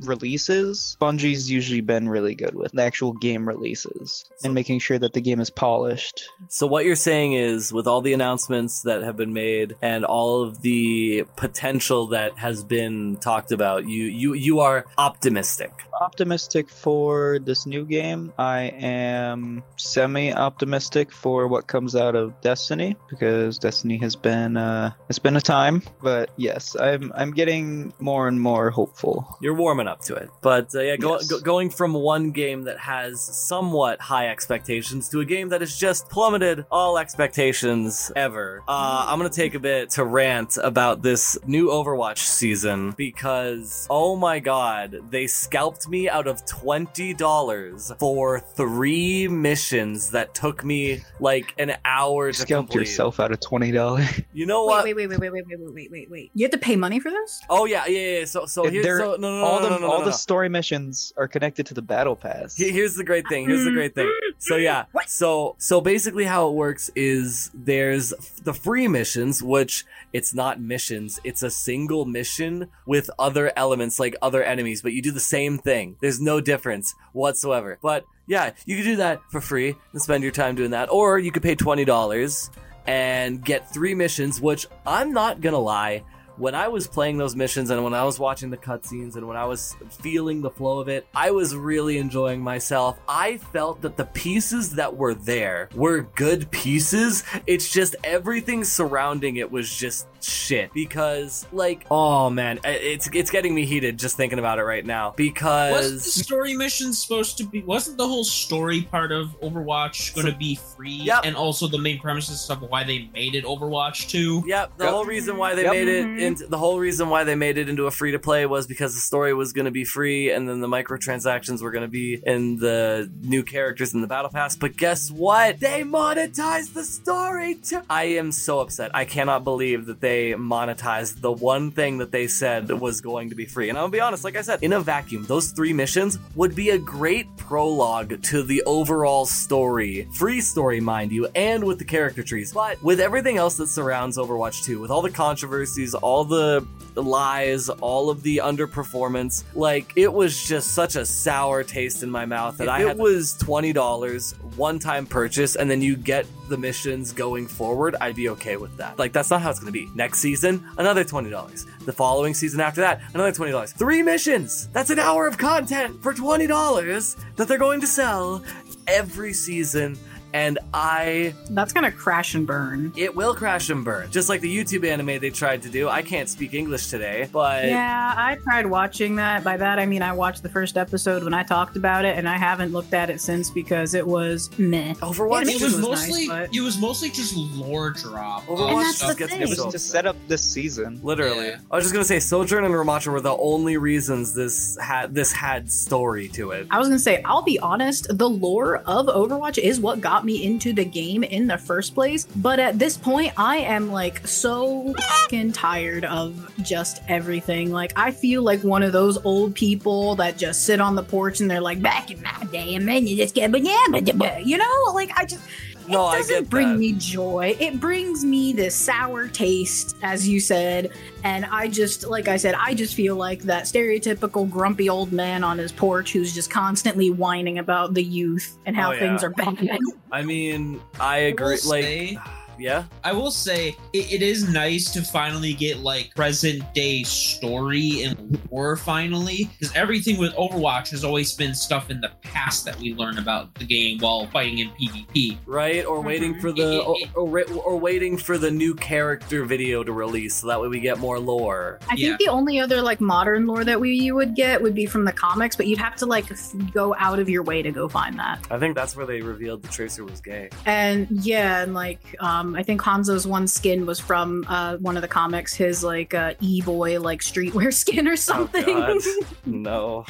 releases, 0.00 0.96
Bungie's 1.00 1.48
usually 1.48 1.80
been 1.80 2.08
really 2.08 2.34
good 2.34 2.56
with 2.56 2.72
the 2.72 2.82
actual 2.82 3.12
game 3.12 3.46
releases 3.46 4.24
and 4.42 4.54
making 4.54 4.80
sure 4.80 4.98
that 4.98 5.12
the 5.12 5.20
game 5.20 5.38
is 5.38 5.48
polished. 5.48 6.28
So 6.48 6.66
what 6.66 6.86
you're 6.86 6.96
saying 6.96 7.34
is, 7.34 7.72
with 7.72 7.86
all 7.86 8.00
the 8.00 8.14
announcements 8.14 8.82
that 8.82 9.04
have 9.04 9.16
been 9.16 9.32
made 9.32 9.76
and 9.80 10.04
all 10.04 10.42
of 10.42 10.60
the 10.60 11.24
potential 11.36 12.08
that 12.08 12.36
has 12.36 12.64
been 12.64 13.16
talked 13.18 13.52
about, 13.52 13.88
you 13.88 14.06
you 14.06 14.34
you 14.34 14.58
are 14.58 14.84
optimistic. 14.98 15.67
Optimistic 16.00 16.68
for 16.68 17.38
this 17.40 17.66
new 17.66 17.84
game. 17.84 18.32
I 18.38 18.72
am 18.78 19.62
semi 19.76 20.32
optimistic 20.32 21.12
for 21.12 21.48
what 21.48 21.66
comes 21.66 21.96
out 21.96 22.14
of 22.14 22.40
Destiny 22.40 22.96
because 23.10 23.58
Destiny 23.58 23.98
has 23.98 24.16
been 24.16 24.56
uh 24.56 24.92
it's 25.08 25.18
been 25.18 25.36
a 25.36 25.40
time, 25.40 25.82
but 26.02 26.30
yes, 26.36 26.76
I'm 26.78 27.12
I'm 27.14 27.32
getting 27.32 27.92
more 27.98 28.28
and 28.28 28.40
more 28.40 28.70
hopeful. 28.70 29.36
You're 29.40 29.54
warming 29.54 29.88
up 29.88 30.00
to 30.02 30.14
it, 30.14 30.30
but 30.40 30.74
uh, 30.74 30.80
yeah, 30.80 30.96
go, 30.96 31.14
Yes. 31.14 31.28
go, 31.28 31.40
going 31.40 31.70
from 31.70 31.94
one 31.94 32.30
game 32.32 32.62
that 32.64 32.78
has 32.78 33.20
somewhat 33.20 34.00
high 34.00 34.28
expectations 34.28 35.08
to 35.10 35.20
a 35.20 35.24
game 35.24 35.48
that 35.50 35.60
has 35.60 35.76
just 35.76 36.08
plummeted 36.08 36.64
all 36.70 36.98
expectations 36.98 38.10
ever. 38.16 38.62
Uh, 38.68 39.06
I'm 39.08 39.18
gonna 39.18 39.28
take 39.30 39.54
a 39.54 39.58
bit 39.58 39.90
to 39.90 40.04
rant 40.04 40.58
about 40.62 41.02
this 41.02 41.38
new 41.46 41.68
Overwatch 41.68 42.18
season 42.18 42.92
because 42.96 43.86
oh 43.90 44.16
my 44.16 44.38
god, 44.40 45.00
they 45.10 45.26
scalped 45.58 45.88
me 45.88 46.08
out 46.08 46.28
of 46.28 46.44
twenty 46.46 47.12
dollars 47.12 47.90
for 47.98 48.38
three 48.38 49.26
missions 49.26 50.10
that 50.10 50.32
took 50.32 50.64
me 50.64 51.00
like 51.18 51.52
an 51.58 51.74
hour 51.84 52.30
to 52.30 52.38
Scalped 52.38 52.68
complete. 52.70 52.86
yourself 52.86 53.18
out 53.18 53.32
of 53.32 53.40
twenty 53.40 53.72
dollars. 53.72 54.08
You 54.38 54.46
know 54.46 54.64
what? 54.66 54.84
Wait, 54.84 54.94
wait, 54.94 55.08
wait, 55.08 55.18
wait, 55.18 55.32
wait, 55.32 55.44
wait, 55.48 55.58
wait, 55.60 55.74
wait, 55.74 55.90
wait, 55.90 56.10
wait. 56.10 56.30
You 56.32 56.44
have 56.44 56.52
to 56.52 56.58
pay 56.58 56.76
money 56.76 57.00
for 57.00 57.10
this? 57.10 57.40
Oh 57.50 57.64
yeah, 57.64 57.86
yeah, 57.86 58.18
yeah. 58.20 58.24
So 58.24 58.46
so 58.46 58.68
here, 58.70 58.98
so 59.00 59.16
no, 59.16 59.28
no, 59.30 59.38
no, 59.40 59.44
all 59.44 59.58
no, 59.60 59.62
the 59.64 59.70
no, 59.70 59.78
no, 59.78 59.90
all 59.90 59.98
no, 59.98 60.04
the 60.04 60.10
no. 60.10 60.16
story 60.16 60.48
missions 60.48 61.12
are 61.16 61.26
connected 61.26 61.66
to 61.66 61.74
the 61.74 61.82
battle 61.82 62.14
pass. 62.14 62.54
He- 62.54 62.70
Here's 62.70 62.94
the 62.94 63.02
great 63.02 63.26
thing. 63.28 63.48
Here's 63.48 63.64
the 63.64 63.72
great 63.72 63.96
thing. 63.96 64.12
So 64.38 64.54
yeah. 64.56 64.84
So 65.08 65.56
so 65.58 65.80
basically 65.80 66.24
how 66.24 66.48
it 66.48 66.54
works 66.54 66.90
is 66.94 67.50
there's 67.54 68.10
the 68.44 68.52
free 68.52 68.86
missions 68.86 69.42
which 69.42 69.84
it's 70.12 70.34
not 70.34 70.60
missions. 70.60 71.18
It's 71.24 71.42
a 71.42 71.50
single 71.50 72.04
mission 72.04 72.68
with 72.86 73.10
other 73.18 73.50
elements 73.56 73.98
like 73.98 74.14
other 74.22 74.42
enemies, 74.42 74.82
but 74.82 74.92
you 74.92 75.00
do 75.02 75.10
the 75.10 75.18
same 75.20 75.47
thing. 75.56 75.96
There's 76.00 76.20
no 76.20 76.40
difference 76.40 76.94
whatsoever. 77.12 77.78
But 77.80 78.04
yeah, 78.26 78.50
you 78.66 78.76
can 78.76 78.84
do 78.84 78.96
that 78.96 79.22
for 79.30 79.40
free 79.40 79.74
and 79.92 80.02
spend 80.02 80.22
your 80.22 80.32
time 80.32 80.54
doing 80.56 80.72
that 80.72 80.90
or 80.90 81.18
you 81.18 81.32
could 81.32 81.42
pay 81.42 81.56
$20 81.56 82.50
and 82.86 83.42
get 83.42 83.72
3 83.72 83.94
missions 83.94 84.40
which 84.40 84.66
I'm 84.86 85.12
not 85.12 85.40
to 85.40 85.56
lie 85.56 86.04
when 86.38 86.54
I 86.54 86.68
was 86.68 86.86
playing 86.86 87.18
those 87.18 87.34
missions 87.34 87.70
and 87.70 87.82
when 87.82 87.94
I 87.94 88.04
was 88.04 88.20
watching 88.20 88.50
the 88.50 88.56
cutscenes 88.56 89.16
and 89.16 89.26
when 89.26 89.36
I 89.36 89.44
was 89.44 89.74
feeling 89.90 90.40
the 90.40 90.50
flow 90.50 90.78
of 90.78 90.88
it, 90.88 91.04
I 91.12 91.32
was 91.32 91.56
really 91.56 91.98
enjoying 91.98 92.40
myself. 92.40 93.00
I 93.08 93.38
felt 93.38 93.82
that 93.82 93.96
the 93.96 94.04
pieces 94.04 94.76
that 94.76 94.96
were 94.96 95.14
there 95.14 95.68
were 95.74 96.02
good 96.14 96.48
pieces. 96.52 97.24
It's 97.48 97.68
just 97.68 97.96
everything 98.04 98.62
surrounding 98.62 99.36
it 99.36 99.50
was 99.50 99.74
just 99.74 100.06
shit 100.24 100.72
because 100.72 101.46
like 101.52 101.86
oh 101.90 102.28
man 102.30 102.58
it's 102.64 103.08
it's 103.12 103.30
getting 103.30 103.54
me 103.54 103.64
heated 103.64 103.98
just 103.98 104.16
thinking 104.16 104.38
about 104.38 104.58
it 104.58 104.62
right 104.64 104.84
now 104.86 105.12
because 105.16 105.72
wasn't 105.72 106.02
the 106.02 106.10
story 106.24 106.54
mission 106.54 106.92
supposed 106.92 107.36
to 107.38 107.44
be 107.44 107.62
wasn't 107.62 107.96
the 107.98 108.06
whole 108.06 108.24
story 108.24 108.82
part 108.82 109.12
of 109.12 109.28
Overwatch 109.40 110.14
going 110.14 110.26
to 110.26 110.36
be 110.36 110.56
free 110.76 110.90
Yep. 110.90 111.20
and 111.24 111.36
also 111.36 111.68
the 111.68 111.78
main 111.78 111.98
premises 111.98 112.48
of 112.50 112.62
why 112.62 112.84
they 112.84 113.08
made 113.14 113.34
it 113.34 113.44
Overwatch 113.44 114.08
2 114.08 114.44
Yep, 114.46 114.72
the 114.78 114.84
Yep. 114.84 114.92
whole 114.92 115.04
reason 115.04 115.36
why 115.36 115.54
they 115.54 115.62
Yep. 115.62 115.72
made 115.72 115.88
it 115.88 116.06
Mhm. 116.06 116.20
into 116.20 116.46
the 116.46 116.58
whole 116.58 116.78
reason 116.78 117.08
why 117.08 117.24
they 117.24 117.34
made 117.34 117.58
it 117.58 117.68
into 117.68 117.86
a 117.86 117.90
free 117.90 118.12
to 118.12 118.18
play 118.18 118.46
was 118.46 118.66
because 118.66 118.94
the 118.94 119.00
story 119.00 119.34
was 119.34 119.52
going 119.52 119.64
to 119.66 119.70
be 119.70 119.84
free 119.84 120.30
and 120.30 120.48
then 120.48 120.60
the 120.60 120.68
microtransactions 120.68 121.60
were 121.62 121.70
going 121.70 121.82
to 121.84 121.88
be 121.88 122.20
in 122.24 122.56
the 122.56 123.10
new 123.22 123.42
characters 123.42 123.94
in 123.94 124.00
the 124.00 124.06
battle 124.06 124.30
pass. 124.30 124.56
But 124.56 124.76
guess 124.76 125.10
what? 125.10 125.60
They 125.60 125.82
monetized 125.82 126.74
the 126.74 126.84
story 126.84 127.54
too. 127.56 127.80
I 127.90 128.04
am 128.04 128.32
so 128.32 128.60
upset. 128.60 128.90
I 128.94 129.04
cannot 129.04 129.44
believe 129.44 129.86
that 129.86 130.00
they 130.00 130.07
monetized 130.32 131.20
the 131.20 131.32
one 131.32 131.70
thing 131.70 131.98
that 131.98 132.12
they 132.12 132.26
said 132.26 132.70
was 132.70 133.00
going 133.00 133.30
to 133.30 133.34
be 133.34 133.46
free. 133.46 133.68
And 133.68 133.78
I'll 133.78 133.88
be 133.88 134.00
honest, 134.00 134.24
like 134.24 134.36
I 134.36 134.42
said, 134.42 134.62
in 134.62 134.72
a 134.72 134.80
vacuum, 134.80 135.24
those 135.26 135.50
three 135.52 135.72
missions 135.72 136.18
would 136.34 136.54
be 136.54 136.70
a 136.70 136.78
great 136.78 137.34
prologue 137.36 138.22
to 138.22 138.42
the 138.42 138.62
overall 138.64 139.26
story. 139.26 140.08
Free 140.12 140.40
story, 140.40 140.80
mind 140.80 141.12
you, 141.12 141.28
and 141.34 141.64
with 141.64 141.78
the 141.78 141.84
character 141.84 142.22
trees. 142.22 142.52
But 142.52 142.82
with 142.82 143.00
everything 143.00 143.36
else 143.36 143.56
that 143.56 143.68
surrounds 143.68 144.18
Overwatch 144.18 144.64
2, 144.64 144.80
with 144.80 144.90
all 144.90 145.02
the 145.02 145.10
controversies, 145.10 145.94
all 145.94 146.24
the 146.24 146.66
lies, 146.94 147.68
all 147.68 148.10
of 148.10 148.22
the 148.22 148.38
underperformance, 148.38 149.44
like 149.54 149.92
it 149.96 150.12
was 150.12 150.46
just 150.46 150.72
such 150.72 150.96
a 150.96 151.04
sour 151.04 151.62
taste 151.62 152.02
in 152.02 152.10
my 152.10 152.26
mouth 152.26 152.56
that 152.58 152.64
If 152.64 152.70
I 152.70 152.90
it 152.90 152.96
was 152.96 153.34
twenty 153.34 153.72
dollars 153.72 154.34
one 154.56 154.78
time 154.78 155.06
purchase, 155.06 155.56
and 155.56 155.70
then 155.70 155.80
you 155.80 155.96
get 155.96 156.26
the 156.48 156.56
missions 156.56 157.12
going 157.12 157.46
forward. 157.46 157.94
I'd 158.00 158.16
be 158.16 158.30
okay 158.30 158.56
with 158.56 158.76
that. 158.78 158.98
Like 158.98 159.12
that's 159.12 159.30
not 159.30 159.42
how 159.42 159.50
it's 159.50 159.60
going 159.60 159.72
to 159.72 159.78
be. 159.78 159.88
Next 159.98 160.20
season, 160.20 160.64
another 160.78 161.02
twenty 161.02 161.28
dollars. 161.28 161.66
The 161.84 161.92
following 161.92 162.32
season 162.32 162.60
after 162.60 162.80
that, 162.82 163.00
another 163.14 163.32
twenty 163.32 163.50
dollars. 163.50 163.72
Three 163.72 164.00
missions. 164.00 164.68
That's 164.68 164.90
an 164.90 165.00
hour 165.00 165.26
of 165.26 165.38
content 165.38 166.00
for 166.04 166.14
twenty 166.14 166.46
dollars 166.46 167.16
that 167.34 167.48
they're 167.48 167.58
going 167.58 167.80
to 167.80 167.86
sell 167.88 168.44
every 168.86 169.32
season. 169.32 169.98
And 170.32 170.58
I 170.74 171.34
That's 171.50 171.72
gonna 171.72 171.90
crash 171.92 172.34
and 172.34 172.46
burn. 172.46 172.92
it 172.96 173.14
will 173.14 173.34
crash 173.34 173.70
and 173.70 173.84
burn. 173.84 174.10
Just 174.10 174.28
like 174.28 174.40
the 174.40 174.54
YouTube 174.54 174.86
anime 174.86 175.18
they 175.20 175.30
tried 175.30 175.62
to 175.62 175.68
do. 175.70 175.88
I 175.88 176.02
can't 176.02 176.28
speak 176.28 176.54
English 176.54 176.88
today, 176.88 177.28
but 177.32 177.64
Yeah, 177.64 178.14
I 178.16 178.36
tried 178.44 178.66
watching 178.66 179.16
that. 179.16 179.42
By 179.44 179.56
that 179.56 179.78
I 179.78 179.86
mean 179.86 180.02
I 180.02 180.12
watched 180.12 180.42
the 180.42 180.48
first 180.48 180.76
episode 180.76 181.24
when 181.24 181.34
I 181.34 181.42
talked 181.42 181.76
about 181.76 182.04
it, 182.04 182.16
and 182.18 182.28
I 182.28 182.36
haven't 182.36 182.72
looked 182.72 182.92
at 182.94 183.10
it 183.10 183.20
since 183.20 183.50
because 183.50 183.94
it 183.94 184.06
was 184.06 184.50
meh. 184.58 184.94
Overwatch 184.94 185.44
Yeah, 185.46 185.52
it 185.52 185.60
It 185.60 185.64
was 185.64 185.74
was 185.74 185.80
mostly 185.80 186.26
nice, 186.28 186.48
but- 186.48 186.54
it 186.56 186.60
was 186.60 186.78
mostly 186.78 187.08
just 187.10 187.34
lore 187.36 187.90
drop 187.90 188.48
of 188.48 188.58
Overwatch 188.58 188.82
that's 188.82 188.96
stuff. 188.98 189.08
the 189.10 189.14
gets 189.16 189.32
me 189.32 189.38
thing. 189.38 189.46
It 189.46 189.48
was 189.50 189.58
so 189.58 189.70
to 189.70 189.78
set 189.78 190.06
up 190.06 190.16
this 190.28 190.42
season. 190.42 191.00
Literally, 191.02 191.48
Yeah. 191.48 191.56
I 191.70 191.76
was 191.76 191.84
just 191.84 191.94
gonna 191.94 192.04
say 192.04 192.20
Sojourn 192.20 192.64
and 192.64 192.74
Ramattra 192.74 193.12
were 193.12 193.20
the 193.20 193.36
only 193.36 193.76
reasons 193.76 194.34
this 194.34 194.76
had 194.80 195.14
this 195.14 195.32
had 195.32 195.70
story 195.72 196.28
to 196.28 196.50
it. 196.52 196.66
I 196.70 196.78
was 196.78 196.88
gonna 196.88 196.98
say, 196.98 197.22
I'll 197.24 197.42
be 197.42 197.58
honest, 197.60 198.06
the 198.16 198.28
lore 198.28 198.78
of 198.86 199.06
Overwatch 199.06 199.58
is 199.58 199.80
what 199.80 200.00
got 200.00 200.17
me 200.24 200.44
into 200.44 200.72
the 200.72 200.84
game 200.84 201.22
in 201.22 201.46
the 201.46 201.58
first 201.58 201.94
place. 201.94 202.26
But 202.36 202.58
at 202.58 202.78
this 202.78 202.96
point, 202.96 203.32
I 203.36 203.58
am 203.58 203.92
like 203.92 204.26
so 204.26 204.94
fucking 204.94 205.52
tired 205.52 206.04
of 206.04 206.52
just 206.62 207.02
everything. 207.08 207.72
Like, 207.72 207.92
I 207.96 208.10
feel 208.10 208.42
like 208.42 208.62
one 208.62 208.82
of 208.82 208.92
those 208.92 209.18
old 209.24 209.54
people 209.54 210.14
that 210.16 210.36
just 210.36 210.64
sit 210.64 210.80
on 210.80 210.94
the 210.94 211.02
porch 211.02 211.40
and 211.40 211.50
they're 211.50 211.60
like, 211.60 211.82
back 211.82 212.10
in 212.10 212.22
my 212.22 212.44
day, 212.52 212.74
and 212.74 212.86
then 212.88 213.06
you 213.06 213.16
just 213.16 213.34
get, 213.34 213.52
but 213.52 213.62
yeah, 213.62 213.84
but 214.14 214.46
you 214.46 214.56
know, 214.58 214.92
like, 214.94 215.10
I 215.16 215.24
just. 215.24 215.42
No, 215.90 216.04
I 216.06 216.18
doesn't 216.18 216.34
get 216.44 216.50
bring 216.50 216.68
that. 216.72 216.78
me 216.78 216.92
joy. 216.94 217.56
It 217.58 217.80
brings 217.80 218.24
me 218.24 218.52
this 218.52 218.74
sour 218.74 219.28
taste, 219.28 219.96
as 220.02 220.28
you 220.28 220.40
said, 220.40 220.90
and 221.24 221.44
I 221.46 221.68
just, 221.68 222.06
like 222.06 222.28
I 222.28 222.36
said, 222.36 222.54
I 222.54 222.74
just 222.74 222.94
feel 222.94 223.16
like 223.16 223.42
that 223.42 223.64
stereotypical 223.64 224.48
grumpy 224.50 224.88
old 224.88 225.12
man 225.12 225.42
on 225.44 225.58
his 225.58 225.72
porch 225.72 226.12
who's 226.12 226.34
just 226.34 226.50
constantly 226.50 227.10
whining 227.10 227.58
about 227.58 227.94
the 227.94 228.02
youth 228.02 228.58
and 228.66 228.76
how 228.76 228.90
Oh, 228.90 228.92
yeah. 228.92 228.98
things 229.00 229.24
are 229.24 229.30
bad. 229.30 229.78
I 230.12 230.22
mean, 230.22 230.80
I 231.00 231.20
will 231.20 231.26
agree. 231.28 231.58
Like, 231.66 231.84
say- 231.84 232.18
yeah, 232.58 232.84
I 233.04 233.12
will 233.12 233.30
say 233.30 233.76
it, 233.92 234.12
it 234.12 234.22
is 234.22 234.48
nice 234.52 234.90
to 234.92 235.02
finally 235.02 235.52
get 235.54 235.78
like 235.78 236.14
present 236.14 236.62
day 236.74 237.02
story 237.04 238.02
and 238.02 238.38
lore 238.50 238.76
finally 238.76 239.48
because 239.58 239.74
everything 239.76 240.18
with 240.18 240.32
Overwatch 240.34 240.90
has 240.90 241.04
always 241.04 241.32
been 241.34 241.54
stuff 241.54 241.90
in 241.90 242.00
the 242.00 242.10
past 242.22 242.64
that 242.64 242.76
we 242.78 242.94
learn 242.94 243.18
about 243.18 243.54
the 243.54 243.64
game 243.64 243.98
while 243.98 244.26
fighting 244.28 244.58
in 244.58 244.70
PvP. 244.70 245.38
right. 245.46 245.84
Or 245.84 246.00
waiting 246.00 246.38
for 246.40 246.52
the 246.52 246.82
or, 246.82 246.96
or, 247.14 247.44
or 247.64 247.76
waiting 247.78 248.16
for 248.16 248.38
the 248.38 248.50
new 248.50 248.74
character 248.74 249.44
video 249.44 249.82
to 249.84 249.92
release, 249.92 250.34
so 250.36 250.46
that 250.48 250.60
way 250.60 250.68
we 250.68 250.80
get 250.80 250.98
more 250.98 251.18
lore. 251.18 251.78
I 251.88 251.94
Yeah. 251.94 252.08
think 252.08 252.20
the 252.20 252.28
only 252.28 252.58
other 252.60 252.82
like 252.82 253.00
modern 253.00 253.46
lore 253.46 253.64
that 253.64 253.80
we 253.80 253.92
you 253.94 254.14
would 254.14 254.34
get 254.34 254.62
would 254.62 254.74
be 254.74 254.86
from 254.86 255.04
the 255.04 255.12
comics, 255.12 255.56
but 255.56 255.66
you'd 255.66 255.78
have 255.78 255.96
to 255.96 256.06
like 256.06 256.30
f- 256.30 256.52
go 256.72 256.94
out 256.98 257.18
of 257.18 257.28
your 257.28 257.42
way 257.42 257.62
to 257.62 257.70
go 257.70 257.88
find 257.88 258.18
that. 258.18 258.46
I 258.50 258.58
think 258.58 258.74
that's 258.74 258.96
where 258.96 259.06
they 259.06 259.20
revealed 259.22 259.62
the 259.62 259.68
Tracer 259.68 260.04
was 260.04 260.20
gay. 260.20 260.48
And 260.66 261.06
yeah, 261.10 261.62
and 261.62 261.74
like 261.74 262.16
um, 262.20 262.47
I 262.56 262.62
think 262.62 262.80
Hanzo's 262.82 263.26
one 263.26 263.46
skin 263.46 263.86
was 263.86 264.00
from 264.00 264.44
uh, 264.48 264.76
one 264.76 264.96
of 264.96 265.02
the 265.02 265.08
comics, 265.08 265.54
his 265.54 265.82
like 265.84 266.14
uh, 266.14 266.34
e 266.40 266.60
boy 266.62 267.00
like 267.00 267.20
streetwear 267.20 267.72
skin 267.82 268.08
or 268.08 268.16
something. 268.16 268.64
God. 268.64 268.98
No. 269.46 270.04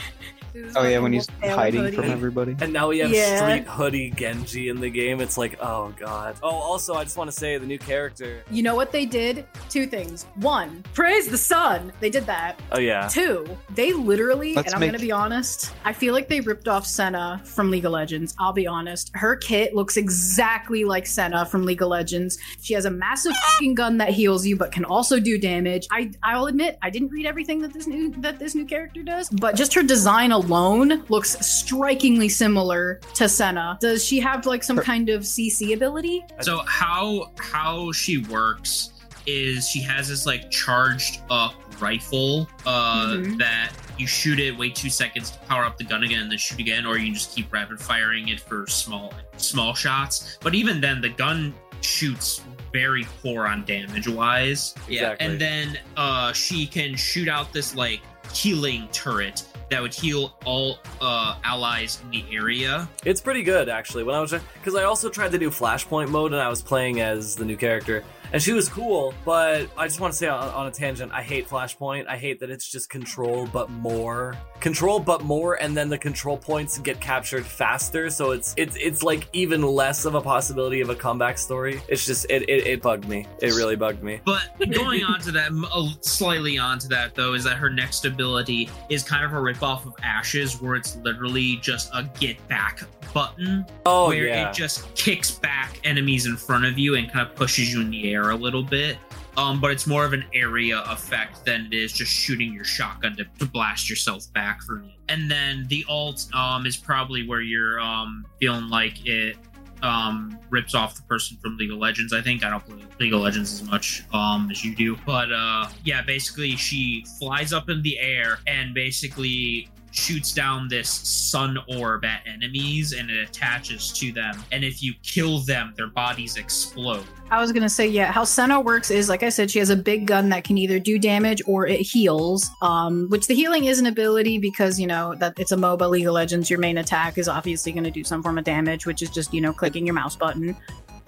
His 0.64 0.76
Oh 0.76 0.82
yeah, 0.86 0.98
when 0.98 1.12
he's 1.12 1.26
hiding 1.42 1.80
hoodie. 1.82 1.96
from 1.96 2.06
everybody. 2.10 2.56
And 2.60 2.72
now 2.72 2.88
we 2.88 2.98
have 2.98 3.10
Yeah. 3.10 3.38
Street 3.38 3.66
Hoodie 3.66 4.10
Genji 4.10 4.68
in 4.68 4.80
the 4.80 4.90
game. 4.90 5.20
It's 5.20 5.38
like, 5.38 5.58
oh 5.60 5.92
god. 5.98 6.36
Oh, 6.42 6.48
also, 6.50 6.94
I 6.94 7.04
just 7.04 7.16
want 7.16 7.30
to 7.30 7.36
say 7.36 7.56
the 7.58 7.66
new 7.66 7.78
character. 7.78 8.42
You 8.50 8.62
know 8.62 8.74
what 8.74 8.92
they 8.92 9.06
did? 9.06 9.46
Two 9.68 9.86
things. 9.86 10.26
One, 10.36 10.84
praise 10.94 11.28
the 11.28 11.38
sun. 11.38 11.92
They 12.00 12.10
did 12.10 12.26
that. 12.26 12.58
Oh 12.72 12.78
yeah. 12.78 13.08
Two, 13.08 13.46
they 13.74 13.92
literally, 13.92 14.54
Let's 14.54 14.66
and 14.68 14.74
I'm 14.74 14.80
make- 14.80 14.90
gonna 14.92 14.98
be 15.02 15.12
honest, 15.12 15.72
I 15.84 15.92
feel 15.92 16.14
like 16.14 16.28
they 16.28 16.40
ripped 16.40 16.68
off 16.68 16.86
Senna 16.86 17.40
from 17.44 17.70
League 17.70 17.84
of 17.84 17.92
Legends. 17.92 18.34
I'll 18.38 18.52
be 18.52 18.66
honest. 18.66 19.10
Her 19.14 19.36
kit 19.36 19.74
looks 19.74 19.96
exactly 19.96 20.84
like 20.84 21.06
Senna 21.06 21.46
from 21.46 21.64
League 21.64 21.82
of 21.82 21.88
Legends. 21.88 22.38
She 22.60 22.74
has 22.74 22.84
a 22.84 22.90
massive 22.90 23.32
fucking 23.34 23.74
gun 23.74 23.98
that 23.98 24.10
heals 24.10 24.46
you, 24.46 24.56
but 24.56 24.72
can 24.72 24.84
also 24.84 25.18
do 25.20 25.38
damage. 25.38 25.86
I 25.90 26.10
I'll 26.22 26.46
admit 26.46 26.78
I 26.82 26.90
didn't 26.90 27.08
read 27.08 27.26
everything 27.26 27.60
that 27.62 27.72
this 27.72 27.86
new 27.86 28.10
that 28.20 28.38
this 28.38 28.54
new 28.54 28.64
character 28.66 29.02
does, 29.02 29.28
but 29.30 29.54
just 29.56 29.74
her 29.74 29.82
design 29.82 30.32
alone 30.32 30.47
looks 30.48 31.36
strikingly 31.46 32.28
similar 32.28 33.00
to 33.14 33.28
Senna. 33.28 33.78
Does 33.80 34.04
she 34.04 34.18
have 34.20 34.46
like 34.46 34.62
some 34.64 34.78
kind 34.78 35.08
of 35.08 35.22
CC 35.22 35.74
ability? 35.74 36.24
So 36.40 36.58
how 36.66 37.32
how 37.38 37.92
she 37.92 38.18
works 38.18 38.90
is 39.26 39.68
she 39.68 39.80
has 39.82 40.08
this 40.08 40.24
like 40.26 40.50
charged 40.50 41.20
up 41.30 41.54
rifle 41.80 42.48
uh 42.66 43.08
Mhm. 43.08 43.38
that 43.38 43.72
you 43.98 44.06
shoot 44.06 44.40
it, 44.40 44.56
wait 44.56 44.74
two 44.74 44.90
seconds 44.90 45.30
to 45.32 45.38
power 45.40 45.64
up 45.64 45.76
the 45.76 45.84
gun 45.84 46.02
again, 46.04 46.22
and 46.22 46.30
then 46.30 46.38
shoot 46.38 46.58
again, 46.60 46.86
or 46.86 46.96
you 46.98 47.06
can 47.06 47.14
just 47.14 47.34
keep 47.34 47.52
rapid 47.52 47.78
firing 47.80 48.28
it 48.28 48.40
for 48.40 48.66
small 48.66 49.12
small 49.36 49.74
shots. 49.74 50.38
But 50.42 50.54
even 50.54 50.80
then, 50.80 51.00
the 51.00 51.10
gun 51.10 51.54
shoots 51.82 52.40
very 52.72 53.06
poor 53.22 53.46
on 53.46 53.64
damage 53.64 54.08
wise. 54.08 54.74
Yeah, 54.88 55.12
Exactly. 55.12 55.26
and 55.26 55.40
then 55.40 55.78
uh 55.96 56.32
she 56.32 56.66
can 56.66 56.96
shoot 56.96 57.28
out 57.28 57.52
this 57.52 57.74
like 57.74 58.00
healing 58.32 58.88
turret 58.92 59.44
that 59.70 59.82
would 59.82 59.94
heal 59.94 60.34
all 60.44 60.78
uh 61.00 61.36
allies 61.44 62.00
in 62.04 62.10
the 62.10 62.24
area. 62.32 62.88
It's 63.04 63.20
pretty 63.20 63.42
good 63.42 63.68
actually. 63.68 64.04
When 64.04 64.14
I 64.14 64.20
was 64.20 64.34
because 64.54 64.74
I 64.74 64.84
also 64.84 65.08
tried 65.08 65.32
to 65.32 65.38
do 65.38 65.50
Flashpoint 65.50 66.08
mode 66.08 66.32
and 66.32 66.40
I 66.40 66.48
was 66.48 66.62
playing 66.62 67.00
as 67.00 67.36
the 67.36 67.44
new 67.44 67.56
character, 67.56 68.04
and 68.32 68.42
she 68.42 68.52
was 68.52 68.68
cool. 68.68 69.14
But 69.24 69.68
I 69.76 69.86
just 69.86 70.00
want 70.00 70.12
to 70.12 70.18
say 70.18 70.28
on, 70.28 70.48
on 70.48 70.66
a 70.66 70.70
tangent, 70.70 71.12
I 71.12 71.22
hate 71.22 71.48
Flashpoint. 71.48 72.06
I 72.08 72.16
hate 72.16 72.40
that 72.40 72.50
it's 72.50 72.68
just 72.68 72.90
control 72.90 73.46
but 73.46 73.70
more, 73.70 74.36
control 74.60 75.00
but 75.00 75.22
more, 75.22 75.54
and 75.54 75.76
then 75.76 75.88
the 75.88 75.98
control 75.98 76.36
points 76.36 76.78
get 76.78 77.00
captured 77.00 77.46
faster. 77.46 78.10
So 78.10 78.32
it's 78.32 78.54
it's 78.56 78.76
it's 78.76 79.02
like 79.02 79.28
even 79.32 79.62
less 79.62 80.04
of 80.04 80.14
a 80.14 80.20
possibility 80.20 80.80
of 80.80 80.90
a 80.90 80.94
comeback 80.94 81.38
story. 81.38 81.80
It's 81.88 82.06
just 82.06 82.26
it 82.30 82.42
it, 82.48 82.66
it 82.66 82.82
bugged 82.82 83.08
me. 83.08 83.26
It 83.40 83.54
really 83.54 83.76
bugged 83.76 84.02
me. 84.02 84.20
But 84.24 84.48
going 84.70 85.04
on 85.04 85.20
to 85.20 85.32
that, 85.32 85.98
slightly 86.00 86.58
onto 86.58 86.88
that 86.88 87.14
though, 87.14 87.34
is 87.34 87.44
that 87.44 87.56
her 87.56 87.70
next 87.70 88.04
ability 88.04 88.68
is 88.88 89.02
kind 89.02 89.24
of 89.24 89.32
a 89.32 89.36
ripoff 89.36 89.86
of 89.86 89.94
Ashe's, 89.96 90.60
where 90.60 90.74
it's 90.74 90.96
literally 90.96 91.56
just 91.56 91.90
a 91.94 92.08
get 92.18 92.46
back 92.48 92.82
button, 93.14 93.64
Oh 93.86 94.08
where 94.08 94.26
yeah. 94.26 94.50
it 94.50 94.54
just 94.54 94.94
kicks 94.94 95.30
back 95.30 95.80
enemies 95.84 96.26
in 96.26 96.36
front 96.36 96.64
of 96.64 96.78
you 96.78 96.96
and 96.96 97.10
kind 97.10 97.26
of 97.26 97.34
pushes 97.34 97.72
you 97.72 97.80
in 97.80 97.90
the 97.90 98.12
air 98.12 98.17
a 98.30 98.36
little 98.36 98.62
bit. 98.62 98.98
Um, 99.36 99.60
but 99.60 99.70
it's 99.70 99.86
more 99.86 100.04
of 100.04 100.12
an 100.12 100.24
area 100.34 100.82
effect 100.86 101.44
than 101.44 101.66
it 101.66 101.72
is 101.72 101.92
just 101.92 102.10
shooting 102.10 102.52
your 102.52 102.64
shotgun 102.64 103.16
to, 103.16 103.24
to 103.38 103.46
blast 103.46 103.88
yourself 103.88 104.32
back 104.32 104.62
from 104.62 104.84
you. 104.84 104.92
And 105.08 105.30
then 105.30 105.66
the 105.68 105.84
alt 105.88 106.26
um, 106.34 106.66
is 106.66 106.76
probably 106.76 107.26
where 107.26 107.40
you're 107.40 107.78
um, 107.80 108.26
feeling 108.40 108.68
like 108.68 109.06
it 109.06 109.36
um 109.82 110.36
rips 110.50 110.74
off 110.74 110.96
the 110.96 111.02
person 111.02 111.36
from 111.40 111.56
League 111.56 111.70
of 111.70 111.78
Legends. 111.78 112.12
I 112.12 112.20
think 112.20 112.44
I 112.44 112.50
don't 112.50 112.64
play 112.66 112.76
League 112.98 113.12
of 113.12 113.20
Legends 113.20 113.52
as 113.52 113.62
much 113.68 114.02
um 114.12 114.50
as 114.50 114.64
you 114.64 114.74
do, 114.74 114.96
but 115.06 115.30
uh 115.32 115.68
yeah, 115.84 116.02
basically 116.02 116.56
she 116.56 117.04
flies 117.18 117.52
up 117.52 117.68
in 117.68 117.80
the 117.82 117.98
air 117.98 118.40
and 118.46 118.74
basically 118.74 119.68
shoots 119.98 120.32
down 120.32 120.68
this 120.68 120.88
sun 120.88 121.58
orb 121.76 122.04
at 122.04 122.22
enemies 122.26 122.92
and 122.92 123.10
it 123.10 123.28
attaches 123.28 123.92
to 123.92 124.12
them. 124.12 124.42
And 124.52 124.64
if 124.64 124.82
you 124.82 124.94
kill 125.02 125.40
them, 125.40 125.74
their 125.76 125.88
bodies 125.88 126.36
explode. 126.36 127.04
I 127.30 127.40
was 127.40 127.52
gonna 127.52 127.68
say, 127.68 127.86
yeah, 127.86 128.10
how 128.10 128.24
Senna 128.24 128.60
works 128.60 128.90
is 128.90 129.08
like 129.08 129.22
I 129.22 129.28
said, 129.28 129.50
she 129.50 129.58
has 129.58 129.68
a 129.68 129.76
big 129.76 130.06
gun 130.06 130.30
that 130.30 130.44
can 130.44 130.56
either 130.56 130.78
do 130.78 130.98
damage 130.98 131.42
or 131.46 131.66
it 131.66 131.80
heals. 131.80 132.48
Um, 132.62 133.08
which 133.08 133.26
the 133.26 133.34
healing 133.34 133.64
is 133.64 133.78
an 133.78 133.86
ability 133.86 134.38
because 134.38 134.80
you 134.80 134.86
know 134.86 135.14
that 135.16 135.34
it's 135.38 135.52
a 135.52 135.56
MOBA 135.56 135.90
League 135.90 136.06
of 136.06 136.14
Legends. 136.14 136.48
Your 136.48 136.58
main 136.58 136.78
attack 136.78 137.18
is 137.18 137.28
obviously 137.28 137.72
gonna 137.72 137.90
do 137.90 138.04
some 138.04 138.22
form 138.22 138.38
of 138.38 138.44
damage, 138.44 138.86
which 138.86 139.02
is 139.02 139.10
just 139.10 139.34
you 139.34 139.40
know 139.40 139.52
clicking 139.52 139.84
your 139.84 139.94
mouse 139.94 140.16
button. 140.16 140.56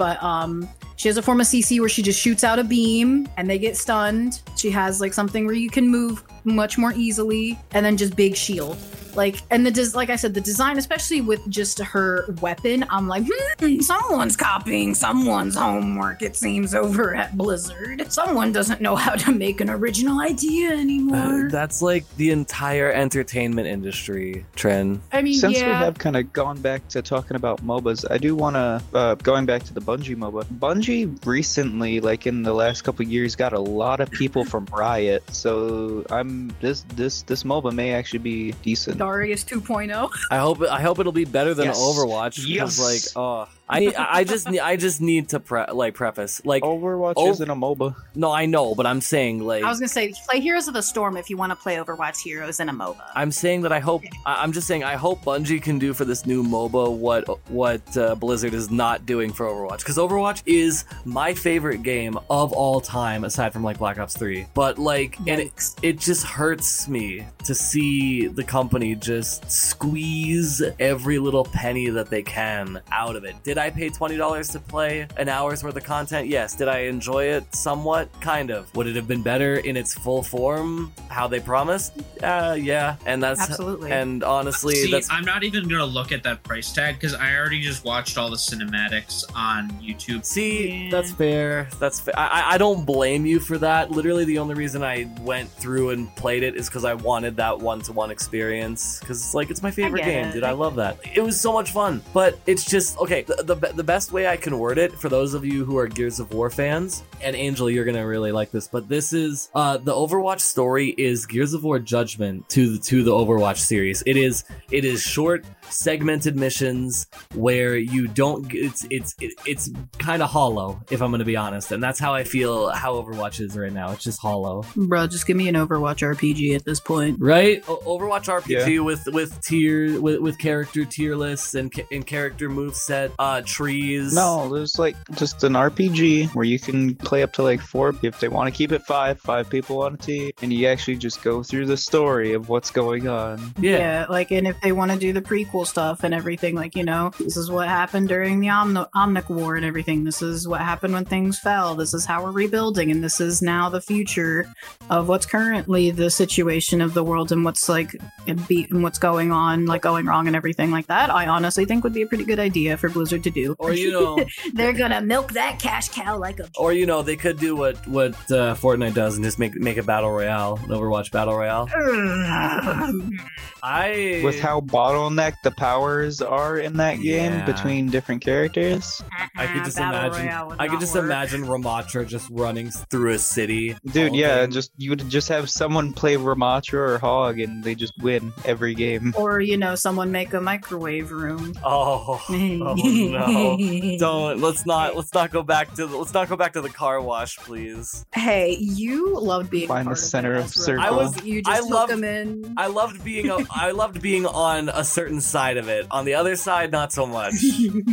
But 0.00 0.22
um, 0.22 0.66
she 0.96 1.08
has 1.08 1.18
a 1.18 1.22
form 1.22 1.42
of 1.42 1.46
CC 1.46 1.78
where 1.78 1.88
she 1.90 2.00
just 2.00 2.18
shoots 2.18 2.42
out 2.42 2.58
a 2.58 2.64
beam 2.64 3.28
and 3.36 3.50
they 3.50 3.58
get 3.58 3.76
stunned. 3.76 4.40
She 4.56 4.70
has 4.70 4.98
like 4.98 5.12
something 5.12 5.44
where 5.44 5.54
you 5.54 5.68
can 5.68 5.86
move 5.86 6.24
much 6.44 6.78
more 6.78 6.94
easily, 6.94 7.58
and 7.72 7.84
then 7.84 7.98
just 7.98 8.16
big 8.16 8.34
shield. 8.34 8.78
Like 9.16 9.42
and 9.51 9.64
the 9.64 9.70
des- 9.70 9.94
like 9.94 10.11
I 10.11 10.16
said, 10.16 10.35
the 10.35 10.40
design, 10.40 10.79
especially 10.79 11.20
with 11.20 11.49
just 11.49 11.79
her 11.79 12.27
weapon, 12.40 12.85
I'm 12.90 13.09
like, 13.09 13.25
hmm, 13.27 13.81
someone's 13.81 14.37
copying 14.37 14.94
someone's 14.94 15.57
homework. 15.57 16.23
It 16.23 16.37
seems 16.37 16.75
over 16.75 17.14
at 17.14 17.37
Blizzard. 17.37 18.11
Someone 18.12 18.53
doesn't 18.53 18.81
know 18.81 18.96
how 18.96 19.14
to 19.14 19.33
make 19.33 19.61
an 19.61 19.70
original 19.70 20.20
idea 20.20 20.70
anymore. 20.70 21.49
That's 21.51 21.83
like 21.83 22.05
the 22.16 22.31
entire 22.31 22.90
entertainment 22.90 23.66
industry, 23.66 24.44
trend 24.57 25.01
I 25.12 25.23
mean, 25.23 25.35
Since 25.35 25.55
we 25.55 25.61
have 25.61 25.99
kind 25.99 26.16
of 26.16 26.33
gone 26.33 26.61
back 26.61 26.87
to 26.88 27.03
talking 27.03 27.37
about 27.37 27.64
MOBAs, 27.64 28.05
I 28.11 28.18
do 28.18 28.35
want 28.35 28.57
to, 28.57 28.83
uh, 28.94 29.14
going 29.16 29.46
back 29.46 29.62
to 29.64 29.75
the 29.75 29.81
Bungie 29.81 30.16
MOBA. 30.16 30.44
Bungie 30.44 31.27
recently, 31.27 32.01
like 32.01 32.27
in 32.27 32.42
the 32.42 32.55
last 32.55 32.83
couple 32.83 33.05
years, 33.05 33.37
got 33.37 33.53
a 33.53 33.61
lot 33.61 34.01
of 34.01 34.11
people 34.11 34.44
from 34.44 34.66
Riot. 34.66 35.23
So 35.35 36.05
I'm 36.11 36.53
this 36.61 36.83
this 36.94 37.23
this 37.23 37.44
MOBA 37.44 37.73
may 37.73 37.92
actually 37.92 38.20
be 38.20 38.53
decent. 38.62 38.99
Darius 39.00 39.44
2.0. 39.44 40.10
I 40.30 40.36
hope 40.36 40.60
I 40.60 40.82
hope 40.82 40.98
it'll 40.98 41.10
be 41.12 41.24
better 41.24 41.54
than 41.54 41.66
Yes. 41.66 41.78
Overwatch 41.78 42.36
because 42.46 42.78
Yes. 42.78 43.14
like 43.16 43.16
oh 43.16 43.48
I 43.70 43.94
I 43.96 44.24
just 44.24 44.48
need 44.50 44.61
I 44.61 44.76
just 44.76 45.00
need 45.00 45.28
to 45.30 45.40
pre- 45.40 45.70
like 45.72 45.94
preface 45.94 46.40
like 46.44 46.62
Overwatch 46.62 47.14
Oh. 47.16 47.30
isn't 47.30 47.48
a 47.50 47.54
MOBA. 47.54 47.94
no 48.14 48.30
I 48.33 48.46
know 48.46 48.74
but 48.74 48.87
I'm 48.87 49.00
saying 49.00 49.40
like 49.40 49.62
I 49.64 49.68
was 49.68 49.78
gonna 49.78 49.88
say, 49.88 50.12
play 50.28 50.40
Heroes 50.40 50.66
of 50.68 50.74
the 50.74 50.83
Storm 50.83 51.16
if 51.16 51.30
you 51.30 51.37
want 51.37 51.50
to 51.50 51.56
play 51.56 51.76
Overwatch 51.76 52.18
Heroes 52.22 52.61
in 52.61 52.68
a 52.68 52.72
MOBA. 52.72 53.00
I'm 53.14 53.30
saying 53.33 53.62
that 53.62 53.72
I 53.72 53.78
hope 53.80 54.02
I- 54.26 54.42
I'm 54.42 54.52
just 54.52 54.66
saying 54.66 54.85
I 54.85 54.94
hope 54.96 55.22
Bungie 55.22 55.62
can 55.62 55.78
do 55.78 55.94
for 55.94 56.04
this 56.04 56.26
new 56.26 56.42
MOBA 56.42 56.92
what 56.96 57.24
what 57.50 57.96
uh, 57.96 58.14
Blizzard 58.16 58.54
is 58.54 58.70
not 58.70 59.06
doing 59.06 59.33
for 59.33 59.46
Overwatch 59.46 59.78
because 59.78 59.96
Overwatch 59.98 60.42
is 60.46 60.85
my 61.04 61.33
favorite 61.35 61.83
game 61.83 62.18
of 62.28 62.52
all 62.52 62.80
time 62.80 63.24
aside 63.24 63.52
from 63.52 63.62
like 63.62 63.78
Black 63.78 63.98
Ops 63.98 64.16
3 64.16 64.46
but 64.54 64.78
like 64.78 65.16
and 65.20 65.40
it, 65.40 65.52
it 65.83 65.98
just 65.98 66.24
hurts 66.26 66.88
me 66.88 67.24
to 67.44 67.54
see 67.54 68.26
the 68.26 68.42
company 68.44 68.94
just 68.94 69.50
squeeze 69.50 70.62
every 70.78 71.18
little 71.18 71.44
penny 71.44 71.88
that 71.88 72.11
they 72.11 72.22
can 72.22 72.80
out 72.92 73.16
of 73.16 73.24
it. 73.24 73.35
Did 73.44 73.59
I 73.61 73.70
pay 73.70 73.90
$20 73.90 74.53
to 74.53 74.61
play 74.61 75.07
an 75.16 75.29
hour's 75.29 75.62
worth 75.62 75.77
of 75.77 75.85
content? 75.85 76.29
Yes. 76.29 76.55
Did 76.57 76.68
I 76.68 76.81
enjoy 76.81 77.25
it 77.27 77.55
somewhat? 77.55 78.09
Kind 78.20 78.51
of. 78.51 78.75
Would 78.75 78.87
it 78.87 78.96
have 78.96 79.07
been 79.07 79.23
better 79.23 79.57
in 79.57 79.77
its 79.77 79.94
full 79.94 80.23
form, 80.23 80.92
how 81.09 81.29
they 81.29 81.40
promised? 81.40 81.92
Uh, 82.23 82.57
yeah. 82.59 82.96
And 83.07 83.23
that's 83.23 83.40
Absolutely. 83.40 83.92
And 83.92 84.25
honestly, 84.25 84.75
See, 84.75 84.90
that's 84.90 85.11
I'm 85.11 85.25
not 85.25 85.44
even 85.44 85.68
gonna 85.68 85.85
look 85.87 86.12
at 86.12 86.23
that 86.25 86.42
price 86.42 86.73
tag 86.73 86.94
because 86.96 87.14
I 87.14 87.35
already 87.37 87.61
just 87.61 87.85
watched 87.85 88.18
all 88.18 88.31
the 88.31 88.37
cinematics 88.37 89.25
on 89.35 89.70
YouTube. 89.83 90.25
See, 90.25 90.85
Yeah. 90.85 90.90
that's 90.90 91.12
fair. 91.12 91.68
That's 91.79 92.01
fair. 92.01 92.18
I, 92.18 92.27
I- 92.42 92.51
I 92.55 92.59
don't 92.59 92.85
blame 92.85 93.27
you 93.27 93.38
for 93.38 93.59
that. 93.59 93.90
Literally, 93.92 94.25
the 94.25 94.38
only 94.38 94.55
reason 94.55 94.83
I 94.83 95.09
went 95.20 95.49
through 95.51 95.90
and 95.90 96.14
played 96.16 96.42
it 96.42 96.57
is 96.57 96.68
because 96.68 96.85
I 96.85 96.94
wanted 96.94 97.37
that 97.37 97.59
one-to-one 97.61 98.11
experience. 98.11 98.99
Because 98.99 99.18
it's 99.23 99.35
like 99.35 99.51
it's 99.51 99.62
my 99.62 99.70
favorite 99.70 100.05
game, 100.05 100.33
dude. 100.33 100.42
I 100.42 100.51
love 100.53 100.75
that. 100.77 100.99
It 101.14 101.20
was 101.20 101.40
so 101.40 101.53
much 101.53 101.70
fun. 101.73 102.03
But 102.12 102.38
it's 102.46 102.64
just 102.64 102.99
okay. 102.99 103.23
The, 103.23 103.49
the 103.54 103.72
the 103.74 103.84
best 103.84 104.12
way 104.12 104.28
I 104.28 104.36
can 104.36 104.58
word 104.58 104.78
it 104.78 104.92
for 104.92 105.08
those 105.08 105.34
of 105.34 105.44
you 105.44 105.64
who 105.64 105.76
are 105.76 105.88
Gears 105.88 106.20
of 106.20 106.32
War 106.32 106.50
fans, 106.50 107.02
and 107.20 107.34
Angel, 107.34 107.68
you're 107.68 107.84
gonna 107.84 108.06
really 108.06 108.30
like 108.30 108.50
this. 108.52 108.68
But 108.68 108.88
this 108.88 109.12
is 109.12 109.50
uh 109.54 109.76
the 109.78 109.92
Overwatch 109.92 110.40
story 110.40 110.90
is 110.90 111.26
Gears 111.26 111.52
of 111.52 111.64
War 111.64 111.78
Judgment 111.78 112.48
to 112.50 112.76
the 112.76 112.78
to 112.84 113.02
the 113.02 113.10
Overwatch 113.10 113.58
series. 113.58 114.02
It 114.06 114.16
is 114.16 114.44
it 114.70 114.84
is 114.84 115.02
short 115.02 115.44
segmented 115.70 116.37
missions 116.37 117.06
where 117.35 117.76
you 117.76 118.09
don't. 118.09 118.52
It's 118.52 118.87
it's 118.90 119.14
it's 119.46 119.70
kind 119.98 120.22
of 120.22 120.30
hollow 120.30 120.80
if 120.90 121.00
i'm 121.02 121.11
gonna 121.11 121.24
be 121.24 121.37
honest 121.37 121.72
and 121.72 121.83
that's 121.83 121.98
how 121.98 122.14
i 122.14 122.24
feel 122.24 122.70
how 122.70 122.94
overwatch 122.94 123.40
is 123.40 123.56
right 123.56 123.72
now 123.72 123.92
it's 123.92 124.02
just 124.02 124.20
hollow 124.20 124.64
Bro, 124.76 125.09
just 125.09 125.26
give 125.26 125.37
me 125.37 125.48
an 125.48 125.54
Overwatch 125.54 126.00
RPG 126.02 126.54
at 126.56 126.64
this 126.64 126.80
point. 126.80 127.18
right 127.20 127.62
O- 127.68 127.83
overwatch 127.98 128.24
rpg 128.26 128.85
with 128.85 129.06
with 129.09 129.40
tier 129.42 130.00
with, 130.00 130.20
with 130.20 130.38
character 130.38 130.85
tier 130.85 131.16
lists 131.16 131.54
and, 131.54 131.72
ca- 131.72 131.87
and 131.92 132.06
character 132.06 132.48
move 132.48 132.74
set 132.74 133.12
uh 133.18 133.42
trees 133.45 134.14
No, 134.14 134.49
there's 134.53 134.78
like 134.78 134.97
just 135.14 135.45
an 135.45 135.53
RPG 135.55 136.34
where 136.34 136.45
you 136.45 136.59
can 136.59 136.95
play 136.97 137.22
up 137.22 137.32
to 137.34 137.42
like 137.42 137.61
four. 137.61 137.95
If 138.03 138.20
they 138.20 138.28
want 138.28 138.53
to 138.53 138.57
keep 138.57 138.72
it 138.72 138.82
five, 138.82 139.20
five 139.20 139.49
people 139.51 139.82
on 139.82 139.95
a 139.95 139.97
team, 139.97 140.30
and 140.42 140.53
you 140.53 140.66
actually 140.66 140.97
just 140.97 141.22
go 141.22 141.42
through 141.42 141.66
the 141.66 141.76
story 141.76 142.32
of 142.32 142.49
what's 142.49 142.70
going 142.70 143.09
on. 143.09 143.53
yeah, 143.61 144.07
like, 144.09 144.30
and 144.30 144.47
if 144.47 144.61
they 144.61 144.72
want 144.72 144.90
to 144.92 144.99
do 144.99 145.12
the 145.12 145.20
prequel 145.22 145.59
stuff 145.64 146.04
and 146.04 146.12
everything, 146.14 146.54
like, 146.54 146.74
you 146.76 146.84
know, 146.84 147.11
this 147.18 147.36
is 147.36 147.50
what 147.50 147.68
happened 147.68 148.08
during 148.08 148.40
the 148.40 148.48
Omni- 148.48 148.86
Omnic 148.94 149.28
War 149.28 149.56
and 149.56 149.64
everything. 149.64 150.04
This 150.04 150.22
is 150.22 150.46
what 150.48 150.61
happened 150.61 150.92
when 150.94 151.04
things 151.04 151.38
fell. 151.38 151.74
This 151.74 151.94
is 151.94 152.04
how 152.04 152.22
we're 152.24 152.30
rebuilding, 152.32 152.90
and 152.90 153.02
this 153.02 153.20
is 153.20 153.42
now 153.42 153.68
the 153.68 153.80
future 153.80 154.46
of 154.88 155.08
what's 155.08 155.26
currently 155.26 155.90
the 155.90 156.11
situation 156.11 156.80
of 156.80 156.94
the 156.94 157.04
world 157.04 157.32
and 157.32 157.44
what's 157.44 157.68
like 157.68 157.94
and 158.26 158.46
be 158.48 158.66
and 158.70 158.82
what's 158.82 158.98
going 158.98 159.32
on, 159.32 159.66
like 159.66 159.82
going 159.82 160.06
wrong 160.06 160.26
and 160.26 160.36
everything 160.36 160.70
like 160.70 160.86
that. 160.88 161.11
I 161.11 161.26
honestly 161.26 161.64
think 161.64 161.84
would 161.84 161.94
be 161.94 162.02
a 162.02 162.06
pretty 162.06 162.24
good 162.24 162.38
idea 162.38 162.76
for 162.76 162.88
Blizzard 162.88 163.24
to 163.24 163.30
do. 163.30 163.54
or 163.58 163.72
you 163.72 163.92
know 163.92 164.24
They're 164.54 164.72
gonna 164.72 165.00
milk 165.00 165.32
that 165.32 165.58
cash 165.61 165.88
cow 165.88 166.18
like 166.18 166.40
a. 166.40 166.48
or 166.58 166.72
you 166.72 166.86
know 166.86 167.02
they 167.02 167.16
could 167.16 167.38
do 167.38 167.54
what 167.56 167.76
what 167.86 168.12
uh, 168.30 168.54
fortnite 168.54 168.94
does 168.94 169.16
and 169.16 169.24
just 169.24 169.38
make 169.38 169.54
make 169.54 169.76
a 169.76 169.82
battle 169.82 170.11
royale 170.11 170.56
an 170.56 170.68
overwatch 170.70 171.11
battle 171.11 171.36
royale 171.36 171.68
i 173.62 174.20
With 174.24 174.40
how 174.40 174.61
bottlenecked 174.61 175.42
the 175.42 175.49
powers 175.57 176.20
are 176.22 176.59
in 176.59 176.76
that 176.78 176.96
game 177.01 177.32
Yeah. 177.32 177.44
between 177.46 177.90
different 177.90 178.22
characters, 178.22 179.03
I 179.36 179.46
could 179.46 179.64
just 179.64 179.76
Battle 179.76 180.11
imagine. 180.12 180.26
Royale 180.26 180.57
I 180.59 180.68
could 180.68 180.80
just 180.80 180.94
work. 180.94 181.05
imagine 181.05 181.44
Ramattra 181.46 182.07
just 182.07 182.28
running 182.30 182.70
through 182.70 183.12
a 183.12 183.18
city. 183.18 183.76
dude. 183.92 184.14
Yeah, 184.14 184.46
day. 184.46 184.53
just 184.53 184.70
you 184.76 184.90
would 184.90 185.09
just 185.09 185.28
have 185.28 185.48
someone 185.51 185.92
play 185.92 186.16
Ramattra 186.16 186.74
or 186.74 186.98
Hog, 186.98 187.38
and 187.40 187.62
they 187.64 187.74
just 187.74 187.92
win 187.98 188.32
every 188.44 188.74
game. 188.74 189.14
Or, 189.16 189.40
you 189.40 189.57
know, 189.57 189.74
someone 189.74 190.11
make 190.12 190.32
a 190.34 190.40
microwave 190.40 191.11
room. 191.11 191.55
Oh, 191.62 192.20
oh 192.28 192.74
no! 192.74 193.96
Don't 193.98 194.40
let's 194.40 194.66
not 194.66 194.96
let's 194.96 195.12
not 195.14 195.30
go 195.30 195.42
back 195.42 195.74
to 195.74 195.86
the, 195.86 195.96
let's 195.96 196.12
not 196.14 196.28
go 196.28 196.36
back 196.36 196.53
to 196.55 196.61
the 196.61 196.68
car 196.68 197.01
wash, 197.01 197.36
please. 197.38 198.05
Hey, 198.12 198.57
you 198.59 199.18
loved 199.18 199.51
being 199.51 199.68
Find 199.68 199.86
part 199.86 199.96
the 199.96 200.03
center 200.03 200.34
it, 200.34 200.38
of 200.40 200.44
Ezra. 200.46 200.62
circle. 200.62 200.84
I 200.84 200.90
was- 200.90 201.22
You 201.24 201.42
I 201.46 201.57
just 201.57 201.62
took 201.68 201.70
loved- 201.74 201.92
them 201.92 202.05
in. 202.05 202.55
I 202.57 202.66
loved 202.68 203.05
being 203.05 203.28
a, 203.30 203.38
I 203.51 203.70
loved 203.72 204.01
being 204.03 204.26
on 204.26 204.68
a 204.68 204.84
certain 204.84 205.20
side 205.20 205.39
of 205.57 205.68
it. 205.68 205.86
On 205.91 206.05
the 206.05 206.14
other 206.14 206.36
side, 206.36 206.70
not 206.70 206.93
so 206.93 207.07
much. 207.07 207.34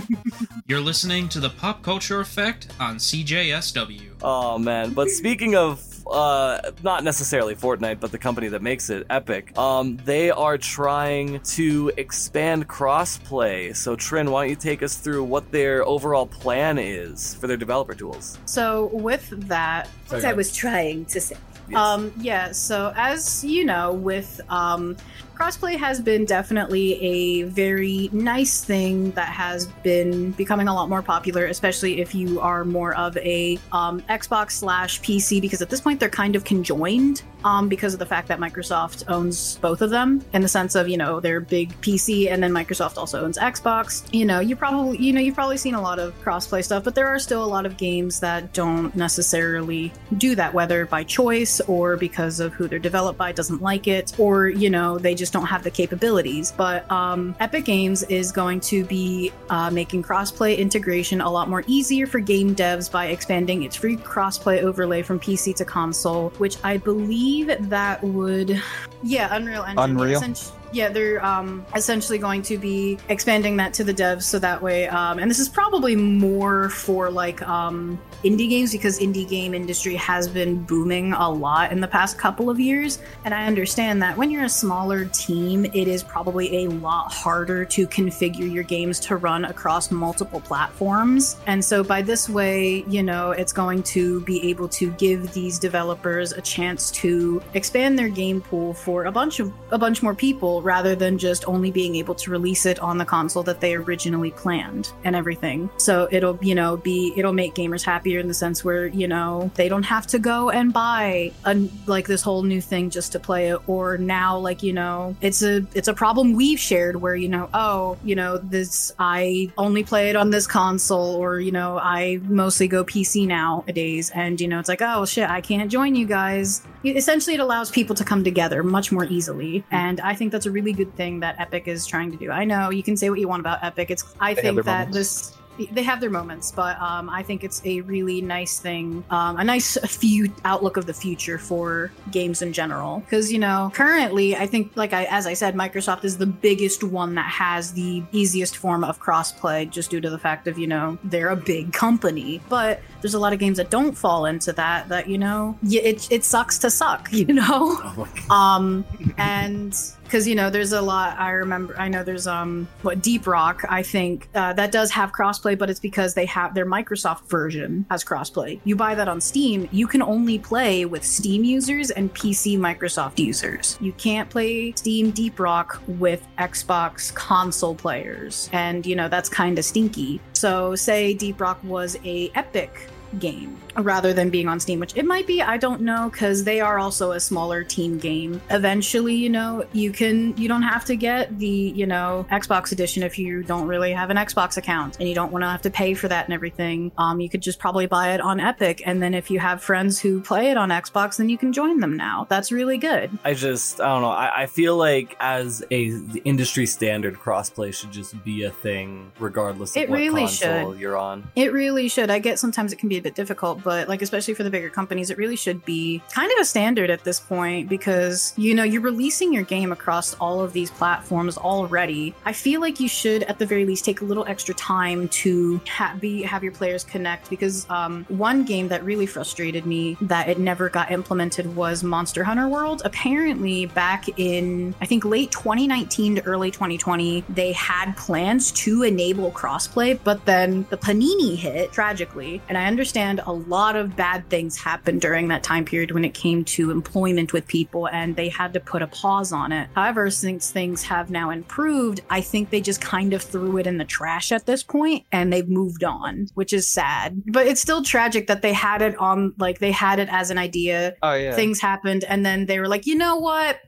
You're 0.68 0.82
listening 0.82 1.30
to 1.30 1.40
the 1.40 1.50
Pop 1.50 1.82
Culture 1.82 2.20
Effect 2.20 2.68
on 2.80 2.98
CJSW. 2.98 4.02
Oh 4.22 4.58
man! 4.58 4.94
But 4.94 5.10
speaking 5.10 5.56
of 5.56 5.82
uh, 6.08 6.60
not 6.84 7.04
necessarily 7.04 7.56
Fortnite, 7.56 8.00
but 8.00 8.12
the 8.12 8.18
company 8.18 8.48
that 8.50 8.62
makes 8.62 8.90
it, 8.90 9.06
Epic, 9.10 9.58
um, 9.58 9.98
they 10.06 10.30
are 10.30 10.58
trying 10.58 11.40
to 11.42 11.92
expand 11.98 12.68
crossplay. 12.68 13.76
So 13.76 13.96
Trin, 13.96 14.32
why 14.32 14.44
don't 14.44 14.50
you 14.50 14.56
take 14.56 14.84
us 14.84 14.96
through 14.96 15.24
what 15.24 15.52
their 15.52 15.86
overall 15.86 16.26
plan 16.28 16.78
is 16.78 17.36
for 17.36 17.48
their 17.48 17.58
developer 17.58 17.94
tools? 17.94 18.38
So 18.46 18.88
with 18.94 19.30
that, 19.48 19.88
What 20.10 20.26
I 20.26 20.34
was 20.34 20.54
trying 20.56 21.06
to 21.06 21.22
say. 21.22 21.38
Yes. 21.70 21.78
um, 21.78 22.14
yeah. 22.22 22.52
So 22.54 22.94
as 22.96 23.44
you 23.44 23.66
know, 23.66 23.92
with 23.94 24.40
um, 24.50 24.96
crossplay 25.38 25.78
has 25.78 26.02
been 26.02 26.26
definitely 26.26 27.00
a 27.02 27.44
very 27.44 28.10
nice 28.12 28.64
thing 28.64 29.12
that 29.12 29.30
has 29.30 29.68
been 29.84 30.32
becoming 30.32 30.68
a 30.68 30.74
lot 30.74 30.90
more 30.90 31.02
popular, 31.02 31.46
especially 31.46 32.02
if 32.02 32.16
you 32.16 32.40
are 32.40 32.66
more 32.66 32.96
of 32.96 33.16
a 33.18 33.60
um, 33.72 34.02
Xbox 34.04 34.52
slash 34.52 35.00
PC, 35.02 35.40
because 35.40 35.62
at 35.62 35.70
this 35.70 35.82
point 35.82 36.00
they're 36.00 36.10
kind 36.10 36.36
of 36.36 36.44
conjoined 36.44 37.22
um, 37.44 37.70
because 37.70 37.94
of 37.94 38.00
the 38.00 38.06
fact 38.06 38.28
that 38.28 38.40
Microsoft 38.40 39.04
owns 39.08 39.58
both 39.58 39.82
of 39.82 39.90
them 39.90 40.24
in 40.34 40.42
the 40.42 40.48
sense 40.48 40.76
of 40.76 40.90
you 40.90 40.98
know 40.98 41.20
they're 41.20 41.40
big 41.40 41.70
PC 41.82 42.32
and 42.32 42.42
then 42.42 42.52
Microsoft 42.52 42.98
also 42.98 43.24
owns 43.24 43.38
Xbox. 43.38 44.04
You 44.12 44.26
know, 44.26 44.40
you 44.40 44.56
probably 44.56 44.98
you 44.98 45.14
know 45.14 45.22
you've 45.22 45.36
probably 45.36 45.58
seen 45.58 45.76
a 45.76 45.82
lot 45.82 46.00
of 46.00 46.20
crossplay 46.24 46.64
stuff, 46.64 46.84
but 46.84 46.96
there 46.96 47.08
are 47.08 47.20
still 47.20 47.44
a 47.44 47.46
lot 47.46 47.66
of 47.66 47.78
games 47.78 48.20
that 48.22 48.54
don't 48.54 48.96
necessarily 48.96 49.94
do 50.18 50.36
that, 50.36 50.54
whether 50.54 50.86
by 50.86 51.04
choice 51.04 51.62
or 51.62 51.96
because 51.96 52.40
of 52.40 52.54
who 52.54 52.68
they're 52.68 52.80
developed 52.80 53.18
by 53.20 53.32
doesn't 53.32 53.62
like 53.62 53.88
it, 53.88 54.18
or 54.20 54.50
you 54.50 54.70
know 54.70 54.98
they 54.98 55.14
just 55.14 55.27
don't 55.34 55.46
have 55.46 55.64
the 55.64 55.72
capabilities. 55.72 56.52
But 56.52 56.90
um, 56.92 57.36
Epic 57.40 57.66
Games 57.66 58.04
is 58.04 58.32
going 58.32 58.60
to 58.62 58.84
be 58.84 59.32
uh, 59.50 59.70
making 59.70 60.04
crossplay 60.04 60.58
integration 60.58 61.22
a 61.22 61.30
lot 61.30 61.50
more 61.50 61.64
easier 61.68 62.08
for 62.08 62.20
game 62.20 62.56
devs 62.56 62.92
by 62.92 63.08
expanding 63.08 63.64
its 63.64 63.76
free 63.76 63.98
crossplay 63.98 64.62
overlay 64.62 65.02
from 65.02 65.20
PC 65.20 65.56
to 65.56 65.66
console, 65.66 66.30
which 66.38 66.58
I 66.64 66.78
believe 66.78 67.70
that 67.70 68.04
would, 68.04 68.62
yeah, 69.04 69.36
Unreal 69.36 69.64
Engine. 69.64 69.80
Unreal? 69.80 70.24
Essen- 70.24 70.57
yeah, 70.72 70.90
they're 70.90 71.24
um, 71.24 71.66
essentially 71.76 72.18
going 72.18 72.42
to 72.44 72.58
be 72.58 72.98
expanding 73.10 73.58
that 73.58 73.74
to 73.76 73.84
the 73.84 73.94
devs 73.94 74.24
so 74.24 74.40
that 74.40 74.62
way, 74.62 74.88
um, 74.88 75.20
and 75.20 75.30
this 75.30 75.40
is 75.40 75.50
probably 75.50 75.96
more 75.96 76.70
for 76.70 77.10
like 77.10 77.42
um, 77.48 78.00
indie 78.24 78.50
games 78.50 78.72
because 78.72 79.00
indie 79.00 79.28
game 79.28 79.54
industry 79.54 79.96
has 79.96 80.28
been 80.28 80.64
booming 80.64 81.14
a 81.14 81.30
lot 81.30 81.72
in 81.72 81.80
the 81.80 81.88
past 81.88 82.18
couple 82.18 82.50
of 82.50 82.60
years. 82.60 83.00
And 83.26 83.34
I 83.34 83.46
understand 83.46 84.02
that 84.02 84.18
when 84.18 84.32
you're 84.32 84.46
a 84.46 84.50
smaller 84.50 85.06
team, 85.06 85.66
it 85.66 85.88
is 85.88 86.04
probably 86.04 86.66
a 86.66 86.70
lot 86.70 87.12
harder 87.12 87.64
to 87.66 87.88
configure 87.88 88.52
your 88.52 88.64
games 88.64 89.00
to 89.02 89.18
run 89.18 89.46
across 89.46 89.92
multiple 89.92 90.42
platforms. 90.42 91.38
And 91.46 91.64
so 91.64 91.84
by 91.84 92.02
this 92.02 92.30
way, 92.30 92.84
you 92.88 93.04
know, 93.04 93.32
it's 93.32 93.54
going 93.54 93.84
to 93.84 94.22
be 94.22 94.50
able 94.50 94.68
to 94.70 94.92
give 94.92 95.34
these 95.34 95.60
developers 95.60 96.32
a 96.32 96.42
chance 96.42 96.92
to 96.92 97.42
expand 97.54 97.98
their 97.98 98.10
game 98.10 98.42
pool 98.42 98.74
for 98.74 99.06
a 99.06 99.12
bunch 99.12 99.40
of 99.40 99.54
a 99.72 99.78
bunch 99.78 100.02
more 100.02 100.16
people 100.16 100.57
rather 100.62 100.96
than 100.96 101.18
just 101.18 101.48
only 101.48 101.72
being 101.72 101.96
able 101.96 102.16
to 102.16 102.32
release 102.32 102.66
it 102.66 102.80
on 102.80 102.98
the 102.98 103.06
console 103.06 103.44
that 103.44 103.62
they 103.62 103.76
originally 103.76 104.32
planned 104.32 104.92
and 105.04 105.16
everything. 105.16 105.70
So 105.78 106.08
it'll, 106.12 106.38
you 106.42 106.56
know, 106.56 106.78
be 106.78 107.14
it'll 107.16 107.34
make 107.34 107.56
gamers 107.56 107.84
happier 107.84 108.20
in 108.20 108.28
the 108.28 108.34
sense 108.34 108.64
where, 108.64 108.88
you 108.88 109.08
know, 109.08 109.52
they 109.56 109.70
don't 109.70 109.84
have 109.84 110.08
to 110.08 110.20
go 110.20 110.50
and 110.50 110.74
buy 110.74 111.32
a 111.46 111.56
like 111.86 112.08
this 112.08 112.22
whole 112.22 112.44
new 112.44 112.62
thing 112.62 112.90
just 112.90 113.12
to 113.14 113.20
play 113.20 113.50
it 113.52 113.60
or 113.68 113.98
now 113.98 114.38
like, 114.38 114.64
you 114.64 114.74
know, 114.74 115.16
it's 115.22 115.42
a 115.42 115.66
it's 115.74 115.88
a 115.88 115.94
problem 115.94 116.34
we've 116.34 116.60
shared 116.60 116.98
where, 117.02 117.16
you 117.16 117.30
know, 117.30 117.50
oh, 117.54 117.98
you 118.04 118.16
know, 118.16 118.38
this 118.38 118.92
I 119.00 119.52
only 119.58 119.84
play 119.84 120.10
it 120.10 120.16
on 120.16 120.30
this 120.30 120.48
console 120.48 121.16
or, 121.16 121.40
you 121.40 121.52
know, 121.52 121.78
I 121.78 122.20
mostly 122.24 122.68
go 122.68 122.84
PC 122.84 123.28
nowadays 123.28 124.12
and 124.12 124.40
you 124.40 124.48
know, 124.48 124.60
it's 124.60 124.70
like, 124.70 124.82
oh 124.82 125.06
shit, 125.06 125.30
I 125.30 125.42
can't 125.42 125.72
join 125.72 125.96
you 125.96 126.06
guys. 126.06 126.62
Essentially 126.84 127.36
it 127.36 127.40
allows 127.40 127.70
people 127.70 127.96
to 127.96 128.04
come 128.04 128.24
together 128.24 128.64
much 128.64 128.92
more 128.92 129.06
easily 129.06 129.64
and 129.72 130.00
I 130.02 130.16
think 130.16 130.32
that's 130.32 130.47
a 130.48 130.52
really 130.52 130.74
good 130.74 130.94
thing 130.96 131.20
that 131.20 131.40
Epic 131.40 131.68
is 131.68 131.86
trying 131.86 132.10
to 132.12 132.18
do. 132.18 132.32
I 132.32 132.44
know 132.46 132.72
you 132.72 132.82
can 132.84 132.98
say 132.98 133.10
what 133.12 133.20
you 133.20 133.28
want 133.28 133.42
about 133.42 133.64
Epic. 133.64 133.92
It's 133.92 134.04
I 134.20 134.34
They 134.34 134.42
think 134.42 134.64
that 134.66 134.88
moments. 134.90 134.98
this 134.98 135.38
they 135.72 135.84
have 135.84 136.00
their 136.00 136.10
moments, 136.10 136.52
but 136.52 136.80
um, 136.80 137.10
I 137.10 137.24
think 137.24 137.44
it's 137.44 137.62
a 137.66 137.82
really 137.82 138.22
nice 138.22 138.60
thing, 138.60 139.04
um, 139.10 139.38
a 139.38 139.44
nice 139.44 139.78
few 139.88 140.32
outlook 140.46 140.78
of 140.78 140.86
the 140.86 140.94
future 140.94 141.38
for 141.38 141.92
games 142.12 142.42
in 142.42 142.54
general. 142.54 143.00
Because 143.00 143.32
you 143.32 143.40
know, 143.40 143.72
currently, 143.74 144.36
I 144.36 144.46
think, 144.46 144.72
like 144.76 144.94
I, 144.94 145.06
as 145.06 145.26
I 145.26 145.34
said, 145.34 145.56
Microsoft 145.56 146.04
is 146.04 146.18
the 146.18 146.28
biggest 146.28 146.84
one 146.84 147.16
that 147.16 147.26
has 147.26 147.74
the 147.74 148.04
easiest 148.12 148.58
form 148.58 148.84
of 148.84 149.00
crossplay, 149.02 149.70
just 149.70 149.90
due 149.90 150.02
to 150.02 150.10
the 150.10 150.20
fact 150.20 150.48
of 150.48 150.58
you 150.60 150.68
know 150.68 150.98
they're 151.04 151.30
a 151.30 151.36
big 151.36 151.74
company. 151.74 152.40
But 152.50 152.82
there's 153.02 153.16
a 153.16 153.20
lot 153.20 153.34
of 153.34 153.40
games 153.40 153.58
that 153.58 153.70
don't 153.72 153.98
fall 153.98 154.26
into 154.26 154.54
that. 154.54 154.90
That 154.90 155.10
you 155.10 155.18
know, 155.18 155.58
it 155.64 156.12
it 156.12 156.24
sucks 156.24 156.60
to 156.60 156.70
suck, 156.70 157.10
you 157.12 157.26
know. 157.34 157.80
Oh 157.98 158.08
um 158.30 158.86
and 159.18 159.76
because 160.08 160.28
you 160.28 160.36
know 160.36 160.50
there's 160.50 160.72
a 160.72 160.82
lot 160.82 161.18
i 161.20 161.32
remember 161.32 161.76
i 161.78 161.88
know 161.88 162.04
there's 162.04 162.28
um 162.28 162.68
what 162.82 163.02
deep 163.02 163.28
rock 163.28 163.64
i 163.70 163.84
think 163.84 164.30
uh, 164.36 164.54
that 164.54 164.72
does 164.72 164.90
have 164.90 165.12
crossplay 165.12 165.58
but 165.58 165.70
it's 165.70 165.80
because 165.80 166.14
they 166.14 166.26
have 166.26 166.54
their 166.54 166.66
microsoft 166.66 167.28
version 167.30 167.86
has 167.90 168.04
crossplay. 168.04 168.60
You 168.64 168.76
buy 168.76 168.96
that 168.96 169.08
on 169.08 169.20
steam 169.22 169.68
you 169.72 169.88
can 169.88 170.02
only 170.02 170.40
play 170.40 170.86
with 170.86 171.04
steam 171.04 171.44
users 171.44 171.92
and 171.92 172.14
pc 172.14 172.58
microsoft 172.58 173.20
users. 173.20 173.78
You 173.82 173.92
can't 173.94 174.30
play 174.30 174.72
steam 174.74 175.12
deep 175.12 175.40
rock 175.40 175.82
with 175.88 176.26
xbox 176.38 177.14
console 177.14 177.76
players 177.76 178.50
and 178.54 178.86
you 178.86 178.96
know 178.96 179.10
that's 179.10 179.30
kind 179.30 179.60
of 179.60 179.66
stinky. 179.66 180.22
So 180.34 180.76
say 180.76 181.14
deep 181.14 181.42
rock 181.42 181.60
was 181.64 181.98
a 182.06 182.32
epic 182.36 182.90
game 183.20 183.58
rather 183.76 184.12
than 184.12 184.30
being 184.32 184.48
on 184.48 184.60
Steam, 184.60 184.80
which 184.80 184.96
it 184.98 185.06
might 185.06 185.28
be, 185.28 185.42
I 185.42 185.58
don't 185.58 185.82
know, 185.82 186.10
because 186.12 186.44
they 186.44 186.60
are 186.60 186.80
also 186.80 187.12
a 187.12 187.20
smaller 187.20 187.64
team 187.64 188.00
game. 188.00 188.42
Eventually, 188.50 189.16
you 189.16 189.30
know, 189.30 189.66
you 189.72 189.92
can 189.92 190.36
you 190.38 190.48
don't 190.48 190.64
have 190.64 190.84
to 190.86 190.96
get 190.96 191.38
the, 191.38 191.48
you 191.48 191.86
know, 191.86 192.26
Xbox 192.32 192.72
edition 192.72 193.04
if 193.04 193.20
you 193.20 193.44
don't 193.44 193.68
really 193.68 193.92
have 193.94 194.10
an 194.10 194.18
Xbox 194.18 194.58
account 194.58 194.98
and 195.00 195.08
you 195.08 195.14
don't 195.14 195.32
want 195.32 195.44
to 195.44 195.50
have 195.50 195.62
to 195.62 195.70
pay 195.70 195.94
for 195.94 196.08
that 196.08 196.26
and 196.26 196.34
everything. 196.34 196.92
Um, 196.98 197.20
you 197.20 197.30
could 197.30 197.42
just 197.42 197.60
probably 197.60 197.86
buy 197.86 198.14
it 198.14 198.22
on 198.22 198.40
Epic, 198.40 198.82
and 198.86 199.02
then 199.02 199.14
if 199.14 199.30
you 199.30 199.40
have 199.40 199.62
friends 199.62 200.00
who 200.00 200.22
play 200.22 200.50
it 200.50 200.58
on 200.58 200.70
Xbox, 200.70 201.18
then 201.18 201.30
you 201.30 201.38
can 201.38 201.54
join 201.54 201.80
them 201.80 201.96
now. 201.96 202.26
That's 202.30 202.52
really 202.52 202.78
good. 202.78 203.12
I 203.24 203.34
just 203.36 203.80
I 203.80 203.88
don't 203.90 204.02
know. 204.02 204.10
I, 204.10 204.44
I 204.44 204.46
feel 204.48 204.76
like 204.76 205.16
as 205.20 205.64
a 205.72 205.92
the 205.92 206.22
industry 206.26 206.66
standard, 206.66 207.16
crossplay 207.16 207.74
should 207.74 207.92
just 207.92 208.24
be 208.24 208.44
a 208.44 208.52
thing, 208.52 209.12
regardless 209.20 209.76
of 209.76 209.84
It 209.84 209.90
what 209.90 209.98
really 209.98 210.22
console 210.22 210.74
should. 210.74 210.82
you're 210.82 210.98
on. 210.98 211.30
It 211.36 211.54
really 211.54 211.88
should. 211.90 212.10
I 212.10 212.20
get 212.20 212.40
sometimes 212.40 212.74
it 212.74 212.78
can 212.80 212.90
be 212.90 212.97
a 212.98 213.02
bit 213.02 213.16
difficult, 213.16 213.64
but 213.64 213.88
like 213.88 214.02
especially 214.02 214.34
for 214.34 214.44
the 214.44 214.50
bigger 214.50 214.70
companies, 214.70 215.10
it 215.10 215.18
really 215.18 215.36
should 215.36 215.64
be 215.66 216.02
kind 216.12 216.32
of 216.32 216.40
a 216.40 216.46
standard 216.46 216.90
at 216.90 217.04
this 217.04 217.20
point 217.20 217.70
because 217.70 218.34
you 218.38 218.54
know 218.54 218.64
you're 218.64 218.82
releasing 218.82 219.34
your 219.34 219.44
game 219.44 219.72
across 219.72 220.14
all 220.16 220.42
of 220.42 220.54
these 220.54 220.72
platforms 220.72 221.38
already. 221.38 222.14
I 222.26 222.34
feel 222.34 222.62
like 222.62 222.80
you 222.80 222.88
should 222.88 223.24
at 223.24 223.40
the 223.40 223.46
very 223.46 223.66
least 223.66 223.86
take 223.86 224.02
a 224.02 224.06
little 224.06 224.26
extra 224.26 224.54
time 224.56 225.08
to 225.10 225.62
ha- 225.68 225.96
be 226.00 226.22
have 226.24 226.44
your 226.44 226.54
players 226.54 226.84
connect 226.84 227.30
because 227.30 227.70
um, 227.70 228.06
one 228.10 228.44
game 228.44 228.68
that 228.70 228.84
really 228.84 229.06
frustrated 229.06 229.66
me 229.66 229.98
that 230.02 230.30
it 230.30 230.40
never 230.40 230.70
got 230.70 230.92
implemented 230.92 231.56
was 231.56 231.84
Monster 231.84 232.24
Hunter 232.24 232.48
World. 232.48 232.82
Apparently, 232.86 233.66
back 233.68 234.08
in 234.20 234.76
I 234.82 234.86
think 234.86 235.06
late 235.06 235.32
2019 235.32 236.16
to 236.16 236.26
early 236.26 236.52
2020, 236.52 237.24
they 237.30 237.52
had 237.54 237.96
plans 237.96 238.52
to 238.54 238.84
enable 238.84 239.32
crossplay, 239.32 240.00
but 240.04 240.26
then 240.26 240.66
the 240.70 240.78
Panini 240.78 241.36
hit 241.36 241.72
tragically. 241.72 242.42
And 242.50 242.58
I 242.58 242.66
understand 242.66 242.87
a 242.96 243.32
lot 243.32 243.76
of 243.76 243.96
bad 243.96 244.30
things 244.30 244.58
happened 244.58 245.02
during 245.02 245.28
that 245.28 245.44
time 245.44 245.66
period 245.66 245.92
when 245.92 246.06
it 246.06 246.14
came 246.14 246.46
to 246.46 246.72
employment 246.72 247.34
with 247.34 247.46
people, 247.48 247.88
and 247.90 248.16
they 248.16 248.30
had 248.30 248.54
to 248.54 248.60
put 248.60 248.82
a 248.82 248.88
pause 248.88 249.32
on 249.32 249.52
it. 249.52 249.70
However, 249.76 250.10
since 250.10 250.52
things 250.52 250.84
have 250.84 251.10
now 251.10 251.30
improved, 251.30 252.02
I 252.10 252.22
think 252.22 252.50
they 252.50 252.62
just 252.62 252.82
kind 252.82 253.14
of 253.14 253.22
threw 253.22 253.58
it 253.58 253.68
in 253.68 253.78
the 253.78 253.86
trash 253.86 254.32
at 254.32 254.46
this 254.46 254.64
point 254.64 255.06
and 255.12 255.32
they've 255.32 255.48
moved 255.48 255.84
on, 255.84 256.28
which 256.36 256.54
is 256.54 256.70
sad. 256.70 257.22
But 257.28 257.48
it's 257.48 257.62
still 257.62 257.84
tragic 257.84 258.28
that 258.28 258.42
they 258.42 258.54
had 258.54 258.82
it 258.82 258.98
on, 258.98 259.34
like, 259.38 259.60
they 259.60 259.72
had 259.72 260.00
it 260.00 260.10
as 260.10 260.30
an 260.30 260.38
idea 260.38 260.96
Oh 261.02 261.14
yeah. 261.14 261.34
things 261.34 261.60
happened 261.60 262.04
and 262.04 262.26
then 262.26 262.46
they 262.46 262.60
were 262.60 262.68
like 262.68 262.86
you 262.86 262.96
know 262.96 263.18
what 263.18 263.60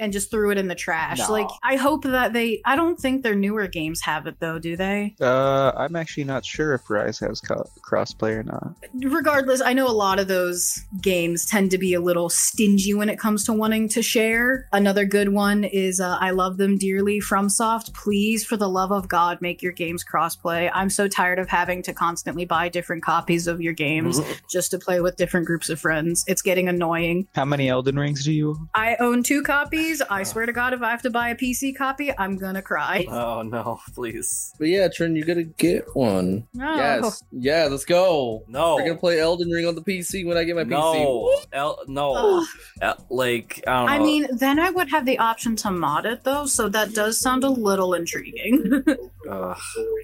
and 0.00 0.12
just 0.12 0.30
threw 0.30 0.50
it 0.50 0.58
in 0.58 0.68
the 0.68 0.74
trash. 0.74 1.18
No. 1.18 1.30
like 1.30 1.48
i 1.62 1.76
hope 1.76 2.04
that 2.04 2.32
they 2.32 2.60
i 2.64 2.76
don't 2.76 2.98
think 2.98 3.22
their 3.22 3.34
newer 3.34 3.66
games 3.66 4.00
have 4.00 4.26
it 4.26 4.36
though 4.40 4.58
do 4.58 4.76
they? 4.76 5.14
Uh, 5.20 5.72
I'm 5.76 5.96
actually 5.96 6.24
not 6.24 6.44
sure 6.44 6.74
if 6.74 6.88
Rise 6.88 7.18
has 7.20 7.40
co- 7.40 7.68
crossplay 7.88 8.36
or 8.36 8.42
not. 8.42 8.74
regardless 8.94 9.60
i 9.60 9.72
know 9.72 9.86
a 9.88 9.92
lot 9.92 10.18
of 10.18 10.28
those 10.28 10.80
games 11.00 11.44
tend 11.46 11.70
to 11.72 11.78
be 11.78 11.94
a 11.94 12.00
little 12.00 12.28
stingy 12.28 12.94
when 12.94 13.08
it 13.08 13.18
comes 13.18 13.44
to 13.44 13.52
wanting 13.52 13.88
to 13.90 14.02
share. 14.02 14.68
Another 14.72 15.04
good 15.04 15.30
one 15.30 15.64
is 15.64 16.00
uh, 16.00 16.16
i 16.20 16.30
love 16.30 16.56
them 16.56 16.78
dearly 16.78 17.20
FromSoft. 17.20 17.92
Please 17.94 18.44
for 18.44 18.56
the 18.56 18.68
love 18.68 18.92
of 18.92 19.08
god 19.08 19.40
make 19.40 19.62
your 19.62 19.72
games 19.72 20.04
crossplay. 20.04 20.70
I'm 20.72 20.90
so 20.90 21.08
tired 21.08 21.38
of 21.38 21.48
having 21.48 21.82
to 21.82 21.92
constantly 21.92 22.44
buy 22.44 22.68
different 22.68 23.02
copies 23.02 23.46
of 23.46 23.60
your 23.60 23.72
games 23.74 24.20
just 24.50 24.70
to 24.70 24.78
play 24.78 25.00
with 25.00 25.16
different 25.16 25.46
groups 25.46 25.68
of 25.68 25.80
friends. 25.80 26.24
It's 26.26 26.42
getting 26.42 26.68
annoying. 26.68 27.28
How 27.34 27.44
many 27.44 27.68
Elden 27.68 27.98
Rings 27.98 28.24
do 28.24 28.32
you? 28.32 28.68
I 28.74 28.96
own 29.02 29.22
two 29.22 29.42
copies. 29.42 30.00
I 30.02 30.22
swear 30.22 30.46
to 30.46 30.52
God, 30.52 30.72
if 30.72 30.82
I 30.82 30.90
have 30.90 31.02
to 31.02 31.10
buy 31.10 31.28
a 31.30 31.34
PC 31.34 31.76
copy, 31.76 32.10
I'm 32.16 32.36
gonna 32.38 32.62
cry. 32.62 33.06
Oh 33.12 33.42
no, 33.42 33.80
please. 33.94 34.52
But 34.58 34.68
yeah, 34.68 34.88
Trin, 34.88 35.14
you 35.16 35.24
gotta 35.24 35.42
get 35.44 35.84
one. 35.94 36.46
No. 36.54 36.76
Yes. 36.76 37.22
Yeah, 37.30 37.68
let's 37.70 37.84
go. 37.84 38.42
No. 38.48 38.76
We're 38.76 38.82
gonna 38.86 38.96
play 38.96 39.20
Elden 39.20 39.48
Ring 39.50 39.66
on 39.66 39.74
the 39.74 39.82
PC 39.82 40.26
when 40.26 40.36
I 40.36 40.44
get 40.44 40.56
my 40.56 40.64
PC. 40.64 40.70
No, 40.70 41.40
El- 41.52 41.78
no, 41.86 42.14
Ugh. 42.14 42.46
El- 42.80 43.06
like 43.10 43.62
I 43.66 43.70
don't 43.72 43.86
know. 43.86 43.92
I 43.92 43.98
mean, 43.98 44.26
then 44.36 44.58
I 44.58 44.70
would 44.70 44.88
have 44.90 45.04
the 45.06 45.18
option 45.18 45.56
to 45.56 45.70
mod 45.70 46.06
it 46.06 46.24
though, 46.24 46.46
so 46.46 46.68
that 46.70 46.94
does 46.94 47.20
sound 47.20 47.44
a 47.44 47.48
little 47.50 47.94
intriguing. 47.94 48.84
Ugh. 49.32 49.56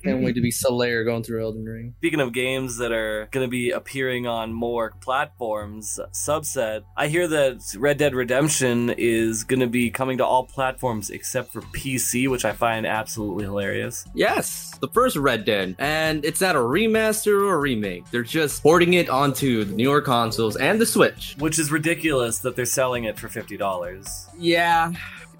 Can't 0.04 0.22
wait 0.22 0.34
to 0.36 0.40
be 0.40 0.50
Solaire 0.50 1.04
going 1.04 1.22
through 1.22 1.42
Elden 1.42 1.64
Ring. 1.64 1.94
Speaking 1.98 2.20
of 2.20 2.32
games 2.32 2.78
that 2.78 2.92
are 2.92 3.28
going 3.30 3.44
to 3.44 3.50
be 3.50 3.70
appearing 3.70 4.26
on 4.26 4.52
more 4.52 4.92
platforms, 5.00 6.00
subset, 6.12 6.82
I 6.96 7.08
hear 7.08 7.28
that 7.28 7.60
Red 7.76 7.98
Dead 7.98 8.14
Redemption 8.14 8.90
is 8.96 9.44
going 9.44 9.60
to 9.60 9.66
be 9.66 9.90
coming 9.90 10.18
to 10.18 10.24
all 10.24 10.44
platforms 10.44 11.10
except 11.10 11.52
for 11.52 11.60
PC, 11.60 12.28
which 12.30 12.44
I 12.44 12.52
find 12.52 12.86
absolutely 12.86 13.44
hilarious. 13.44 14.06
Yes, 14.14 14.76
the 14.80 14.88
first 14.88 15.16
Red 15.16 15.44
Dead, 15.44 15.76
and 15.78 16.24
it's 16.24 16.40
not 16.40 16.56
a 16.56 16.60
remaster 16.60 17.40
or 17.42 17.54
a 17.54 17.58
remake. 17.58 18.10
They're 18.10 18.22
just 18.22 18.62
porting 18.62 18.94
it 18.94 19.08
onto 19.08 19.64
the 19.64 19.74
newer 19.74 20.00
consoles 20.00 20.56
and 20.56 20.80
the 20.80 20.86
Switch. 20.86 21.34
Which 21.38 21.58
is 21.58 21.70
ridiculous 21.70 22.38
that 22.38 22.56
they're 22.56 22.64
selling 22.64 23.04
it 23.04 23.18
for 23.18 23.28
$50. 23.28 24.26
Yeah, 24.38 24.92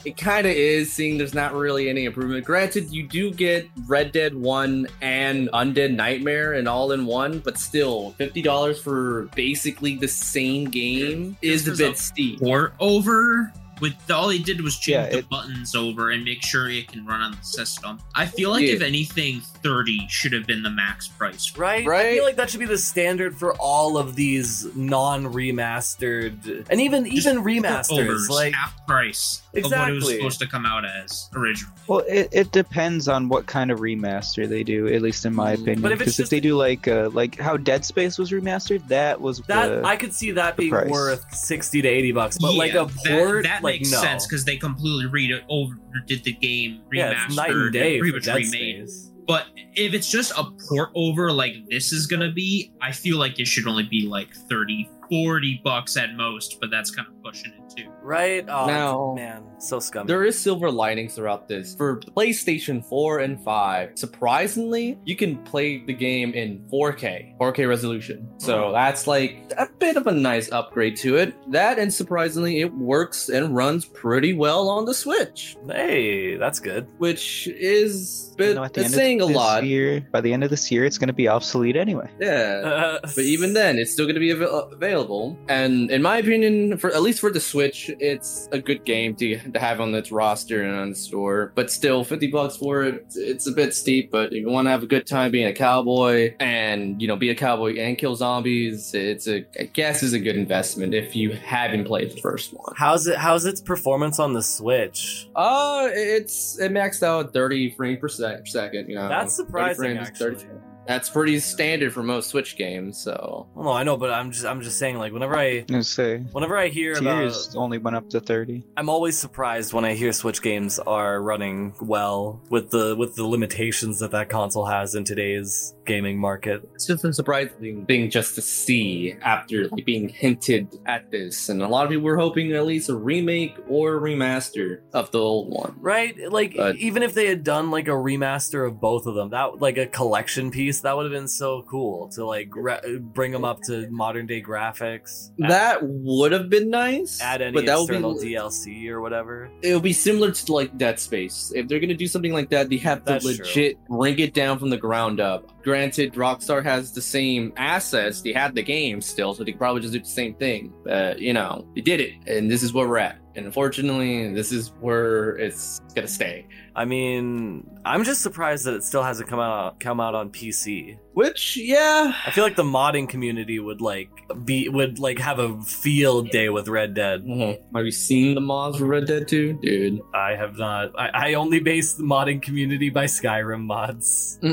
it 0.05 0.16
kind 0.16 0.46
of 0.46 0.53
is, 0.53 0.92
seeing 0.92 1.18
there's 1.18 1.34
not 1.34 1.55
really 1.55 1.88
any 1.88 2.05
improvement. 2.05 2.44
Granted, 2.44 2.90
you 2.90 3.03
do 3.03 3.32
get 3.32 3.68
Red 3.86 4.12
Dead 4.12 4.34
1 4.34 4.86
and 5.01 5.49
Undead 5.53 5.94
Nightmare 5.94 6.55
and 6.55 6.68
all 6.68 6.92
in 6.92 7.07
one, 7.07 7.40
but 7.40 7.59
still, 7.59 8.14
$50 8.18 8.80
for 8.80 9.24
basically 9.34 9.96
the 9.96 10.09
same 10.09 10.66
game 10.70 11.36
is 11.42 11.66
a 11.68 11.72
bit 11.72 11.94
a 11.94 11.96
steep. 11.96 12.40
Port 12.40 12.74
over 12.80 13.53
with 13.81 13.95
all 14.11 14.29
they 14.29 14.39
did 14.39 14.61
was 14.61 14.76
change 14.79 14.95
Yeah, 14.95 15.07
the 15.11 15.18
it- 15.18 15.29
buttons 15.29 15.74
over 15.74 16.11
and 16.11 16.24
make 16.24 16.43
sure 16.43 16.68
it 16.68 16.89
can 16.89 17.05
run 17.07 17.20
on 17.20 17.33
the 17.33 17.43
system. 17.45 17.99
I 18.14 18.26
feel 18.26 18.51
like 18.51 18.64
Yeah. 18.66 18.74
if 18.74 18.83
anything, 18.83 19.41
thirty 19.62 20.07
should 20.09 20.33
have 20.33 20.47
been 20.47 20.62
the 20.62 20.70
max 20.70 21.09
price. 21.09 21.53
Right? 21.57 21.87
Right. 21.87 22.07
I 22.07 22.14
feel 22.14 22.24
like 22.24 22.37
that 22.37 22.51
should 22.51 22.61
be 22.61 22.66
the 22.66 22.79
standard 22.79 23.37
for 23.37 23.55
all 23.55 23.97
of 23.99 24.14
these 24.16 24.66
non-remastered 24.74 26.66
and 26.70 26.81
even 26.81 27.05
Just 27.05 27.26
even 27.26 27.43
remasters. 27.45 28.29
Like 28.29 28.55
half 28.55 28.87
price 28.87 29.43
of 29.55 29.64
what 29.64 29.89
it 29.89 29.93
was 29.95 30.09
supposed 30.09 30.39
to 30.41 30.47
come 30.47 30.64
out 30.66 30.85
as 30.85 31.29
originally. 31.35 31.72
Well, 31.87 32.05
it, 32.09 32.29
it 32.33 32.53
depends 32.53 33.09
on 33.09 33.29
what 33.29 33.47
kind 33.47 33.70
of 33.70 33.81
remaster 33.81 34.49
they 34.49 34.62
do, 34.62 34.87
at 34.89 35.03
least 35.03 35.24
in 35.24 35.35
my 35.35 35.57
Mm. 35.57 35.62
opinion. 35.62 35.81
But 35.83 35.93
if 35.93 36.01
it's 36.01 36.16
Because 36.16 36.20
if 36.20 36.31
they 36.31 36.41
do 36.41 36.57
like 36.57 36.87
uh, 36.87 37.11
like 37.12 37.39
how 37.39 37.57
Dead 37.57 37.85
Space 37.85 38.18
was 38.18 38.31
remastered, 38.31 38.87
that 38.89 39.20
was 39.20 39.41
that 39.49 39.68
the- 39.68 39.85
I 39.87 39.97
could 39.97 40.12
see 40.14 40.31
that 40.33 40.57
being 40.57 40.70
price. 40.70 40.89
worth 40.91 41.24
60 41.35 41.83
to 41.83 41.89
80 41.89 42.12
bucks. 42.12 42.39
But 42.39 42.55
like 42.55 42.74
a 42.74 42.87
port 42.87 43.43
that, 43.45 43.45
that 43.45 43.62
like 43.62 43.68
makes 43.73 43.91
no. 43.91 44.01
sense 44.01 44.27
because 44.27 44.45
they 44.45 44.57
completely 44.57 45.07
read 45.07 45.31
it 45.31 45.45
over 45.49 45.75
did 46.07 46.25
the 46.25 46.33
game 46.33 46.83
remastered, 46.93 46.95
yeah, 46.95 47.27
night 47.35 47.51
and 47.51 47.73
day 47.73 47.99
pretty 47.99 48.12
much 48.12 48.27
remade. 48.27 48.47
Space. 48.89 49.12
But 49.27 49.47
if 49.75 49.93
it's 49.93 50.11
just 50.11 50.33
a 50.39 50.45
port 50.69 50.91
over 50.95 51.31
like 51.31 51.53
this 51.69 51.93
is 51.93 52.07
gonna 52.07 52.33
be, 52.33 52.73
I 52.81 52.93
feel 52.93 53.19
like 53.19 53.39
it 53.39 53.47
should 53.47 53.66
only 53.66 53.83
be 53.83 54.07
like 54.07 54.35
30, 54.49 54.89
40 55.11 55.61
bucks 55.62 55.97
at 55.99 56.14
most, 56.14 56.59
but 56.61 56.71
that's 56.71 56.91
kind 56.91 57.07
of 57.09 57.23
pushing 57.23 57.53
it 57.53 57.77
too. 57.77 57.91
Right? 58.03 58.45
Oh 58.49 58.66
Now- 58.66 59.12
man, 59.14 59.45
so 59.59 59.78
scummy. 59.80 60.06
There 60.06 60.24
is 60.24 60.38
silver 60.38 60.70
linings 60.70 61.14
throughout 61.14 61.48
this. 61.48 61.74
For 61.74 61.98
PlayStation 62.00 62.84
4 62.84 63.18
and 63.20 63.42
5, 63.44 63.98
surprisingly, 63.98 64.98
you 65.04 65.16
can 65.16 65.36
play 65.38 65.78
the 65.84 65.92
game 65.92 66.32
in 66.34 66.61
4K, 66.70 67.36
4K 67.38 67.68
resolution. 67.68 68.28
So 68.38 68.72
that's 68.72 69.06
like 69.06 69.36
a 69.56 69.68
bit 69.78 69.96
of 69.96 70.06
a 70.06 70.12
nice 70.12 70.50
upgrade 70.52 70.96
to 70.98 71.16
it. 71.16 71.34
That 71.50 71.78
and 71.78 71.92
surprisingly, 71.92 72.61
it 72.61 72.72
works 72.74 73.28
and 73.28 73.54
runs 73.56 73.84
pretty 73.84 74.32
well 74.34 74.68
on 74.68 74.84
the 74.84 74.94
Switch, 74.94 75.56
Hey, 75.66 76.36
that's 76.36 76.61
good. 76.61 76.86
which 76.98 77.48
is 77.48 78.34
you 78.38 78.54
know, 78.54 78.62
it's 78.64 78.94
saying 78.94 79.20
a 79.20 79.26
lot. 79.26 79.64
Year, 79.64 80.06
by 80.12 80.20
the 80.20 80.32
end 80.32 80.44
of 80.44 80.50
this 80.50 80.70
year, 80.70 80.84
it's 80.84 80.98
going 80.98 81.09
to 81.09 81.12
be 81.12 81.26
obsolete 81.28 81.76
anyway. 81.76 82.09
Yeah. 82.20 82.62
Uh, 82.64 82.98
But 83.18 83.24
even 83.24 83.52
then, 83.54 83.78
it's 83.78 83.90
still 83.92 84.04
going 84.04 84.14
to 84.14 84.20
be 84.20 84.32
av- 84.32 84.72
available. 84.72 85.36
And 85.48 85.90
in 85.90 86.02
my 86.02 86.18
opinion, 86.18 86.76
for 86.78 86.92
at 86.92 87.02
least 87.02 87.18
for 87.20 87.32
the 87.32 87.40
Switch, 87.40 87.90
it's 87.98 88.48
a 88.52 88.61
good 88.61 88.84
game 88.84 89.16
to, 89.16 89.38
to 89.53 89.59
have 89.61 89.80
on 89.80 89.94
its 89.94 90.11
roster 90.12 90.62
and 90.62 90.74
on 90.78 90.90
the 90.90 90.96
store. 90.96 91.53
But 91.55 91.70
still, 91.70 92.05
fifty 92.05 92.26
bucks 92.28 92.57
for 92.57 92.84
it, 92.84 93.07
it's 93.14 93.46
a 93.46 93.53
bit 93.53 93.74
steep. 93.74 94.11
But 94.11 94.32
if 94.32 94.40
you 94.40 94.49
want 94.49 94.66
to 94.66 94.70
have 94.70 94.82
a 94.82 94.86
good 94.86 95.07
time 95.07 95.30
being 95.30 95.46
a 95.46 95.53
cowboy 95.53 96.34
and 96.40 97.01
you 97.01 97.09
know 97.09 97.16
be 97.16 97.30
a 97.30 97.34
cowboy 97.34 97.76
and 97.76 97.96
kill 97.99 98.16
zombies, 98.16 98.94
it's 98.94 99.26
a 99.28 99.44
I 99.59 99.64
guess 99.64 100.03
is 100.03 100.12
a 100.12 100.18
good 100.20 100.36
investment 100.36 100.94
if 100.94 101.14
you 101.16 101.32
haven't 101.32 101.84
played 101.84 102.12
the 102.12 102.20
first 102.20 102.53
one. 102.53 102.74
how's 102.76 103.07
it? 103.07 103.16
How's 103.16 103.44
its 103.46 103.61
performance 103.61 104.18
on 104.18 104.32
the 104.32 104.42
Switch? 104.42 105.28
Uh, 105.34 105.88
it's 105.92 106.59
it 106.59 106.72
maxed 106.72 107.03
out 107.03 107.32
thirty 107.32 107.70
frames 107.70 108.01
per 108.01 108.09
sec- 108.09 108.46
second. 108.46 108.88
You 108.88 108.96
know, 108.96 109.09
That's 109.09 109.36
30 109.36 109.46
surprising, 109.46 109.76
frames, 109.76 110.09
actually. 110.09 110.34
30 110.36 110.46
That's 110.89 111.11
pretty 111.11 111.39
standard 111.39 111.93
for 111.93 112.03
most 112.03 112.30
Switch 112.30 112.57
games. 112.57 112.97
So 112.99 113.47
Well, 113.55 113.66
no, 113.66 113.72
I 113.72 113.82
know, 113.82 113.99
but 113.99 114.11
I'm 114.11 114.32
just 114.32 114.47
I'm 114.47 114.62
just 114.62 114.78
saying 114.78 114.97
like 114.97 115.12
whenever 115.12 115.36
I 115.36 115.66
I 115.70 115.80
say 115.82 116.18
whenever 116.32 116.57
I 116.57 116.68
hear 116.68 116.95
about 116.97 117.30
only 117.55 117.76
went 117.76 117.95
up 117.95 118.09
to 118.11 118.20
thirty. 118.20 118.64
I'm 118.74 118.89
always 118.89 119.18
surprised 119.18 119.74
when 119.74 119.84
I 119.84 119.93
hear 119.95 120.12
Switch 120.12 120.41
games 120.41 120.78
are 120.78 121.20
running 121.22 121.74
well 121.82 122.41
with 122.49 122.70
the 122.70 122.97
with 122.97 123.16
the 123.16 123.26
limitations 123.26 123.99
that 123.99 124.12
that 124.12 124.30
console 124.30 124.64
has 124.64 124.95
in 124.95 125.05
today's 125.05 125.74
gaming 125.84 126.18
market. 126.18 126.68
it's 126.74 126.86
just 126.86 127.05
a 127.05 127.12
surprising 127.12 127.84
thing 127.86 128.11
just 128.11 128.34
to 128.34 128.43
see 128.43 129.14
after 129.22 129.68
like, 129.68 129.84
being 129.84 130.09
hinted 130.09 130.74
at 130.86 131.11
this, 131.11 131.51
and 131.51 131.62
a 131.62 131.68
lot 131.68 131.84
of 131.84 131.91
people 131.91 132.05
were 132.05 132.16
hoping 132.16 132.53
at 132.53 132.64
least 132.64 132.89
a 132.89 132.97
remake 132.97 133.57
or 133.68 133.97
a 133.97 134.01
remaster 134.01 134.80
of 134.95 135.11
the 135.11 135.18
old 135.18 135.51
one. 135.51 135.76
Right? 135.80 136.16
Like 136.30 136.57
But- 136.57 136.76
even 136.76 137.03
if 137.03 137.12
they 137.12 137.26
had 137.26 137.45
done 137.45 137.70
like 137.70 137.89
a 137.89 137.93
remaster 137.93 138.66
of 138.66 138.80
both 138.80 139.07
of 139.07 139.14
them, 139.14 139.30
that 139.30 139.61
like 139.61 139.76
a 139.76 139.86
collection 139.86 140.51
piece 140.51 140.78
That 140.83 140.97
would 140.97 141.05
have 141.05 141.12
been 141.12 141.29
so 141.29 141.62
cool 141.62 142.09
to 142.11 142.24
like 142.24 142.49
gra- 142.51 142.81
bring 143.01 143.33
them 143.33 143.45
up 143.45 143.61
to 143.62 143.89
modern 143.91 144.26
day 144.26 144.43
graphics. 144.43 145.31
add- 145.43 145.51
That 145.51 145.79
would 145.83 146.33
have 146.33 146.49
been 146.51 146.70
nice. 146.70 147.20
add 147.20 147.43
any 147.43 147.53
but 147.53 147.66
that 147.66 147.76
would 147.79 147.85
external 147.91 148.20
be 148.20 148.33
DLC 148.35 148.89
or 148.89 149.01
whatever. 149.01 149.51
it 149.62 149.74
would 149.74 149.83
be 149.83 149.93
similar 149.93 150.31
to 150.33 150.53
like 150.53 150.76
Dead 150.79 150.99
Space. 150.99 151.53
If 151.55 151.68
they're 151.68 151.81
gonna 151.81 151.95
do 151.95 152.07
something 152.07 152.33
like 152.33 152.51
that, 152.51 152.68
they 152.68 152.76
have 152.79 153.05
to 153.05 153.12
That's 153.12 153.24
true. 153.24 153.35
legit 153.45 153.79
bring 153.89 154.18
it 154.18 154.35
down 154.35 154.59
from 154.59 154.70
the 154.70 154.76
ground 154.79 155.20
up. 155.20 155.51
Granted, 155.62 156.14
Rockstar 156.14 156.62
has 156.62 156.93
the 156.93 157.03
same 157.03 157.53
assets; 157.57 158.22
they 158.22 158.33
had 158.33 158.55
the 158.55 158.62
game 158.62 159.01
still, 159.03 159.35
so 159.35 159.45
they 159.45 159.53
could 159.53 159.59
probably 159.59 159.83
just 159.83 159.93
do 159.93 159.99
the 160.01 160.05
same 160.07 160.35
thing. 160.35 160.72
But 160.85 161.18
you 161.20 161.33
know, 161.35 161.66
they 161.74 161.81
did 161.83 162.01
it, 162.01 162.12
and 162.26 162.51
this 162.51 162.62
is 162.62 162.72
where 162.72 162.89
we're 162.89 162.99
at. 162.99 163.18
And 163.37 163.45
unfortunately, 163.47 164.33
this 164.33 164.51
is 164.51 164.72
where 164.81 165.37
it's 165.37 165.79
gonna 165.95 166.09
stay. 166.09 166.47
I 166.79 166.85
mean, 166.85 167.68
I'm 167.85 168.05
just 168.05 168.22
surprised 168.22 168.64
that 168.66 168.74
it 168.74 168.85
still 168.85 169.03
hasn't 169.03 169.29
come 169.29 169.41
out 169.41 169.81
come 169.81 169.99
out 170.01 170.14
on 170.14 170.31
PC. 170.31 170.97
Which, 171.12 171.57
yeah, 171.57 172.12
I 172.24 172.31
feel 172.31 172.45
like 172.45 172.55
the 172.55 172.62
modding 172.62 173.09
community 173.09 173.59
would 173.59 173.81
like 173.81 174.09
be 174.45 174.68
would 174.68 175.01
like 175.01 175.18
have 175.18 175.41
a 175.41 175.61
field 175.62 176.31
day 176.31 176.49
with 176.51 176.68
Red 176.68 176.95
Dead. 176.95 177.24
Mhm. 177.24 177.59
have 177.74 177.85
you 177.85 177.91
seen 177.91 178.37
the 178.37 178.41
mods 178.41 178.79
for 178.79 178.85
Red 178.85 179.07
Dead 179.09 179.26
2, 179.26 179.59
dude? 179.61 180.01
I 180.14 180.37
have 180.37 180.57
not. 180.57 180.93
I, 180.97 181.31
I 181.31 181.35
only 181.35 181.59
base 181.59 181.95
the 181.95 182.05
modding 182.05 182.41
community 182.41 182.91
by 182.91 183.07
Skyrim 183.07 183.62
mods. 183.62 184.39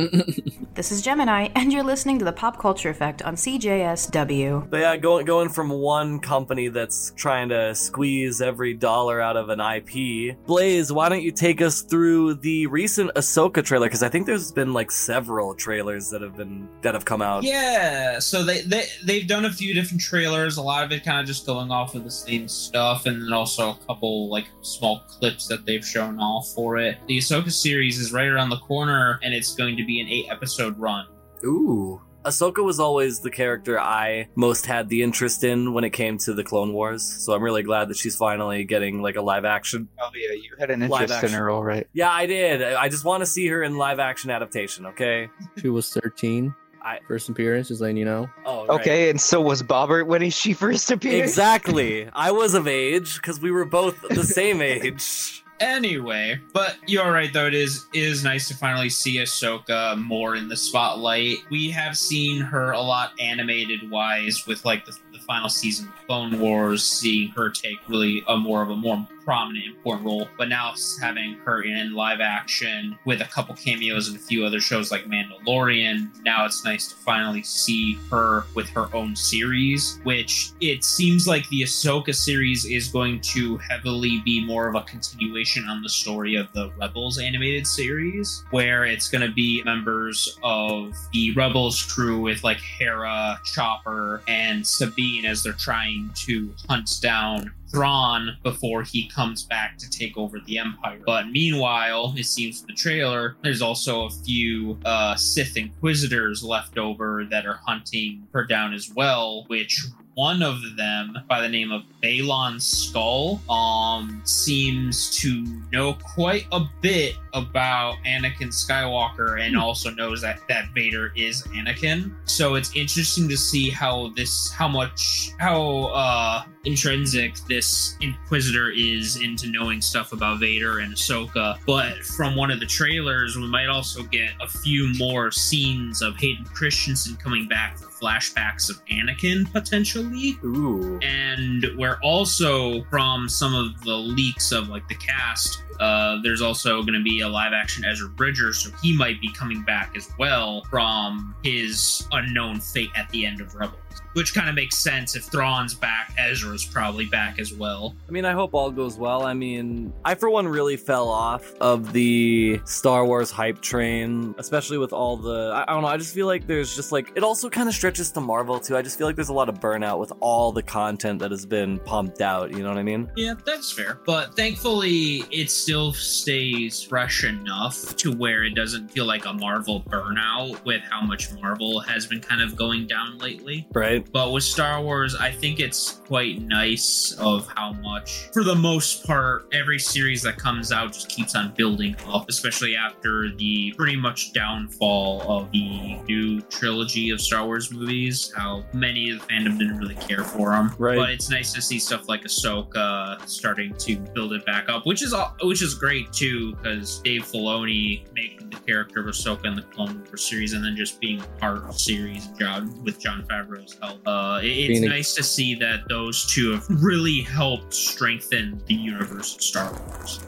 This 0.76 0.91
is 0.91 1.01
Gemini, 1.01 1.47
and 1.55 1.71
you're 1.71 1.84
listening 1.86 2.19
to 2.19 2.26
the 2.26 2.34
Pop 2.34 2.59
Culture 2.59 2.89
Effect 2.89 3.21
on 3.21 3.36
CJSW. 3.36 4.69
But 4.69 4.80
yeah, 4.82 4.97
going 4.97 5.26
going 5.26 5.47
from 5.49 5.69
one 5.69 6.19
company 6.19 6.67
that's 6.67 7.13
trying 7.15 7.47
to 7.49 7.73
squeeze 7.76 8.41
every 8.41 8.73
dollar 8.73 9.21
out 9.21 9.38
of 9.38 9.47
an 9.49 9.61
IP. 9.61 10.36
Blaze, 10.45 10.91
why 10.91 11.07
don't 11.07 11.21
you 11.21 11.32
take 11.32 11.61
us 11.61 11.82
through 11.82 12.14
the 12.36 12.68
recent 12.68 13.11
Ahsoka 13.16 13.63
trailer? 13.63 13.88
Because 13.88 14.03
I 14.03 14.09
think 14.09 14.26
there's 14.26 14.51
been 14.51 14.74
like 14.74 14.91
several 14.91 15.53
trailers 15.55 16.09
that 16.09 16.22
have 16.22 16.36
been 16.36 16.68
that 16.82 16.93
have 16.93 17.05
come 17.05 17.22
out. 17.22 17.43
Yeah, 17.43 18.20
so 18.20 18.43
they, 18.43 18.61
they 18.61 18.86
they've 19.03 19.28
done 19.28 19.45
a 19.45 19.51
few 19.51 19.74
different 19.74 20.01
trailers. 20.01 20.57
A 20.57 20.61
lot 20.61 20.84
of 20.84 20.91
it 20.91 21.03
kind 21.03 21.20
of 21.20 21.26
just 21.26 21.45
going 21.45 21.72
off 21.72 21.95
of 21.95 22.03
the 22.03 22.11
same 22.11 22.47
stuff, 22.47 23.05
and 23.05 23.22
then 23.22 23.34
also 23.34 23.72
a 23.72 23.78
couple 23.88 24.30
like 24.30 24.47
small 24.61 24.99
clips 25.07 25.47
that 25.47 25.66
they've 25.66 25.86
shown 25.86 26.20
off 26.20 26.49
for 26.49 26.78
it. 26.78 26.97
The 27.07 27.18
Ahsoka 27.18 27.51
series 27.51 27.99
is 27.99 28.11
right 28.11 28.28
around 28.28 28.49
the 28.49 28.59
corner, 28.59 29.20
and 29.24 29.34
it's 29.34 29.55
going 29.55 29.78
to 29.78 29.86
be 29.86 30.01
an 30.01 30.07
eight 30.07 30.28
episode 30.30 30.78
run. 30.78 31.07
Ooh. 31.43 32.01
Ahsoka 32.26 32.63
was 32.63 32.80
always 32.80 33.19
the 33.19 33.30
character 33.30 33.80
I 33.80 34.28
most 34.36 34.65
had 34.65 34.89
the 34.89 35.03
interest 35.03 35.43
in 35.43 35.73
when 35.73 35.84
it 35.84 35.91
came 35.91 36.17
to 36.19 36.34
the 36.34 36.43
Clone 36.43 36.73
Wars, 36.73 37.03
so 37.03 37.34
I'm 37.34 37.43
really 37.43 37.63
glad 37.63 37.89
that 37.89 37.97
she's 37.97 38.15
finally 38.15 38.63
getting 38.63 39.01
like 39.01 39.15
a 39.15 39.21
live 39.21 39.45
action. 39.45 39.88
Oh 40.01 40.09
yeah, 40.15 40.34
you 40.34 40.55
had 40.59 40.71
an 40.71 40.80
Live 40.88 41.03
interest 41.03 41.23
in 41.23 41.32
her, 41.32 41.49
all 41.49 41.63
right. 41.63 41.88
Yeah, 41.93 42.11
I 42.11 42.26
did. 42.26 42.63
I 42.63 42.89
just 42.89 43.05
want 43.05 43.21
to 43.21 43.26
see 43.26 43.47
her 43.47 43.61
in 43.63 43.78
live 43.78 43.99
action 43.99 44.32
adaptation. 44.32 44.88
Okay. 44.88 45.30
She 45.61 45.69
was 45.69 45.89
13. 45.93 46.53
I- 46.82 46.99
First 47.07 47.30
appearance, 47.30 47.67
just 47.69 47.82
letting 47.82 47.97
you 47.97 48.05
know. 48.05 48.30
Oh. 48.45 48.67
right. 48.67 48.80
Okay, 48.82 49.09
and 49.09 49.19
so 49.21 49.41
was 49.41 49.63
Bobbert 49.63 50.05
when 50.07 50.21
he, 50.21 50.30
she 50.30 50.53
first 50.53 50.89
appeared. 50.91 51.23
Exactly. 51.23 52.09
I 52.13 52.32
was 52.32 52.53
of 52.53 52.67
age 52.67 53.15
because 53.15 53.39
we 53.39 53.51
were 53.51 53.65
both 53.65 54.01
the 54.09 54.23
same 54.23 54.61
age. 54.63 55.43
Anyway, 55.61 56.39
but 56.53 56.77
you're 56.85 57.11
right 57.11 57.31
though. 57.31 57.47
It 57.47 57.53
is 57.53 57.85
it 57.93 58.03
is 58.03 58.23
nice 58.23 58.49
to 58.49 58.55
finally 58.55 58.89
see 58.89 59.17
Ahsoka 59.17 59.97
more 59.97 60.35
in 60.35 60.49
the 60.49 60.57
spotlight. 60.57 61.37
We 61.49 61.69
have 61.71 61.97
seen 61.97 62.41
her 62.41 62.71
a 62.71 62.81
lot 62.81 63.13
animated 63.19 63.89
wise 63.89 64.45
with 64.45 64.65
like 64.65 64.85
the, 64.85 64.97
the 65.13 65.19
final 65.19 65.47
season 65.47 65.87
of 65.87 66.07
Clone 66.07 66.39
Wars, 66.39 66.83
seeing 66.83 67.29
her 67.29 67.49
take 67.49 67.77
really 67.87 68.23
a 68.27 68.35
more 68.35 68.61
of 68.61 68.69
a 68.69 68.75
more 68.75 69.07
prominent, 69.26 69.65
important 69.65 70.05
role. 70.05 70.28
But 70.38 70.49
now 70.49 70.73
having 71.01 71.34
her 71.45 71.63
in 71.63 71.93
live 71.93 72.21
action 72.21 72.97
with 73.05 73.21
a 73.21 73.26
couple 73.26 73.55
cameos 73.55 74.07
and 74.07 74.15
a 74.15 74.19
few 74.19 74.45
other 74.45 74.61
shows 74.61 74.91
like 74.91 75.05
Mandalorian, 75.05 76.23
now 76.23 76.45
it's 76.45 76.63
nice 76.63 76.88
to 76.89 76.95
finally 76.95 77.43
see 77.43 77.95
her 78.11 78.45
with 78.53 78.69
her 78.69 78.93
own 78.95 79.15
series. 79.15 79.99
Which 80.03 80.51
it 80.61 80.84
seems 80.84 81.28
like 81.28 81.47
the 81.49 81.61
Ahsoka 81.61 82.13
series 82.13 82.65
is 82.65 82.88
going 82.88 83.19
to 83.21 83.57
heavily 83.57 84.21
be 84.23 84.45
more 84.45 84.67
of 84.67 84.76
a 84.76 84.82
continuation 84.82 85.65
on 85.65 85.82
the 85.82 85.89
story 85.89 86.36
of 86.36 86.51
the 86.53 86.71
Rebels 86.80 87.17
animated 87.17 87.65
series, 87.65 88.43
where 88.51 88.86
it's 88.86 89.09
going 89.09 89.28
to 89.28 89.34
be 89.34 89.63
members 89.63 90.38
of 90.43 90.93
the 91.11 91.34
Rebels 91.34 91.82
crew 91.82 92.19
with 92.19 92.43
like 92.43 92.59
Hera, 92.59 93.39
Chopper, 93.43 94.21
and 94.28 94.65
Sabine 94.65 95.26
as 95.26 95.41
they're 95.41 95.53
trying 95.53 96.11
to 96.15 96.53
hunt 96.69 96.89
down 97.01 97.51
Thrawn 97.72 98.38
before 98.43 98.84
he 98.84 99.07
comes 99.09 99.43
back 99.43 99.78
to 99.78 99.89
take 99.89 100.18
over 100.18 100.39
the 100.39 100.57
Empire. 100.57 101.01
But 101.05 101.30
meanwhile, 101.30 102.13
it 102.18 102.26
seems 102.26 102.59
from 102.59 102.68
the 102.68 102.74
trailer, 102.74 103.36
there's 103.43 103.61
also 103.61 104.05
a 104.05 104.09
few 104.09 104.80
uh, 104.86 105.16
Sith 105.16 105.57
Inquisitors 105.57 106.43
left 106.43 106.78
over 106.78 107.26
that 107.30 107.45
are 107.45 107.59
hunting 107.66 108.28
her 108.34 108.45
down 108.45 108.74
as 108.74 108.91
well, 108.93 109.45
which 109.47 109.86
one 110.16 110.41
of 110.41 110.61
them 110.78 111.18
by 111.28 111.41
the 111.41 111.49
name 111.49 111.72
of 111.72 111.84
Baylan 112.01 112.55
Skoll 112.55 113.47
um 113.49 114.22
seems 114.24 115.09
to 115.18 115.45
know 115.72 115.93
quite 115.93 116.47
a 116.51 116.61
bit 116.82 117.16
about 117.34 117.97
Anakin 118.05 118.47
Skywalker 118.47 119.41
and 119.41 119.57
also 119.57 119.89
knows 119.89 120.22
that 120.22 120.39
that 120.47 120.70
Vader 120.74 121.11
is 121.16 121.43
Anakin. 121.47 122.16
So 122.26 122.55
it's 122.55 122.74
interesting 122.76 123.28
to 123.28 123.38
see 123.38 123.70
how 123.70 124.13
this 124.16 124.51
how 124.51 124.70
much 124.70 125.32
how 125.38 125.86
uh 125.93 126.43
intrinsic 126.63 127.36
this 127.47 127.95
Inquisitor 128.01 128.72
is 128.72 129.22
into 129.22 129.47
knowing 129.47 129.82
stuff 129.82 130.13
about 130.13 130.39
Vader 130.39 130.80
and 130.80 130.93
Ahsoka. 130.93 131.57
But 131.66 131.97
from 132.03 132.36
one 132.36 132.51
of 132.51 132.59
the 132.59 132.66
trailers, 132.66 133.36
we 133.36 133.47
might 133.47 133.68
also 133.68 134.03
get 134.03 134.32
a 134.41 134.47
few 134.47 134.91
more 134.97 135.32
scenes 135.32 136.01
of 136.01 136.16
Hayden 136.18 136.45
Christensen 136.45 137.16
coming 137.18 137.47
back 137.47 137.78
for 137.78 137.86
flashbacks 137.88 138.70
of 138.70 138.84
Anakin 138.86 139.51
potentially. 139.51 140.04
Ooh. 140.43 140.99
And 141.01 141.65
we're 141.77 141.99
also 142.01 142.83
from 142.85 143.29
some 143.29 143.53
of 143.55 143.81
the 143.83 143.95
leaks 143.95 144.51
of 144.51 144.69
like 144.69 144.87
the 144.87 144.95
cast. 144.95 145.63
Uh, 145.79 146.21
there's 146.23 146.41
also 146.41 146.81
going 146.81 146.93
to 146.93 147.03
be 147.03 147.21
a 147.21 147.27
live 147.27 147.51
action 147.53 147.83
Ezra 147.83 148.07
Bridger, 148.09 148.53
so 148.53 148.69
he 148.81 148.95
might 148.95 149.19
be 149.19 149.31
coming 149.33 149.61
back 149.63 149.95
as 149.95 150.09
well 150.17 150.63
from 150.69 151.35
his 151.43 152.07
unknown 152.11 152.59
fate 152.59 152.91
at 152.95 153.09
the 153.09 153.25
end 153.25 153.41
of 153.41 153.53
Rebels. 153.55 153.79
Which 154.13 154.33
kind 154.33 154.47
of 154.47 154.55
makes 154.55 154.77
sense 154.77 155.15
if 155.15 155.23
Thrawn's 155.25 155.73
back, 155.73 156.13
Ezra's 156.17 156.65
probably 156.65 157.05
back 157.05 157.39
as 157.39 157.53
well. 157.53 157.95
I 158.07 158.11
mean, 158.11 158.25
I 158.25 158.31
hope 158.31 158.53
all 158.53 158.71
goes 158.71 158.97
well. 158.97 159.23
I 159.23 159.33
mean, 159.33 159.93
I 160.05 160.15
for 160.15 160.29
one 160.29 160.47
really 160.47 160.77
fell 160.77 161.09
off 161.09 161.53
of 161.59 161.91
the 161.91 162.61
Star 162.65 163.05
Wars 163.05 163.31
hype 163.31 163.61
train, 163.61 164.35
especially 164.37 164.77
with 164.77 164.93
all 164.93 165.17
the. 165.17 165.51
I, 165.53 165.63
I 165.63 165.73
don't 165.73 165.81
know. 165.81 165.89
I 165.89 165.97
just 165.97 166.13
feel 166.13 166.27
like 166.27 166.47
there's 166.47 166.75
just 166.75 166.91
like 166.91 167.11
it 167.15 167.23
also 167.23 167.49
kind 167.49 167.67
of 167.67 167.75
stretches 167.75 168.11
to 168.13 168.21
Marvel 168.21 168.59
too. 168.59 168.77
I 168.77 168.81
just 168.81 168.97
feel 168.97 169.07
like 169.07 169.15
there's 169.15 169.29
a 169.29 169.33
lot 169.33 169.49
of 169.49 169.59
burnout 169.59 169.99
with 169.99 170.13
all 170.19 170.51
the 170.51 170.63
content 170.63 171.19
that 171.19 171.31
has 171.31 171.45
been 171.45 171.79
pumped 171.79 172.21
out. 172.21 172.51
You 172.51 172.63
know 172.63 172.69
what 172.69 172.77
I 172.77 172.83
mean? 172.83 173.11
Yeah, 173.15 173.35
that's 173.45 173.71
fair. 173.71 173.99
But 174.05 174.35
thankfully, 174.35 175.23
it 175.31 175.51
still 175.51 175.93
stays 175.93 176.81
fresh 176.81 177.23
enough 177.23 177.95
to 177.97 178.13
where 178.13 178.43
it 178.43 178.55
doesn't 178.55 178.89
feel 178.89 179.05
like 179.05 179.25
a 179.25 179.33
Marvel 179.33 179.81
burnout 179.81 180.63
with 180.65 180.81
how 180.89 181.01
much 181.01 181.31
Marvel 181.33 181.79
has 181.81 182.05
been 182.05 182.21
kind 182.21 182.41
of 182.41 182.55
going 182.55 182.87
down 182.87 183.17
lately. 183.17 183.67
Right. 183.73 183.84
But 184.11 184.31
with 184.31 184.43
Star 184.43 184.81
Wars, 184.81 185.15
I 185.15 185.31
think 185.31 185.59
it's 185.59 186.01
quite 186.07 186.41
nice 186.41 187.15
of 187.19 187.47
how 187.55 187.73
much, 187.73 188.29
for 188.33 188.43
the 188.43 188.55
most 188.55 189.05
part, 189.05 189.47
every 189.53 189.79
series 189.79 190.21
that 190.23 190.38
comes 190.38 190.71
out 190.71 190.93
just 190.93 191.09
keeps 191.09 191.36
on 191.36 191.53
building 191.55 191.95
up, 192.07 192.29
especially 192.29 192.75
after 192.75 193.31
the 193.36 193.73
pretty 193.77 193.95
much 193.95 194.33
downfall 194.33 195.21
of 195.29 195.51
the 195.51 195.97
new 196.07 196.41
trilogy 196.41 197.09
of 197.09 197.21
Star 197.21 197.45
Wars 197.45 197.71
movies. 197.71 198.31
How 198.36 198.63
many 198.73 199.11
of 199.11 199.19
the 199.19 199.25
fandom 199.25 199.57
didn't 199.57 199.77
really 199.77 199.95
care 199.95 200.23
for 200.23 200.51
them. 200.51 200.73
Right. 200.77 200.97
But 200.97 201.09
it's 201.11 201.29
nice 201.29 201.53
to 201.53 201.61
see 201.61 201.79
stuff 201.79 202.07
like 202.07 202.23
Ahsoka 202.23 203.27
starting 203.27 203.73
to 203.75 203.97
build 204.13 204.33
it 204.33 204.45
back 204.45 204.69
up, 204.69 204.86
which 204.86 205.03
is 205.03 205.13
all, 205.13 205.36
which 205.43 205.61
is 205.61 205.73
great 205.73 206.11
too, 206.11 206.55
because 206.55 206.99
Dave 206.99 207.23
Filoni 207.23 208.11
making 208.13 208.49
the 208.49 208.57
character 208.57 208.99
of 209.01 209.07
Ahsoka 209.07 209.45
in 209.45 209.55
the 209.55 209.61
Clone 209.63 210.03
Wars 210.05 210.25
series, 210.27 210.53
and 210.53 210.63
then 210.63 210.75
just 210.75 210.99
being 210.99 211.23
part 211.39 211.57
of 211.57 211.67
the 211.67 211.73
series 211.73 212.27
John 212.39 212.83
with 212.83 212.99
Jon 212.99 213.23
Favreau's 213.27 213.74
help. 213.82 213.99
Uh, 214.07 214.39
it- 214.43 214.47
it's 214.47 214.80
Being 214.80 214.89
nice 214.89 215.13
to 215.15 215.23
see 215.23 215.55
that 215.55 215.88
those 215.89 216.26
two 216.26 216.51
have 216.53 216.65
really 216.69 217.21
helped 217.21 217.73
strengthen 217.73 218.61
the 218.67 218.73
universe 218.76 219.36
of 219.36 219.41
Star 219.41 219.71
Wars. 219.88 220.19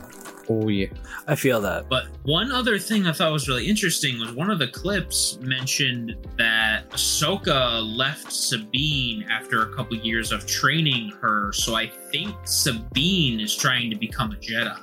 Oh 0.50 0.70
yeah. 0.70 0.88
I 1.28 1.36
feel 1.36 1.60
that. 1.60 1.90
But 1.90 2.06
one 2.24 2.54
other 2.54 2.80
thing 2.80 3.06
I 3.06 3.12
thought 3.12 3.34
was 3.34 3.50
really 3.50 3.68
interesting 3.68 4.18
was 4.18 4.32
one 4.32 4.50
of 4.50 4.60
the 4.60 4.68
clips 4.70 5.38
mentioned 5.42 6.16
that 6.38 6.90
Ahsoka 6.92 7.82
left 7.98 8.32
Sabine 8.32 9.24
after 9.30 9.64
a 9.64 9.76
couple 9.76 9.98
years 9.98 10.32
of 10.32 10.46
training 10.48 11.12
her. 11.22 11.52
So 11.52 11.76
I 11.76 11.88
think 12.12 12.34
Sabine 12.46 13.42
is 13.42 13.54
trying 13.56 13.90
to 13.90 13.98
become 13.98 14.32
a 14.32 14.36
Jedi. 14.36 14.80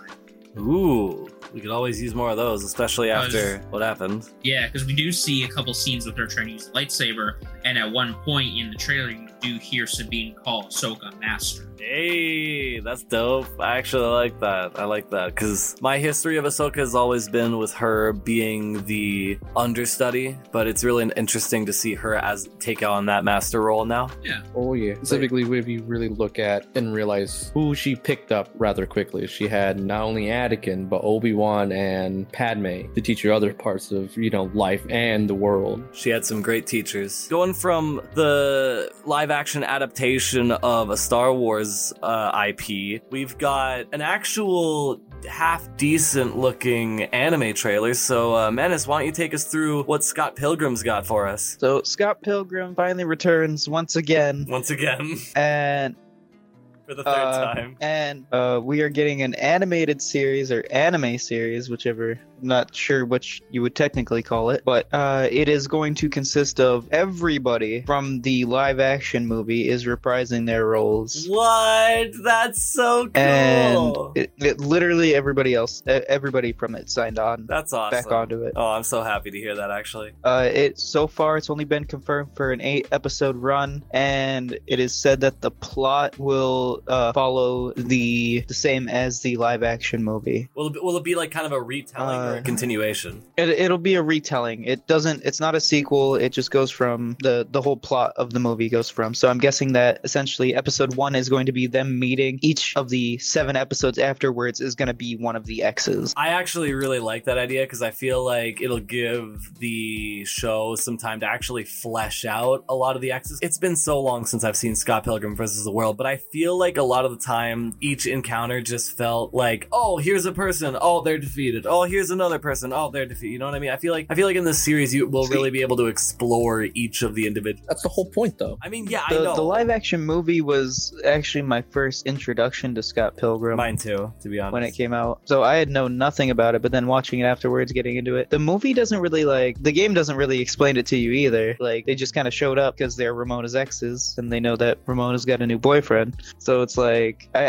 Ooh. 0.58 1.30
We 1.54 1.60
could 1.60 1.70
always 1.70 2.02
use 2.02 2.14
more 2.14 2.30
of 2.30 2.36
those, 2.36 2.62
especially 2.64 3.10
after 3.10 3.58
what 3.70 3.80
happened. 3.80 4.28
Yeah, 4.42 4.66
because 4.66 4.84
we 4.86 4.92
do 4.92 5.12
see 5.12 5.44
a 5.44 5.48
couple 5.48 5.72
scenes 5.72 6.04
with 6.04 6.16
her 6.18 6.26
trying 6.26 6.48
to 6.48 6.52
use 6.54 6.66
the 6.66 6.72
lightsaber. 6.72 7.36
And 7.64 7.78
at 7.78 7.90
one 7.90 8.14
point 8.24 8.56
in 8.58 8.70
the 8.70 8.76
trailer, 8.76 9.10
you 9.10 9.28
do 9.40 9.58
hear 9.58 9.86
Sabine 9.86 10.34
call 10.34 10.64
Ahsoka 10.64 11.18
Master. 11.20 11.68
Hey, 11.78 12.80
that's 12.80 13.02
dope. 13.02 13.46
I 13.60 13.76
actually 13.76 14.06
like 14.06 14.40
that. 14.40 14.78
I 14.78 14.84
like 14.84 15.10
that 15.10 15.34
because 15.34 15.76
my 15.82 15.98
history 15.98 16.38
of 16.38 16.44
Ahsoka 16.44 16.76
has 16.76 16.94
always 16.94 17.28
been 17.28 17.58
with 17.58 17.74
her 17.74 18.12
being 18.12 18.84
the 18.86 19.38
understudy, 19.54 20.38
but 20.50 20.66
it's 20.66 20.82
really 20.82 21.10
interesting 21.16 21.66
to 21.66 21.72
see 21.72 21.94
her 21.94 22.14
as 22.14 22.48
take 22.58 22.82
on 22.82 23.06
that 23.06 23.24
master 23.24 23.60
role 23.60 23.84
now. 23.84 24.08
Yeah. 24.22 24.42
Oh 24.54 24.72
yeah. 24.74 24.94
Specifically, 24.94 25.42
if 25.58 25.68
you 25.68 25.82
really 25.82 26.08
look 26.08 26.38
at 26.38 26.66
and 26.74 26.94
realize 26.94 27.50
who 27.52 27.74
she 27.74 27.96
picked 27.96 28.32
up 28.32 28.48
rather 28.54 28.86
quickly, 28.86 29.26
she 29.26 29.46
had 29.46 29.78
not 29.78 30.02
only 30.02 30.26
Anakin 30.26 30.88
but 30.88 31.02
Obi 31.04 31.34
Wan 31.34 31.70
and 31.70 32.30
Padme 32.32 32.92
to 32.94 33.00
teach 33.00 33.22
her 33.22 33.32
other 33.32 33.52
parts 33.52 33.92
of 33.92 34.16
you 34.16 34.30
know 34.30 34.44
life 34.54 34.84
and 34.88 35.28
the 35.28 35.34
world. 35.34 35.82
She 35.92 36.10
had 36.10 36.24
some 36.24 36.40
great 36.40 36.66
teachers. 36.66 37.28
Going 37.28 37.52
from 37.54 38.00
the 38.14 38.90
live 39.04 39.30
action 39.30 39.64
adaptation 39.64 40.50
of 40.52 40.90
a 40.90 40.96
Star 40.96 41.32
Wars 41.32 41.92
uh, 42.02 42.46
IP, 42.48 43.02
we've 43.10 43.36
got 43.38 43.86
an 43.92 44.00
actual 44.00 45.00
half 45.28 45.74
decent 45.76 46.36
looking 46.36 47.04
anime 47.04 47.54
trailer. 47.54 47.94
So, 47.94 48.36
uh, 48.36 48.50
Menace, 48.50 48.86
why 48.86 48.98
don't 48.98 49.06
you 49.06 49.12
take 49.12 49.32
us 49.34 49.44
through 49.44 49.84
what 49.84 50.04
Scott 50.04 50.36
Pilgrim's 50.36 50.82
got 50.82 51.06
for 51.06 51.26
us? 51.26 51.56
So 51.58 51.80
Scott 51.82 52.20
Pilgrim 52.22 52.74
finally 52.74 53.04
returns 53.04 53.68
once 53.68 53.96
again, 53.96 54.44
Once 54.48 54.70
again, 54.70 55.16
and 55.34 55.96
for 56.86 56.94
the 56.94 57.02
third 57.04 57.08
Uh, 57.16 57.54
time. 57.54 57.76
and 57.80 58.26
uh, 58.32 58.60
we 58.62 58.82
are 58.82 58.90
getting 58.90 59.22
an 59.22 59.34
animated 59.36 60.02
series 60.02 60.52
or 60.52 60.62
anime 60.70 61.16
series, 61.16 61.70
whichever. 61.70 62.18
Not 62.44 62.74
sure 62.74 63.04
which 63.04 63.42
you 63.50 63.62
would 63.62 63.74
technically 63.74 64.22
call 64.22 64.50
it, 64.50 64.62
but 64.64 64.86
uh, 64.92 65.28
it 65.30 65.48
is 65.48 65.66
going 65.66 65.94
to 65.96 66.08
consist 66.08 66.60
of 66.60 66.88
everybody 66.92 67.82
from 67.82 68.20
the 68.20 68.44
live 68.44 68.80
action 68.80 69.26
movie 69.26 69.68
is 69.68 69.84
reprising 69.86 70.46
their 70.46 70.66
roles. 70.66 71.26
What? 71.28 72.10
That's 72.22 72.62
so 72.62 73.08
cool. 73.08 73.12
And 73.14 73.96
it, 74.16 74.32
it 74.38 74.60
literally 74.60 75.14
everybody 75.14 75.54
else, 75.54 75.82
everybody 75.86 76.52
from 76.52 76.74
it 76.74 76.90
signed 76.90 77.18
on 77.18 77.46
That's 77.46 77.72
awesome. 77.72 77.96
back 78.04 78.12
onto 78.12 78.42
it. 78.42 78.52
Oh, 78.56 78.66
I'm 78.66 78.82
so 78.84 79.02
happy 79.02 79.30
to 79.30 79.38
hear 79.38 79.56
that. 79.56 79.70
Actually, 79.70 80.12
Uh, 80.22 80.48
it 80.52 80.78
so 80.78 81.06
far 81.06 81.36
it's 81.36 81.50
only 81.50 81.64
been 81.64 81.84
confirmed 81.84 82.30
for 82.36 82.52
an 82.52 82.60
eight 82.60 82.86
episode 82.92 83.36
run, 83.36 83.82
and 83.90 84.58
it 84.66 84.78
is 84.80 84.94
said 84.94 85.20
that 85.22 85.40
the 85.40 85.50
plot 85.50 86.18
will 86.18 86.82
uh, 86.86 87.12
follow 87.12 87.72
the 87.72 88.40
the 88.46 88.54
same 88.54 88.88
as 88.88 89.20
the 89.22 89.36
live 89.36 89.62
action 89.62 90.04
movie. 90.04 90.48
will 90.54 90.74
it, 90.74 90.82
will 90.84 90.96
it 90.96 91.04
be 91.04 91.14
like 91.14 91.30
kind 91.30 91.46
of 91.46 91.52
a 91.52 91.60
retelling 91.60 92.18
or 92.20 92.33
a 92.38 92.42
continuation? 92.42 93.22
It, 93.36 93.48
it'll 93.48 93.78
be 93.78 93.94
a 93.94 94.02
retelling. 94.02 94.64
It 94.64 94.86
doesn't. 94.86 95.24
It's 95.24 95.40
not 95.40 95.54
a 95.54 95.60
sequel. 95.60 96.16
It 96.16 96.30
just 96.30 96.50
goes 96.50 96.70
from 96.70 97.16
the 97.22 97.46
the 97.50 97.62
whole 97.62 97.76
plot 97.76 98.12
of 98.16 98.32
the 98.32 98.40
movie 98.40 98.68
goes 98.68 98.90
from. 98.90 99.14
So 99.14 99.28
I'm 99.28 99.38
guessing 99.38 99.72
that 99.72 100.00
essentially 100.04 100.54
episode 100.54 100.96
one 100.96 101.14
is 101.14 101.28
going 101.28 101.46
to 101.46 101.52
be 101.52 101.66
them 101.66 101.98
meeting. 101.98 102.38
Each 102.42 102.76
of 102.76 102.88
the 102.88 103.18
seven 103.18 103.56
episodes 103.56 103.98
afterwards 103.98 104.60
is 104.60 104.74
going 104.74 104.88
to 104.88 104.94
be 104.94 105.16
one 105.16 105.36
of 105.36 105.46
the 105.46 105.62
X's. 105.62 106.14
I 106.16 106.28
actually 106.28 106.72
really 106.74 106.98
like 106.98 107.24
that 107.24 107.38
idea 107.38 107.62
because 107.62 107.82
I 107.82 107.90
feel 107.90 108.24
like 108.24 108.60
it'll 108.60 108.80
give 108.80 109.58
the 109.58 110.24
show 110.24 110.74
some 110.74 110.98
time 110.98 111.20
to 111.20 111.26
actually 111.26 111.64
flesh 111.64 112.24
out 112.24 112.64
a 112.68 112.74
lot 112.74 112.96
of 112.96 113.02
the 113.02 113.12
X's. 113.12 113.38
It's 113.42 113.58
been 113.58 113.76
so 113.76 114.00
long 114.00 114.26
since 114.26 114.44
I've 114.44 114.56
seen 114.56 114.76
Scott 114.76 115.04
Pilgrim 115.04 115.36
versus 115.36 115.64
the 115.64 115.72
World, 115.72 115.96
but 115.96 116.06
I 116.06 116.16
feel 116.16 116.58
like 116.58 116.76
a 116.76 116.82
lot 116.82 117.04
of 117.04 117.10
the 117.10 117.24
time 117.24 117.74
each 117.80 118.06
encounter 118.06 118.60
just 118.60 118.96
felt 118.96 119.34
like, 119.34 119.68
oh, 119.72 119.98
here's 119.98 120.26
a 120.26 120.32
person, 120.32 120.76
oh, 120.80 121.02
they're 121.02 121.18
defeated. 121.18 121.66
Oh, 121.66 121.84
here's 121.84 122.10
another 122.14 122.38
person, 122.38 122.72
oh, 122.72 122.90
they're 122.90 123.04
defeated. 123.06 123.32
You 123.34 123.38
know 123.38 123.46
what 123.46 123.54
I 123.54 123.58
mean? 123.58 123.70
I 123.70 123.76
feel 123.76 123.92
like 123.92 124.06
I 124.08 124.14
feel 124.14 124.26
like 124.26 124.36
in 124.36 124.44
this 124.44 124.62
series 124.64 124.94
you 124.94 125.06
will 125.06 125.26
See- 125.26 125.34
really 125.34 125.50
be 125.50 125.60
able 125.60 125.76
to 125.76 125.86
explore 125.86 126.62
each 126.62 127.02
of 127.02 127.14
the 127.14 127.26
individuals. 127.26 127.66
That's 127.68 127.82
the 127.82 127.88
whole 127.88 128.06
point, 128.10 128.38
though. 128.38 128.58
I 128.62 128.68
mean, 128.68 128.86
yeah, 128.86 129.02
I 129.08 129.14
The, 129.14 129.22
know. 129.24 129.34
the 129.36 129.42
live 129.42 129.68
action 129.70 130.00
movie 130.00 130.40
was 130.40 130.98
actually 131.04 131.42
my 131.42 131.62
first 131.70 132.06
introduction 132.06 132.74
to 132.76 132.82
Scott 132.82 133.16
Pilgrim. 133.16 133.56
Mine 133.56 133.76
too, 133.76 134.12
to 134.22 134.28
be 134.28 134.40
honest. 134.40 134.52
when 134.54 134.62
it 134.62 134.72
came 134.72 134.92
out. 134.94 135.20
So 135.24 135.42
I 135.42 135.56
had 135.56 135.68
known 135.68 135.98
nothing 135.98 136.30
about 136.30 136.54
it, 136.54 136.62
but 136.62 136.72
then 136.72 136.86
watching 136.86 137.20
it 137.20 137.24
afterwards, 137.24 137.72
getting 137.72 137.96
into 137.96 138.16
it, 138.16 138.30
the 138.30 138.38
movie 138.38 138.72
doesn't 138.74 139.00
really 139.00 139.24
like 139.24 139.62
the 139.62 139.72
game 139.72 139.92
doesn't 139.94 140.16
really 140.16 140.40
explain 140.40 140.76
it 140.76 140.86
to 140.86 140.96
you 140.96 141.10
either. 141.12 141.56
Like 141.60 141.86
they 141.86 141.94
just 141.94 142.14
kind 142.14 142.26
of 142.28 142.34
showed 142.34 142.58
up 142.58 142.76
because 142.76 142.96
they're 142.96 143.14
Ramona's 143.14 143.54
exes, 143.56 144.14
and 144.18 144.32
they 144.32 144.40
know 144.40 144.56
that 144.56 144.78
Ramona's 144.86 145.24
got 145.24 145.42
a 145.42 145.46
new 145.46 145.58
boyfriend. 145.58 146.16
So 146.38 146.62
it's 146.62 146.76
like 146.78 147.28
I 147.34 147.44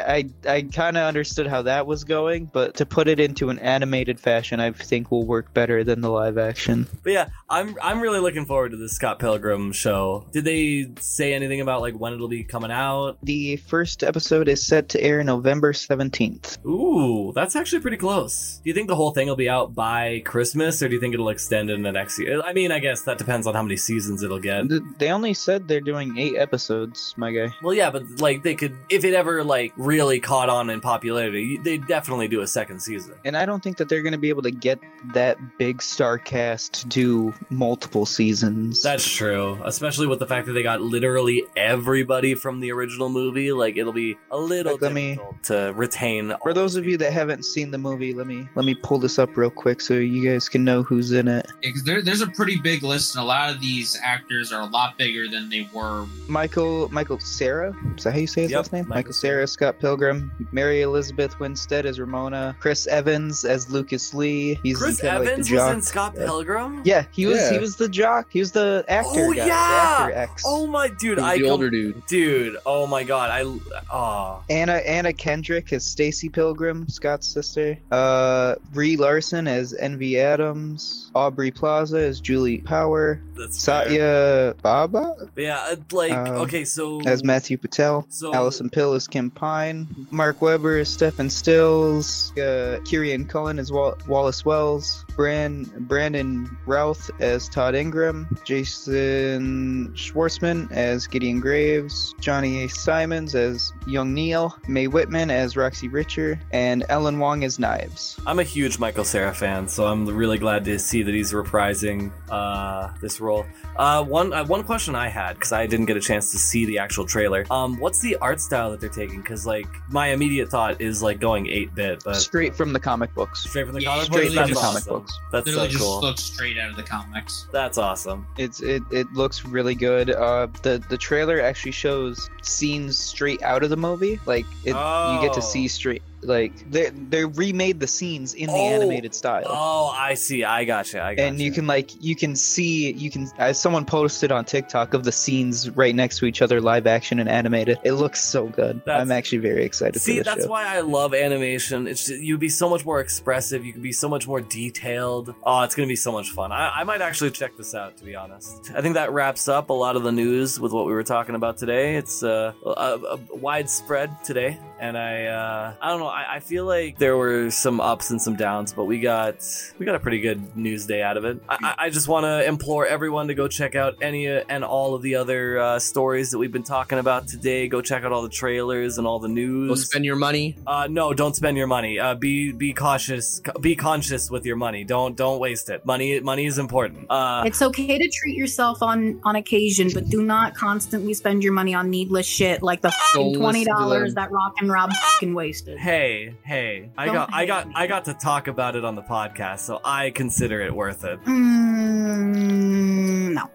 I, 0.46 0.50
I 0.50 0.62
kind 0.64 0.98
of 0.98 1.04
understood 1.04 1.48
how 1.48 1.62
that 1.64 1.86
was 1.88 2.04
going, 2.04 2.46
but 2.46 2.76
to 2.76 2.86
put 2.86 3.08
it 3.08 3.20
into 3.20 3.50
an 3.50 3.60
animated 3.60 4.20
fashion, 4.20 4.55
I 4.62 4.72
think 4.72 5.12
will 5.12 5.26
work 5.26 5.54
better 5.54 5.84
than 5.84 6.02
the 6.02 6.10
live 6.10 6.38
action. 6.38 6.88
But 7.04 7.14
yeah, 7.14 7.30
I'm 7.50 7.76
I'm 7.82 8.02
really 8.02 8.20
looking 8.20 8.46
forward 8.46 8.72
to 8.72 8.78
this 8.78 8.94
Scott 8.94 9.20
Pilgrim 9.20 9.72
show. 9.72 10.26
Did 10.32 10.46
they 10.46 10.92
say 11.00 11.34
anything 11.34 11.62
about 11.62 11.82
like 11.82 11.96
when 11.96 12.14
it'll 12.14 12.28
be 12.28 12.44
coming 12.44 12.72
out? 12.72 13.18
The 13.24 13.58
first 13.58 14.04
episode 14.04 14.48
is 14.48 14.66
set 14.66 14.90
to 14.90 15.02
air 15.02 15.24
November 15.24 15.74
seventeenth. 15.74 16.58
Ooh, 16.66 17.32
that's 17.34 17.56
actually 17.56 17.82
pretty 17.82 17.98
close. 17.98 18.60
Do 18.64 18.70
you 18.70 18.74
think 18.74 18.88
the 18.88 18.96
whole 18.96 19.12
thing 19.12 19.28
will 19.28 19.36
be 19.36 19.50
out 19.50 19.76
by 19.76 20.22
Christmas, 20.26 20.82
or 20.82 20.88
do 20.88 20.96
you 20.96 21.00
think 21.00 21.14
it'll 21.14 21.30
extend 21.30 21.70
into 21.70 21.92
next 21.92 22.20
year? 22.20 22.42
I 22.42 22.54
mean, 22.54 22.72
I 22.72 22.80
guess 22.80 23.02
that 23.04 23.18
depends 23.18 23.48
on 23.48 23.54
how 23.54 23.64
many 23.64 23.78
seasons 23.78 24.24
it'll 24.24 24.40
get. 24.40 24.66
They 25.00 25.12
only 25.12 25.34
said 25.34 25.68
they're 25.68 25.82
doing 25.82 26.18
eight 26.18 26.36
episodes, 26.36 27.14
my 27.18 27.32
guy. 27.32 27.54
Well, 27.62 27.74
yeah, 27.74 27.90
but 27.90 28.04
like 28.20 28.44
they 28.44 28.56
could, 28.56 28.76
if 28.90 29.04
it 29.04 29.14
ever 29.14 29.44
like 29.44 29.74
really 29.76 30.20
caught 30.20 30.50
on 30.50 30.70
in 30.70 30.82
popularity, 30.82 31.58
they'd 31.58 31.86
definitely 31.88 32.28
do 32.28 32.42
a 32.42 32.48
second 32.48 32.82
season. 32.82 33.16
And 33.26 33.36
I 33.36 33.46
don't 33.46 33.62
think 33.64 33.78
that 33.78 33.90
they're 33.90 34.02
going 34.02 34.14
to 34.14 34.18
be 34.18 34.30
able 34.30 34.44
to 34.46 34.52
get 34.52 34.80
that 35.14 35.38
big 35.60 35.82
star 35.84 36.18
cast 36.18 36.74
to 36.74 36.88
do 36.88 37.34
multiple 37.52 38.06
seasons. 38.08 38.82
That's 38.82 39.08
true, 39.08 39.60
especially 39.64 40.08
with 40.08 40.18
the 40.18 40.26
fact 40.26 40.48
that 40.48 40.54
they 40.54 40.64
got 40.64 40.82
literally 40.82 41.44
everybody 41.56 42.34
from 42.34 42.60
the 42.60 42.72
original 42.72 43.10
movie. 43.10 43.52
Like 43.52 43.78
it'll 43.78 43.94
be 43.94 44.18
a 44.32 44.38
little 44.38 44.74
Like, 44.74 44.82
let 44.82 44.94
me- 44.94 45.10
difficult 45.16 45.44
to 45.44 45.74
retain. 45.76 46.34
For 46.42 46.54
those 46.54 46.76
of 46.76 46.86
you 46.88 46.98
that 46.98 47.12
haven't 47.14 47.46
seen 47.46 47.70
the 47.72 47.78
movie, 47.78 48.14
let 48.14 48.26
me 48.28 48.48
let 48.56 48.66
me 48.66 48.74
pull 48.76 48.98
this 48.98 49.20
up 49.20 49.36
real 49.38 49.50
quick 49.52 49.82
so 49.82 49.94
you 49.96 50.28
guys 50.28 50.50
can 50.50 50.64
know 50.64 50.82
who's 50.84 51.12
in 51.12 51.28
it. 51.28 51.46
Yeah, 51.62 51.72
'cause 51.72 51.84
there, 51.84 52.02
there's 52.02 52.22
a 52.22 52.28
pretty 52.28 52.58
big 52.58 52.82
list, 52.84 53.16
and 53.16 53.24
a 53.24 53.28
lot 53.28 53.54
of 53.54 53.62
these 53.62 54.00
actors 54.04 54.52
are 54.52 54.62
a 54.62 54.66
lot 54.72 54.98
bigger 54.98 55.28
than 55.28 55.50
they 55.50 55.68
were. 55.74 56.06
Michael 56.28 56.90
Michael 56.92 57.20
Cera. 57.20 57.76
Is 57.98 58.04
that 58.06 58.14
how 58.14 58.20
you 58.20 58.28
say 58.28 58.44
his 58.44 58.52
Yep, 58.52 58.58
last 58.58 58.74
name? 58.74 58.82
Michael 58.88 58.96
Michael 58.96 59.14
Cera, 59.14 59.48
Scott 59.48 59.80
Pilgrim, 59.80 60.32
Mary 60.52 60.82
Elizabeth 60.82 61.40
Winstead 61.40 61.86
as 61.86 62.00
Ramona, 62.00 62.56
Chris 62.60 62.88
Evans 62.88 63.46
as 63.46 63.70
Lucas 63.70 64.14
Lee. 64.14 64.35
He's 64.64 64.78
Chris 64.78 65.00
kinda 65.02 65.16
like 65.20 65.26
the 65.26 65.32
Evans 65.34 65.52
was 65.52 65.74
in 65.74 65.82
Scott 65.82 66.16
Pilgrim. 66.16 66.82
Yeah, 66.86 67.06
he 67.12 67.26
was 67.26 67.38
Yeah. 67.40 67.54
he 67.54 67.60
was 67.60 67.76
the 67.76 67.90
jock. 67.90 68.28
He 68.32 68.40
was 68.40 68.52
the 68.52 68.84
actor. 68.88 69.10
Oh, 69.28 69.34
guy, 69.34 69.46
yeah! 69.46 70.08
the 70.08 70.18
actor 70.18 70.44
Oh 70.46 70.68
my 70.68 70.88
dude, 70.88 71.18
He's 71.18 71.26
I 71.28 71.38
the 71.38 71.44
com- 71.44 71.52
older 71.52 71.70
dude. 71.70 72.06
dude. 72.08 72.58
Oh 72.66 72.86
my 72.88 73.04
god, 73.04 73.30
I 73.32 73.44
oh 73.92 74.44
Anna 74.50 74.74
Anna 74.74 75.14
Kendrick 75.14 75.72
as 75.74 75.86
Stacy 75.86 76.30
Pilgrim, 76.30 76.88
Scott's 76.88 77.28
sister. 77.28 77.78
Uh, 77.92 78.56
Brie 78.74 78.98
Larson 78.98 79.48
as 79.48 79.74
Envy 79.74 80.20
Adams. 80.20 81.10
Aubrey 81.16 81.50
Plaza 81.52 81.98
as 82.00 82.20
Julie 82.20 82.58
Power. 82.58 83.22
that's 83.38 83.64
fair. 83.64 83.86
Satya 83.86 84.56
Bhabha 84.64 85.30
yeah, 85.38 85.60
uh, 85.72 85.76
like 85.92 86.12
Um, 86.12 86.28
okay, 86.44 86.66
so 86.66 87.00
as 87.06 87.24
Matthew 87.24 87.58
Patel. 87.58 88.06
So 88.10 88.34
Allison 88.34 88.70
Pill 88.70 88.94
as 88.94 89.08
Kim 89.08 89.30
Pine. 89.32 89.88
Mark 90.12 90.42
Webber 90.42 90.78
is 90.80 90.90
Stephen 90.90 91.30
Stills. 91.30 92.32
Uh, 92.38 92.80
Kieran 92.86 93.26
Culkin 93.26 93.60
as 93.60 93.72
Wal- 93.72 93.98
Wallace 94.26 94.44
Wells. 94.44 95.05
Brand- 95.16 95.72
Brandon 95.88 96.58
Routh 96.66 97.10
as 97.20 97.48
Todd 97.50 97.76
Ingram. 97.76 98.28
Jason 98.44 99.92
Schwartzman 99.96 100.72
as 100.72 101.08
Gideon 101.08 101.40
Graves. 101.40 102.14
Johnny 102.20 102.64
A. 102.64 102.70
Simmons 102.70 103.36
as 103.36 103.72
Young 103.88 104.14
Neil. 104.14 104.56
Mae 104.68 104.88
Whitman 104.88 105.30
as 105.32 105.56
Roxy 105.58 105.88
Richter. 105.88 106.40
And 106.52 106.86
Ellen 106.90 107.20
Wong 107.20 107.44
as 107.44 107.60
Knives. 107.60 108.18
I'm 108.26 108.40
a 108.40 108.44
huge 108.44 108.80
Michael 108.80 109.04
Cera 109.04 109.34
fan, 109.34 109.68
so 109.68 109.86
I'm 109.86 110.06
really 110.06 110.38
glad 110.38 110.66
to 110.66 110.80
see 110.80 111.04
that 111.04 111.14
he's 111.14 111.32
reprising 111.34 112.12
uh, 112.30 112.90
this 113.02 113.20
role. 113.20 113.46
Uh, 113.78 114.04
one 114.04 114.34
uh, 114.34 114.46
one 114.46 114.64
question 114.64 114.96
I 114.96 115.10
had 115.10 115.34
because 115.34 115.52
I 115.52 115.68
didn't 115.68 115.86
get 115.88 115.98
a 115.98 116.02
chance 116.02 116.32
to 116.32 116.38
see 116.38 116.66
the 116.66 116.80
actual 116.80 117.06
trailer. 117.06 117.46
Um, 117.52 117.78
what's 117.80 118.00
the 118.00 118.16
art 118.18 118.40
style 118.42 118.72
that 118.72 118.80
they're 118.80 118.90
taking? 118.90 119.22
Because 119.22 119.46
like 119.46 119.68
my 119.90 120.08
immediate 120.10 120.50
thought 120.50 120.80
is 120.82 121.02
like 121.04 121.20
going 121.20 121.48
eight 121.48 121.74
bit, 121.76 122.02
but 122.06 122.16
Straight 122.16 122.56
from 122.56 122.74
the 122.74 122.80
comic 122.80 123.14
books. 123.14 123.44
straight 123.44 123.66
from 123.66 123.76
the 123.76 123.82
Yeah, 123.82 123.90
comic 123.90 124.06
straight 124.06 124.34
from 124.34 124.50
the 124.50 124.56
comic 124.56 124.84
awesome. 124.88 125.05
Books. 125.06 125.20
That's 125.32 125.46
Literally 125.48 125.68
so 125.70 125.72
just 125.72 125.84
cool. 125.84 126.02
looks 126.02 126.24
straight 126.24 126.58
out 126.58 126.70
of 126.70 126.76
the 126.76 126.84
comics. 126.84 127.48
That's 127.52 127.78
awesome. 127.78 128.28
It's 128.38 128.62
it, 128.62 128.84
it 128.92 129.12
looks 129.14 129.46
really 129.46 129.76
good. 129.76 130.10
Uh, 130.12 130.48
the 130.64 130.84
the 130.90 130.98
trailer 130.98 131.42
actually 131.42 131.72
shows 131.72 132.30
scenes 132.42 132.98
straight 132.98 133.42
out 133.42 133.64
of 133.64 133.70
the 133.70 133.78
movie. 133.78 134.20
Like 134.26 134.46
it, 134.64 134.70
you 134.70 134.74
get 134.74 135.32
Oh. 135.32 135.34
to 135.36 135.42
see 135.42 135.68
straight 135.68 136.02
like 136.26 136.70
they 136.72 136.90
they 136.90 137.26
remade 137.26 137.80
the 137.80 137.88
scenes 137.88 138.34
in 138.34 138.48
the 138.48 138.54
Oh. 138.54 138.58
animated 138.82 139.14
style. 139.16 139.44
Oh, 139.48 139.88
I 139.96 140.14
see. 140.16 140.44
I 140.44 140.66
gotcha. 140.66 141.02
I 141.02 141.16
gotcha. 141.16 141.28
and 141.28 141.40
you 141.40 141.52
can 141.52 141.68
like 141.68 141.92
you 142.04 142.16
can 142.16 142.36
see 142.36 142.92
you 142.94 143.10
can 143.12 143.28
as 143.38 143.60
someone 143.60 143.86
posted 143.86 144.32
on 144.32 144.46
TikTok 144.46 144.94
of 144.94 145.04
the 145.04 145.12
scenes 145.12 145.70
right 145.72 145.94
next 145.96 146.20
to 146.20 146.26
each 146.26 146.42
other, 146.42 146.60
live 146.62 146.88
action 146.88 147.20
and 147.20 147.30
animated. 147.30 147.78
It 147.84 147.94
looks 147.94 148.22
so 148.22 148.48
good. 148.48 148.82
That's- 148.86 149.02
I'm 149.02 149.12
actually 149.12 149.40
very 149.40 149.64
excited 149.66 150.02
See, 150.02 150.14
for 150.18 150.24
this 150.24 150.26
that's 150.34 150.46
show. 150.46 150.52
why 150.52 150.66
I 150.66 150.82
love 150.82 151.14
animation. 151.14 151.88
It's 151.88 152.06
just, 152.08 152.22
you'd 152.22 152.40
be 152.40 152.50
so 152.50 152.70
much 152.70 152.86
more 152.86 153.00
expressive. 153.00 153.66
You 153.66 153.74
could 153.74 153.82
be 153.84 153.92
so 153.94 154.10
much 154.10 154.28
more 154.28 154.42
detailed. 154.42 155.34
Oh, 155.44 155.62
it's 155.62 155.76
gonna 155.76 155.88
be 155.88 155.96
so 155.96 156.12
much 156.12 156.30
fun. 156.32 156.52
I, 156.52 156.80
I 156.82 156.84
might 156.84 157.02
actually 157.02 157.32
check 157.32 157.56
this 157.58 157.74
out, 157.76 157.98
to 157.98 158.04
be 158.04 158.16
honest. 158.16 158.72
I 158.76 158.82
think 158.82 158.96
that 158.96 159.12
wraps 159.12 159.48
up 159.48 159.70
a 159.70 159.74
lot 159.74 159.96
of 159.96 160.04
the 160.04 160.12
news 160.12 160.60
with 160.60 160.72
what 160.72 160.86
we 160.86 160.94
were 160.94 161.04
talking 161.04 161.36
about 161.36 161.58
today. 161.58 161.96
It's 161.96 162.24
uh, 162.24 162.54
a, 162.66 162.70
a 162.70 163.18
widespread 163.36 164.24
today, 164.24 164.58
and 164.80 164.98
I 164.98 165.26
uh, 165.26 165.74
I 165.82 165.90
don't 165.90 166.00
know. 166.00 166.08
I, 166.08 166.36
I 166.36 166.40
feel 166.40 166.66
like 166.66 166.98
there 166.98 167.18
were 167.18 167.50
some 167.52 167.80
ups 167.80 168.10
and 168.12 168.22
some 168.22 168.36
downs, 168.36 168.74
but 168.74 168.86
we 168.86 169.00
got 169.00 169.36
we 169.80 169.86
got 169.86 169.96
a 169.96 170.00
pretty 170.00 170.20
good 170.20 170.56
news 170.58 170.86
day 170.86 171.02
out 171.02 171.18
of 171.18 171.26
it. 171.26 171.40
I, 171.50 171.58
I- 171.64 171.76
I 171.86 171.90
just 171.92 172.08
want 172.08 172.24
to 172.24 172.44
implore 172.46 172.86
everyone 172.88 173.28
to 173.28 173.36
go 173.36 173.48
check 173.48 173.76
out 173.76 173.96
any 174.02 174.28
uh, 174.28 174.44
and 174.50 174.64
all 174.64 174.96
of 174.96 175.02
the 175.04 175.16
other 175.16 175.60
uh, 175.60 175.78
stories 175.80 176.32
that 176.32 176.38
we've 176.40 176.52
been 176.52 176.64
talking 176.64 176.98
about 176.98 177.28
today. 177.28 177.68
Go 177.68 177.82
check 177.82 178.04
out 178.04 178.12
all 178.12 178.22
the 178.24 178.30
trailers 178.30 178.98
and 178.98 179.06
all 179.06 179.20
the 179.20 179.28
news. 179.28 179.70
Go 179.70 179.76
spend 179.76 180.04
your 180.06 180.16
money. 180.16 180.56
Uh, 180.66 180.88
no, 180.90 181.14
don't 181.14 181.36
spend 181.36 181.58
your 181.58 181.68
money. 181.68 182.00
Uh, 182.00 182.16
be 182.16 182.52
be 182.54 182.74
cautious. 182.74 183.42
Be 183.62 183.76
conscious 183.76 184.32
with 184.32 184.46
your 184.46 184.56
money. 184.56 184.84
Don't 184.84 185.16
don't 185.16 185.40
waste 185.40 185.70
it. 185.70 185.86
Money 185.86 186.20
money 186.22 186.46
is 186.46 186.58
important. 186.58 187.06
Uh, 187.10 187.44
It's 187.46 187.62
okay 187.62 187.98
to 187.98 188.10
treat 188.10 188.36
yourself 188.36 188.82
on 188.82 189.20
on 189.24 189.36
occasion, 189.36 189.90
but 189.94 190.10
do 190.10 190.24
not 190.24 190.56
constantly 190.56 191.14
spend 191.14 191.44
your 191.44 191.54
money 191.54 191.74
on 191.76 191.90
needless 191.90 192.26
shit 192.26 192.64
like 192.64 192.82
the 192.82 192.92
twenty 193.14 193.64
dollars 193.66 194.16
that 194.16 194.32
Rockin' 194.32 194.65
Rob 194.70 194.92
fucking 194.92 195.34
wasted. 195.34 195.80
hey 195.80 196.36
hey, 196.44 196.90
I 196.98 197.06
Don't 197.06 197.16
got 197.16 197.34
I 197.34 197.46
got 197.46 197.68
me. 197.68 197.74
I 197.76 197.88
got 197.88 198.06
to 198.06 198.14
talk 198.14 198.48
about 198.48 198.76
it 198.76 198.86
on 198.86 198.96
the 198.96 199.02
podcast, 199.02 199.60
so 199.60 199.80
I 199.84 200.12
consider 200.12 200.62
it 200.62 200.74
worth 200.74 201.04
it. 201.04 201.22
Mm, 201.24 203.34
no. 203.34 203.50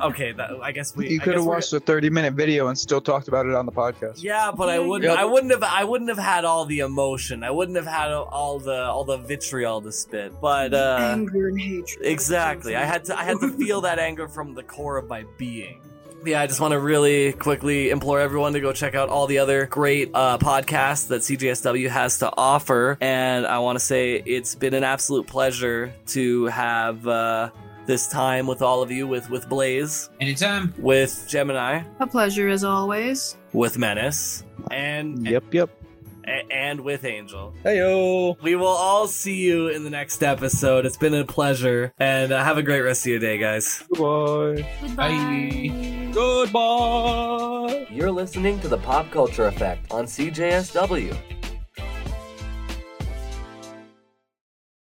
Okay, 0.06 0.32
that, 0.32 0.50
I 0.62 0.72
guess 0.72 0.94
we. 0.94 1.08
You 1.08 1.20
could 1.20 1.34
have 1.34 1.44
watched 1.44 1.72
a 1.72 1.80
30 1.80 2.10
minute 2.10 2.34
video 2.34 2.68
and 2.68 2.78
still 2.78 3.00
talked 3.00 3.28
about 3.28 3.46
it 3.46 3.54
on 3.54 3.66
the 3.66 3.72
podcast. 3.72 4.22
Yeah, 4.22 4.52
but 4.52 4.68
I 4.68 4.78
wouldn't. 4.78 5.10
Yep. 5.10 5.18
I 5.18 5.24
wouldn't 5.24 5.52
have. 5.52 5.62
I 5.62 5.84
wouldn't 5.84 6.10
have 6.10 6.18
had 6.18 6.44
all 6.44 6.64
the 6.64 6.80
emotion. 6.80 7.42
I 7.42 7.50
wouldn't 7.50 7.76
have 7.76 7.86
had 7.86 8.10
all 8.12 8.58
the 8.58 8.84
all 8.84 9.04
the 9.04 9.16
vitriol 9.16 9.80
to 9.82 9.92
spit. 9.92 10.40
But 10.40 10.74
uh, 10.74 10.98
Anger 11.00 11.48
and 11.48 11.60
hatred. 11.60 12.06
Exactly. 12.06 12.76
I 12.76 12.84
had 12.84 13.04
to 13.06 13.18
I 13.18 13.24
had 13.24 13.40
to 13.40 13.48
feel 13.56 13.80
that 13.82 13.98
anger 14.08 14.28
from 14.28 14.54
the 14.54 14.62
core 14.62 14.98
of 14.98 15.08
my 15.08 15.24
being. 15.38 15.80
Yeah, 16.26 16.40
I 16.40 16.48
just 16.48 16.60
want 16.60 16.72
to 16.72 16.80
really 16.80 17.32
quickly 17.32 17.90
implore 17.90 18.18
everyone 18.18 18.52
to 18.54 18.60
go 18.60 18.72
check 18.72 18.96
out 18.96 19.08
all 19.08 19.28
the 19.28 19.38
other 19.38 19.66
great 19.66 20.10
uh, 20.12 20.38
podcasts 20.38 21.06
that 21.08 21.20
CJSW 21.20 21.88
has 21.88 22.18
to 22.18 22.32
offer. 22.36 22.98
And 23.00 23.46
I 23.46 23.60
want 23.60 23.78
to 23.78 23.84
say 23.84 24.14
it's 24.26 24.56
been 24.56 24.74
an 24.74 24.82
absolute 24.82 25.28
pleasure 25.28 25.94
to 26.08 26.46
have 26.46 27.06
uh, 27.06 27.50
this 27.86 28.08
time 28.08 28.48
with 28.48 28.60
all 28.60 28.82
of 28.82 28.90
you, 28.90 29.06
with, 29.06 29.30
with 29.30 29.48
Blaze, 29.48 30.10
Anytime. 30.20 30.74
with 30.78 31.26
Gemini, 31.28 31.84
A 32.00 32.06
pleasure 32.08 32.48
as 32.48 32.64
always. 32.64 33.36
with 33.52 33.78
Menace, 33.78 34.42
and, 34.72 35.24
Yep, 35.24 35.54
yep. 35.54 35.70
A- 36.26 36.52
and 36.52 36.80
with 36.80 37.04
Angel. 37.04 37.54
Heyo. 37.64 38.40
We 38.42 38.56
will 38.56 38.66
all 38.66 39.06
see 39.08 39.36
you 39.36 39.68
in 39.68 39.84
the 39.84 39.90
next 39.90 40.22
episode. 40.22 40.84
It's 40.86 40.96
been 40.96 41.14
a 41.14 41.24
pleasure, 41.24 41.92
and 41.98 42.32
uh, 42.32 42.42
have 42.42 42.58
a 42.58 42.62
great 42.62 42.80
rest 42.82 43.02
of 43.06 43.10
your 43.10 43.18
day, 43.20 43.38
guys. 43.38 43.82
Goodbye. 43.94 44.66
Bye. 44.96 46.10
Goodbye. 46.12 47.86
You're 47.90 48.10
listening 48.10 48.58
to 48.60 48.68
the 48.68 48.78
Pop 48.78 49.10
Culture 49.10 49.46
Effect 49.46 49.90
on 49.92 50.04
CJSW. 50.06 51.16